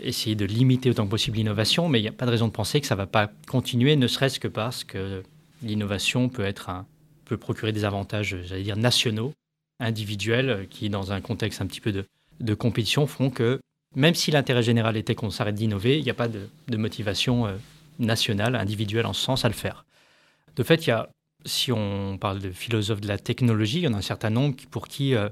essayer 0.00 0.34
de 0.34 0.46
limiter 0.46 0.88
autant 0.88 1.04
que 1.04 1.10
possible 1.10 1.36
l'innovation, 1.36 1.90
mais 1.90 1.98
il 1.98 2.02
n'y 2.04 2.08
a 2.08 2.12
pas 2.12 2.24
de 2.24 2.30
raison 2.30 2.48
de 2.48 2.52
penser 2.52 2.80
que 2.80 2.86
ça 2.86 2.94
ne 2.94 3.00
va 3.00 3.06
pas 3.06 3.30
continuer, 3.48 3.96
ne 3.96 4.06
serait-ce 4.06 4.40
que 4.40 4.48
parce 4.48 4.82
que 4.82 5.22
l'innovation 5.60 6.30
peut 6.30 6.44
être 6.44 6.70
un, 6.70 6.86
peut 7.24 7.36
procurer 7.36 7.72
des 7.72 7.84
avantages, 7.84 8.36
j'allais 8.44 8.62
dire, 8.62 8.76
nationaux, 8.76 9.32
individuels, 9.80 10.66
qui, 10.68 10.88
dans 10.88 11.12
un 11.12 11.20
contexte 11.20 11.60
un 11.60 11.66
petit 11.66 11.80
peu 11.80 11.92
de, 11.92 12.04
de 12.40 12.54
compétition, 12.54 13.06
font 13.06 13.30
que, 13.30 13.60
même 13.94 14.14
si 14.14 14.30
l'intérêt 14.30 14.62
général 14.62 14.96
était 14.96 15.14
qu'on 15.14 15.30
s'arrête 15.30 15.54
d'innover, 15.54 15.98
il 15.98 16.04
n'y 16.04 16.10
a 16.10 16.14
pas 16.14 16.28
de, 16.28 16.76
motivation 16.76 17.46
euh, 17.46 17.56
nationale, 17.98 18.56
individuelle 18.56 19.06
en 19.06 19.12
ce 19.12 19.22
sens 19.22 19.44
à 19.44 19.48
le 19.48 19.54
faire. 19.54 19.84
De 20.56 20.62
fait, 20.62 20.86
il 20.86 20.90
y 20.90 20.92
a, 20.92 21.08
si 21.44 21.72
on 21.72 22.18
parle 22.18 22.40
de 22.40 22.50
philosophes 22.50 23.00
de 23.00 23.08
la 23.08 23.18
technologie, 23.18 23.78
il 23.78 23.84
y 23.84 23.88
en 23.88 23.94
a 23.94 23.98
un 23.98 24.02
certain 24.02 24.30
nombre 24.30 24.56
pour 24.70 24.88
qui 24.88 25.14
euh, 25.14 25.28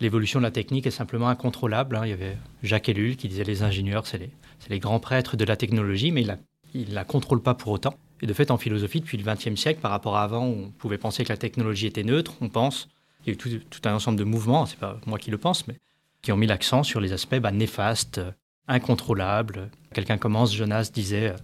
l'évolution 0.00 0.40
de 0.40 0.44
la 0.44 0.50
technique 0.50 0.86
est 0.86 0.92
simplement 0.92 1.28
incontrôlable. 1.28 1.96
Hein. 1.96 2.02
Il 2.04 2.10
y 2.10 2.12
avait 2.12 2.36
Jacques 2.62 2.88
Ellul 2.88 3.16
qui 3.16 3.28
disait 3.28 3.44
les 3.44 3.62
ingénieurs, 3.62 4.06
c'est 4.06 4.18
les, 4.18 4.30
les, 4.68 4.78
grands 4.78 5.00
prêtres 5.00 5.36
de 5.36 5.44
la 5.44 5.56
technologie, 5.56 6.12
mais 6.12 6.22
il 6.22 6.38
ne 6.74 6.94
la 6.94 7.04
contrôle 7.04 7.42
pas 7.42 7.54
pour 7.54 7.72
autant. 7.72 7.94
Et 8.20 8.26
de 8.26 8.32
fait, 8.32 8.50
en 8.50 8.58
philosophie, 8.58 9.00
depuis 9.00 9.16
le 9.16 9.24
XXe 9.24 9.60
siècle, 9.60 9.80
par 9.80 9.90
rapport 9.90 10.16
à 10.16 10.24
avant, 10.24 10.44
on 10.44 10.70
pouvait 10.70 10.98
penser 10.98 11.24
que 11.24 11.28
la 11.28 11.36
technologie 11.36 11.86
était 11.86 12.02
neutre, 12.02 12.34
on 12.40 12.48
pense. 12.48 12.88
Il 13.24 13.28
y 13.28 13.30
a 13.30 13.34
eu 13.34 13.36
tout, 13.36 13.80
un 13.84 13.94
ensemble 13.94 14.18
de 14.18 14.24
mouvements, 14.24 14.66
c'est 14.66 14.78
pas 14.78 14.98
moi 15.06 15.18
qui 15.18 15.30
le 15.30 15.38
pense, 15.38 15.66
mais 15.68 15.76
qui 16.22 16.32
ont 16.32 16.36
mis 16.36 16.46
l'accent 16.46 16.82
sur 16.82 17.00
les 17.00 17.12
aspects 17.12 17.38
bah, 17.38 17.52
néfastes, 17.52 18.20
incontrôlables. 18.66 19.70
Quelqu'un 19.92 20.18
commence, 20.18 20.54
Jonas 20.54 20.90
disait, 20.92 21.28
euh, 21.28 21.36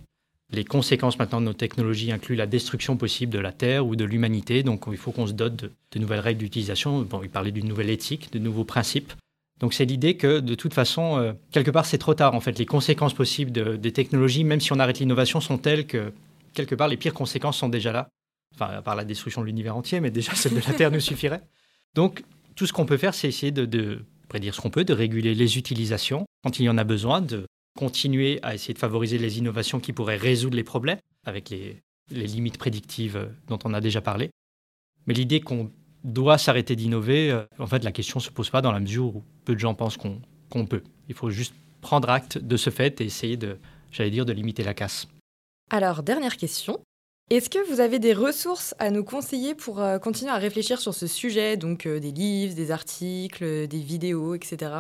les 0.51 0.65
conséquences 0.65 1.19
maintenant 1.19 1.41
de 1.41 1.47
nos 1.47 1.53
technologies 1.53 2.13
incluent 2.13 2.37
la 2.37 2.47
destruction 2.47 2.97
possible 2.97 3.33
de 3.33 3.39
la 3.39 3.53
Terre 3.53 3.87
ou 3.87 3.97
de 3.97 4.05
l'humanité, 4.05 4.63
donc 4.63 4.85
il 4.91 4.97
faut 4.97 5.13
qu'on 5.13 5.27
se 5.27 5.33
dote 5.33 5.57
de, 5.57 5.99
nouvelles 5.99 6.21
règles 6.21 6.41
d'utilisation. 6.41 7.07
Il 7.23 7.31
parlait 7.31 7.53
d'une 7.53 7.69
nouvelle 7.69 7.91
éthique, 7.91 8.33
de 8.33 8.39
nouveaux 8.39 8.65
principes. 8.65 9.13
Donc 9.61 9.73
c'est 9.73 9.85
l'idée 9.85 10.17
que 10.17 10.41
de 10.41 10.55
toute 10.55 10.75
façon, 10.75 11.19
euh, 11.19 11.33
quelque 11.53 11.71
part 11.71 11.87
c'est 11.87 11.99
trop 11.99 12.15
tard 12.15 12.35
en 12.35 12.41
fait. 12.41 12.59
Les 12.59 12.67
conséquences 12.67 13.15
possibles 13.15 13.79
des 13.79 13.93
technologies, 13.93 14.45
même 14.45 14.61
si 14.61 14.73
on 14.73 14.79
arrête 14.79 14.99
l'innovation, 14.99 15.41
sont 15.41 15.59
telles 15.59 15.87
que 15.87 16.13
quelque 16.55 16.75
part, 16.75 16.89
les 16.89 16.97
pires 16.97 17.13
conséquences 17.13 17.59
sont 17.59 17.69
déjà 17.69 17.93
là. 17.93 18.09
Enfin, 18.55 18.69
à 18.69 18.83
part 18.83 18.95
la 18.95 19.05
destruction 19.05 19.43
de 19.43 19.47
l'univers 19.47 19.77
entier, 19.77 20.01
mais 20.01 20.11
déjà 20.11 20.35
celle 20.37 20.55
de 20.55 20.61
la 20.67 20.73
Terre 20.73 20.91
nous 20.91 21.01
suffirait. 21.01 21.43
Donc, 21.95 22.25
tout 22.55 22.67
ce 22.67 22.73
qu'on 22.73 22.87
peut 22.87 22.97
faire, 22.97 23.15
c'est 23.15 23.29
essayer 23.29 23.53
de, 23.53 24.05
prédire 24.29 24.55
ce 24.55 24.61
qu'on 24.61 24.71
peut, 24.71 24.85
de 24.85 24.95
réguler 24.95 25.35
les 25.35 25.59
utilisations 25.59 26.25
quand 26.43 26.59
il 26.59 26.65
y 26.65 26.69
en 26.69 26.79
a 26.79 26.85
besoin, 26.85 27.21
de 27.21 27.47
continuer 27.77 28.39
à 28.43 28.55
essayer 28.55 28.73
de 28.73 28.79
favoriser 28.79 29.19
les 29.19 29.39
innovations 29.39 29.81
qui 29.81 29.93
pourraient 29.93 30.17
résoudre 30.17 30.57
les 30.57 30.65
problèmes 30.65 30.99
avec 31.25 31.51
les, 31.51 31.83
limites 32.11 32.59
prédictives 32.59 33.29
dont 33.49 33.59
on 33.65 33.75
a 33.75 33.81
déjà 33.81 34.01
parlé. 34.01 34.31
Mais 35.07 35.15
l'idée 35.15 35.41
qu'on 35.41 35.71
doit 36.05 36.39
s'arrêter 36.39 36.77
d'innover, 36.77 37.31
euh, 37.31 37.45
en 37.59 37.67
fait, 37.67 37.83
la 37.83 37.93
question 37.93 38.19
ne 38.19 38.23
se 38.23 38.31
pose 38.31 38.51
pas 38.51 38.61
dans 38.63 38.73
la 38.73 38.81
mesure 38.81 39.07
où 39.07 39.23
peu 39.45 39.55
de 39.55 39.59
gens 39.59 39.75
pensent 39.75 39.97
qu'on 39.97 40.67
peut. 40.67 40.83
Il 41.09 41.15
faut 41.15 41.31
juste 41.31 41.55
prendre 41.81 42.09
acte 42.11 42.39
de 42.39 42.57
ce 42.57 42.71
fait 42.71 43.01
et 43.01 43.05
essayer 43.05 43.37
de, 43.37 43.59
j'allais 43.91 44.11
dire, 44.11 44.25
de 44.25 44.33
limiter 44.33 44.63
la 44.63 44.75
casse. 44.75 45.09
Alors, 45.71 46.03
dernière 46.03 46.37
question. 46.37 46.81
Est-ce 47.31 47.49
que 47.49 47.71
vous 47.71 47.81
avez 47.81 47.99
des 47.99 48.13
ressources 48.13 48.75
à 48.79 48.91
nous 48.91 49.03
conseiller 49.03 49.55
pour 49.55 49.81
euh, 49.81 49.99
continuer 49.99 50.31
à 50.31 50.37
réfléchir 50.37 50.79
sur 50.79 50.93
ce 50.93 51.07
sujet, 51.07 51.57
donc 51.57 51.87
euh, 51.87 51.99
des 51.99 52.13
livres, 52.13 52.55
des 52.55 52.71
articles, 52.71 53.67
des 53.67 53.81
vidéos, 53.81 54.35
etc. 54.35 54.73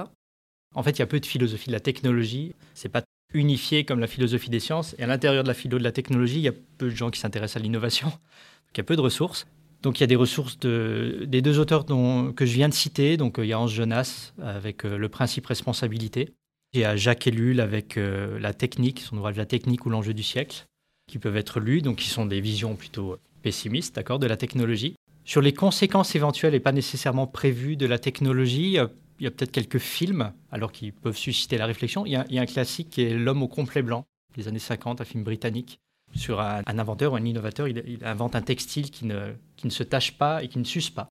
En 0.75 0.83
fait, 0.83 0.91
il 0.91 0.99
y 0.99 1.03
a 1.03 1.07
peu 1.07 1.21
de 1.21 1.27
philosophie 1.27 1.69
de 1.69 1.73
la 1.73 1.81
technologie. 1.81 2.55
C'est 2.75 2.91
pas 2.91 3.03
unifié 3.33 3.85
comme 3.85 3.99
la 3.99 4.07
philosophie 4.07 4.51
des 4.51 4.61
sciences. 4.61 4.95
Et 4.99 5.03
à 5.03 5.07
l'intérieur 5.07 5.43
de 5.43 5.49
la 5.49 5.55
philo 5.55 5.79
de 5.79 5.85
la 5.85 5.93
technologie, 5.93 6.37
il 6.37 6.43
y 6.43 6.49
a 6.49 6.53
peu 6.53 6.91
de 6.91 6.95
gens 6.95 7.11
qui 7.11 7.19
s'intéressent 7.19 7.57
à 7.57 7.65
l'innovation. 7.65 8.09
Donc 8.09 8.75
il 8.75 8.79
y 8.79 8.81
a 8.81 8.85
peu 8.85 8.97
de 8.97 9.01
ressources. 9.01 9.47
Donc 9.85 10.01
il 10.01 10.03
y 10.03 10.05
a 10.05 10.09
des 10.09 10.17
ressources 10.17 10.59
de, 10.59 11.25
des 11.29 11.43
deux 11.43 11.61
auteurs 11.61 11.87
que 11.87 12.47
je 12.47 12.53
viens 12.53 12.69
de 12.69 12.75
citer. 12.75 13.17
Donc 13.17 13.37
il 13.39 13.47
y 13.47 13.53
a 13.53 13.61
Hans 13.61 13.69
Jonas 13.69 14.33
avec 14.43 14.85
euh, 14.85 14.99
le 14.99 15.09
principe 15.09 15.47
responsabilité. 15.47 16.31
Il 16.73 16.81
y 16.81 16.85
a 16.85 16.97
Jacques 16.97 17.29
Ellul 17.29 17.61
avec 17.61 17.95
la 17.97 18.53
technique, 18.53 18.99
son 18.99 19.17
ouvrage 19.17 19.37
La 19.37 19.47
technique 19.47 19.87
ou 19.87 19.91
l'enjeu 19.91 20.13
du 20.13 20.25
siècle 20.25 20.67
qui 21.07 21.19
peuvent 21.19 21.37
être 21.37 21.61
lus, 21.61 21.83
donc 21.83 21.99
qui 21.99 22.09
sont 22.09 22.27
des 22.27 22.41
visions 22.41 22.77
plutôt 22.77 23.17
pessimistes, 23.43 23.95
d'accord, 23.95 24.19
de 24.19 24.27
la 24.27 24.37
technologie. 24.37 24.97
Sur 25.25 25.41
les 25.41 25.53
conséquences 25.53 26.15
éventuelles 26.15 26.55
et 26.55 26.61
pas 26.61 26.73
nécessairement 26.73 27.27
prévues 27.27 27.77
de 27.77 27.87
la 27.87 27.99
technologie, 27.99 28.79
euh, 28.79 28.87
il 29.21 29.25
y 29.25 29.27
a 29.27 29.31
peut-être 29.31 29.53
quelques 29.53 29.79
films, 29.79 30.33
alors 30.51 30.73
qui 30.73 30.93
peuvent 30.93 31.17
susciter 31.17 31.57
la 31.57 31.67
réflexion. 31.67 32.05
Il 32.05 32.13
y 32.13 32.17
a, 32.17 32.25
un 32.31 32.47
classique 32.47 32.91
qui 32.91 33.03
est 33.03 33.15
L'homme 33.15 33.43
au 33.43 33.49
complet 33.49 33.83
blanc, 33.83 34.05
des 34.37 34.49
années 34.49 34.59
50, 34.59 35.01
un 35.01 35.05
film 35.05 35.23
britannique, 35.23 35.79
sur 36.15 36.41
un, 36.41 36.63
inventeur 36.67 37.13
ou 37.13 37.17
un 37.17 37.25
innovateur. 37.25 37.69
Il, 37.69 37.99
invente 38.05 38.37
un 38.37 38.43
textile 38.43 38.91
qui 38.91 39.07
ne, 39.07 39.33
qui 39.57 39.67
ne 39.67 39.73
se 39.73 39.83
tache 39.83 40.13
pas 40.13 40.43
et 40.43 40.49
qui 40.49 40.59
ne 40.59 40.65
suce 40.65 40.91
pas 40.91 41.09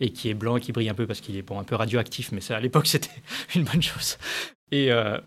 et 0.00 0.10
qui 0.10 0.28
est 0.28 0.34
blanc 0.34 0.56
et 0.56 0.60
qui 0.60 0.72
brille 0.72 0.88
un 0.88 0.94
peu 0.94 1.06
parce 1.06 1.20
qu'il 1.20 1.36
est 1.36 1.42
bon, 1.42 1.58
un 1.58 1.64
peu 1.64 1.76
radioactif, 1.76 2.32
mais 2.32 2.40
ça, 2.40 2.56
à 2.56 2.60
l'époque, 2.60 2.86
c'était 2.88 3.22
une 3.54 3.64
bonne 3.64 3.82
chose. 3.82 4.18
Et, 4.70 4.90
euh, 4.90 5.18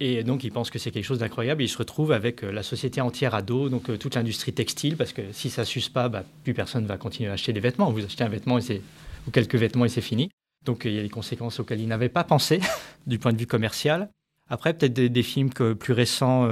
et 0.00 0.24
donc, 0.24 0.42
il 0.44 0.50
pense 0.50 0.70
que 0.70 0.78
c'est 0.78 0.90
quelque 0.90 1.04
chose 1.04 1.18
d'incroyable. 1.18 1.62
Il 1.62 1.68
se 1.68 1.78
retrouve 1.78 2.12
avec 2.12 2.42
euh, 2.42 2.50
la 2.50 2.62
société 2.62 3.00
entière 3.00 3.34
à 3.34 3.42
dos, 3.42 3.68
donc 3.68 3.90
euh, 3.90 3.96
toute 3.96 4.14
l'industrie 4.14 4.52
textile, 4.52 4.96
parce 4.96 5.12
que 5.12 5.22
si 5.32 5.50
ça 5.50 5.64
s'use 5.64 5.88
pas, 5.88 6.08
bah, 6.08 6.24
plus 6.44 6.54
personne 6.54 6.86
va 6.86 6.96
continuer 6.96 7.30
à 7.30 7.34
acheter 7.34 7.52
des 7.52 7.60
vêtements. 7.60 7.90
Vous 7.90 8.04
achetez 8.04 8.24
un 8.24 8.28
vêtement 8.28 8.58
et 8.58 8.82
ou 9.28 9.30
quelques 9.30 9.54
vêtements 9.54 9.84
et 9.84 9.88
c'est 9.88 10.00
fini. 10.00 10.30
Donc, 10.64 10.84
il 10.84 10.94
y 10.94 10.98
a 10.98 11.02
des 11.02 11.08
conséquences 11.08 11.60
auxquelles 11.60 11.80
il 11.80 11.86
n'avait 11.86 12.08
pas 12.08 12.24
pensé 12.24 12.60
du 13.06 13.18
point 13.18 13.32
de 13.32 13.38
vue 13.38 13.46
commercial. 13.46 14.08
Après, 14.48 14.74
peut-être 14.74 14.92
des, 14.92 15.22
films 15.22 15.50
plus 15.50 15.92
récents, 15.92 16.48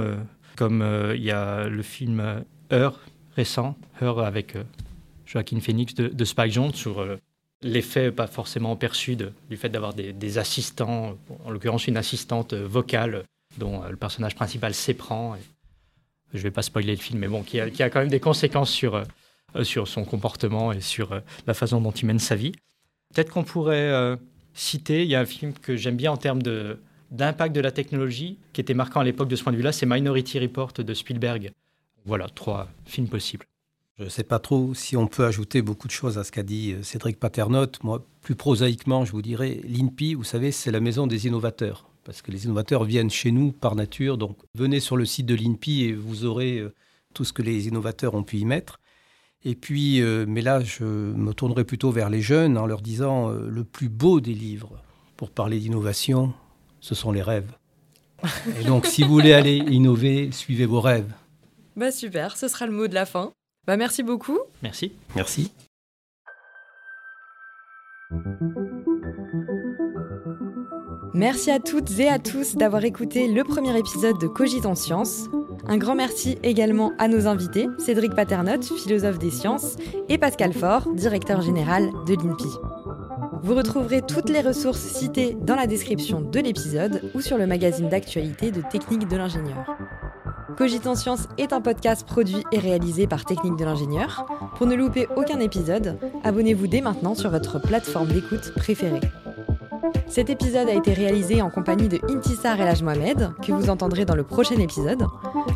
comme 0.55 0.85
il 1.15 1.23
y 1.23 1.31
a 1.31 1.67
le 1.67 1.81
film 1.81 2.43
Heure 2.71 2.99
récent, 3.35 3.77
Heure 4.01 4.19
avec 4.19 4.55
Joaquin 5.25 5.59
Phoenix 5.59 5.93
de, 5.93 6.25
Spike 6.25 6.51
Jonze 6.51 6.75
sur 6.75 7.05
l'effet 7.61 8.11
pas 8.11 8.27
forcément 8.27 8.75
perçu 8.75 9.15
du 9.15 9.57
fait 9.57 9.69
d'avoir 9.69 9.93
des, 9.93 10.37
assistants, 10.37 11.17
en 11.45 11.51
l'occurrence 11.51 11.87
une 11.87 11.97
assistante 11.97 12.53
vocale 12.53 13.23
dont 13.57 13.83
euh, 13.83 13.89
le 13.89 13.97
personnage 13.97 14.35
principal 14.35 14.73
s'éprend. 14.73 15.35
Je 16.33 16.37
ne 16.37 16.43
vais 16.43 16.51
pas 16.51 16.61
spoiler 16.61 16.95
le 16.95 17.01
film, 17.01 17.19
mais 17.19 17.27
bon, 17.27 17.43
qui 17.43 17.59
a, 17.59 17.69
quand 17.89 17.99
même 17.99 18.09
des 18.09 18.19
conséquences 18.19 18.71
sur, 18.71 18.95
euh, 18.95 19.03
euh, 19.55 19.63
sur 19.63 19.87
son 19.87 20.05
comportement 20.05 20.71
et 20.71 20.81
sur 20.81 21.21
la 21.47 21.53
façon 21.53 21.81
dont 21.81 21.91
il 21.91 22.05
mène 22.05 22.19
sa 22.19 22.35
vie. 22.35 22.53
Peut-être 23.13 23.29
qu'on 23.29 23.43
pourrait 23.43 24.17
citer, 24.53 25.03
il 25.03 25.09
y 25.09 25.15
a 25.15 25.19
un 25.19 25.25
film 25.25 25.51
que 25.51 25.75
j'aime 25.75 25.97
bien 25.97 26.13
en 26.13 26.17
termes 26.17 26.41
de, 26.41 26.79
d'impact 27.11 27.55
de 27.55 27.61
la 27.61 27.71
technologie, 27.71 28.39
qui 28.53 28.61
était 28.61 28.73
marquant 28.73 29.01
à 29.01 29.03
l'époque 29.03 29.27
de 29.27 29.35
ce 29.35 29.43
point 29.43 29.51
de 29.51 29.57
vue-là, 29.57 29.71
c'est 29.71 29.85
Minority 29.85 30.39
Report 30.39 30.73
de 30.73 30.93
Spielberg. 30.93 31.51
Voilà, 32.05 32.27
trois 32.29 32.69
films 32.85 33.07
possibles. 33.07 33.45
Je 33.99 34.05
ne 34.05 34.09
sais 34.09 34.23
pas 34.23 34.39
trop 34.39 34.73
si 34.73 34.97
on 34.97 35.05
peut 35.05 35.25
ajouter 35.25 35.61
beaucoup 35.61 35.87
de 35.87 35.91
choses 35.91 36.17
à 36.17 36.23
ce 36.23 36.31
qu'a 36.31 36.41
dit 36.41 36.75
Cédric 36.81 37.19
Paternotte. 37.19 37.83
Moi, 37.83 38.03
plus 38.21 38.35
prosaïquement, 38.35 39.05
je 39.05 39.11
vous 39.11 39.21
dirais, 39.21 39.61
l'INPI, 39.63 40.15
vous 40.15 40.23
savez, 40.23 40.51
c'est 40.51 40.71
la 40.71 40.79
maison 40.79 41.05
des 41.05 41.27
innovateurs 41.27 41.91
parce 42.03 42.21
que 42.21 42.31
les 42.31 42.45
innovateurs 42.45 42.83
viennent 42.83 43.09
chez 43.09 43.31
nous 43.31 43.51
par 43.51 43.75
nature. 43.75 44.17
Donc 44.17 44.37
venez 44.55 44.79
sur 44.79 44.97
le 44.97 45.05
site 45.05 45.25
de 45.25 45.35
l'INPI 45.35 45.83
et 45.83 45.93
vous 45.93 46.25
aurez 46.25 46.59
euh, 46.59 46.73
tout 47.13 47.23
ce 47.23 47.33
que 47.33 47.41
les 47.41 47.67
innovateurs 47.67 48.15
ont 48.15 48.23
pu 48.23 48.37
y 48.37 48.45
mettre. 48.45 48.79
Et 49.43 49.55
puis, 49.55 50.01
euh, 50.01 50.25
mais 50.27 50.41
là, 50.41 50.61
je 50.61 50.83
me 50.83 51.33
tournerai 51.33 51.63
plutôt 51.63 51.91
vers 51.91 52.09
les 52.09 52.21
jeunes 52.21 52.57
en 52.57 52.65
leur 52.65 52.81
disant 52.81 53.29
euh, 53.29 53.49
le 53.49 53.63
plus 53.63 53.89
beau 53.89 54.21
des 54.21 54.33
livres 54.33 54.81
pour 55.17 55.31
parler 55.31 55.59
d'innovation, 55.59 56.33
ce 56.81 56.95
sont 56.95 57.11
les 57.11 57.21
rêves. 57.21 57.49
Et 58.59 58.63
donc, 58.65 58.85
si 58.85 59.03
vous 59.03 59.09
voulez 59.09 59.33
aller 59.33 59.57
innover, 59.69 60.31
suivez 60.31 60.65
vos 60.65 60.81
rêves. 60.81 61.11
Bah 61.75 61.91
super, 61.91 62.35
ce 62.35 62.47
sera 62.47 62.65
le 62.65 62.73
mot 62.73 62.87
de 62.87 62.93
la 62.93 63.05
fin. 63.05 63.31
Bah 63.65 63.77
merci 63.77 64.03
beaucoup. 64.03 64.39
Merci. 64.61 64.91
Merci. 65.15 65.51
Merci 71.13 71.51
à 71.51 71.59
toutes 71.59 71.99
et 71.99 72.09
à 72.09 72.19
tous 72.19 72.55
d'avoir 72.55 72.83
écouté 72.83 73.27
le 73.27 73.43
premier 73.43 73.77
épisode 73.77 74.19
de 74.19 74.27
Cogite 74.27 74.65
en 74.65 74.75
Sciences. 74.75 75.27
Un 75.67 75.77
grand 75.77 75.95
merci 75.95 76.37
également 76.43 76.93
à 76.97 77.07
nos 77.07 77.27
invités, 77.27 77.67
Cédric 77.77 78.15
Paternotte, 78.15 78.65
philosophe 78.65 79.19
des 79.19 79.31
sciences, 79.31 79.75
et 80.09 80.17
Pascal 80.17 80.53
Faure, 80.53 80.91
directeur 80.93 81.41
général 81.41 81.91
de 82.07 82.15
l'INPI. 82.15 82.80
Vous 83.43 83.55
retrouverez 83.55 84.03
toutes 84.03 84.29
les 84.29 84.41
ressources 84.41 84.79
citées 84.79 85.35
dans 85.41 85.55
la 85.55 85.65
description 85.65 86.21
de 86.21 86.39
l'épisode 86.39 87.01
ou 87.15 87.21
sur 87.21 87.37
le 87.37 87.47
magazine 87.47 87.89
d'actualité 87.89 88.51
de 88.51 88.61
Technique 88.61 89.07
de 89.07 89.17
l'ingénieur. 89.17 89.77
Cogite 90.57 90.85
en 90.85 90.95
Sciences 90.95 91.27
est 91.39 91.53
un 91.53 91.61
podcast 91.61 92.05
produit 92.05 92.43
et 92.51 92.59
réalisé 92.59 93.07
par 93.07 93.25
Technique 93.25 93.57
de 93.57 93.65
l'ingénieur. 93.65 94.27
Pour 94.57 94.67
ne 94.67 94.75
louper 94.75 95.07
aucun 95.15 95.39
épisode, 95.39 95.97
abonnez-vous 96.23 96.67
dès 96.67 96.81
maintenant 96.81 97.15
sur 97.15 97.31
votre 97.31 97.59
plateforme 97.59 98.09
d'écoute 98.09 98.53
préférée. 98.55 99.01
Cet 100.07 100.29
épisode 100.29 100.69
a 100.69 100.73
été 100.73 100.93
réalisé 100.93 101.41
en 101.41 101.49
compagnie 101.49 101.87
de 101.87 101.99
Intisar 102.09 102.59
El 102.59 102.83
Mohamed, 102.83 103.31
que 103.41 103.51
vous 103.51 103.69
entendrez 103.69 104.05
dans 104.05 104.15
le 104.15 104.23
prochain 104.23 104.57
épisode. 104.57 105.05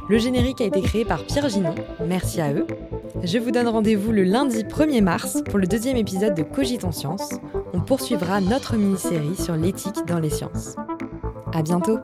Le 0.09 0.17
générique 0.17 0.61
a 0.61 0.65
été 0.65 0.81
créé 0.81 1.05
par 1.05 1.23
Pierre 1.25 1.49
Ginon, 1.49 1.75
merci 2.05 2.41
à 2.41 2.53
eux. 2.53 2.65
Je 3.23 3.37
vous 3.37 3.51
donne 3.51 3.67
rendez-vous 3.67 4.11
le 4.11 4.23
lundi 4.23 4.63
1er 4.63 5.01
mars 5.01 5.41
pour 5.49 5.59
le 5.59 5.67
deuxième 5.67 5.97
épisode 5.97 6.35
de 6.35 6.43
Cogiton 6.43 6.91
Science. 6.91 7.29
On 7.73 7.81
poursuivra 7.81 8.41
notre 8.41 8.75
mini-série 8.75 9.35
sur 9.35 9.55
l'éthique 9.55 10.05
dans 10.07 10.19
les 10.19 10.29
sciences. 10.29 10.75
À 11.53 11.61
bientôt! 11.61 11.99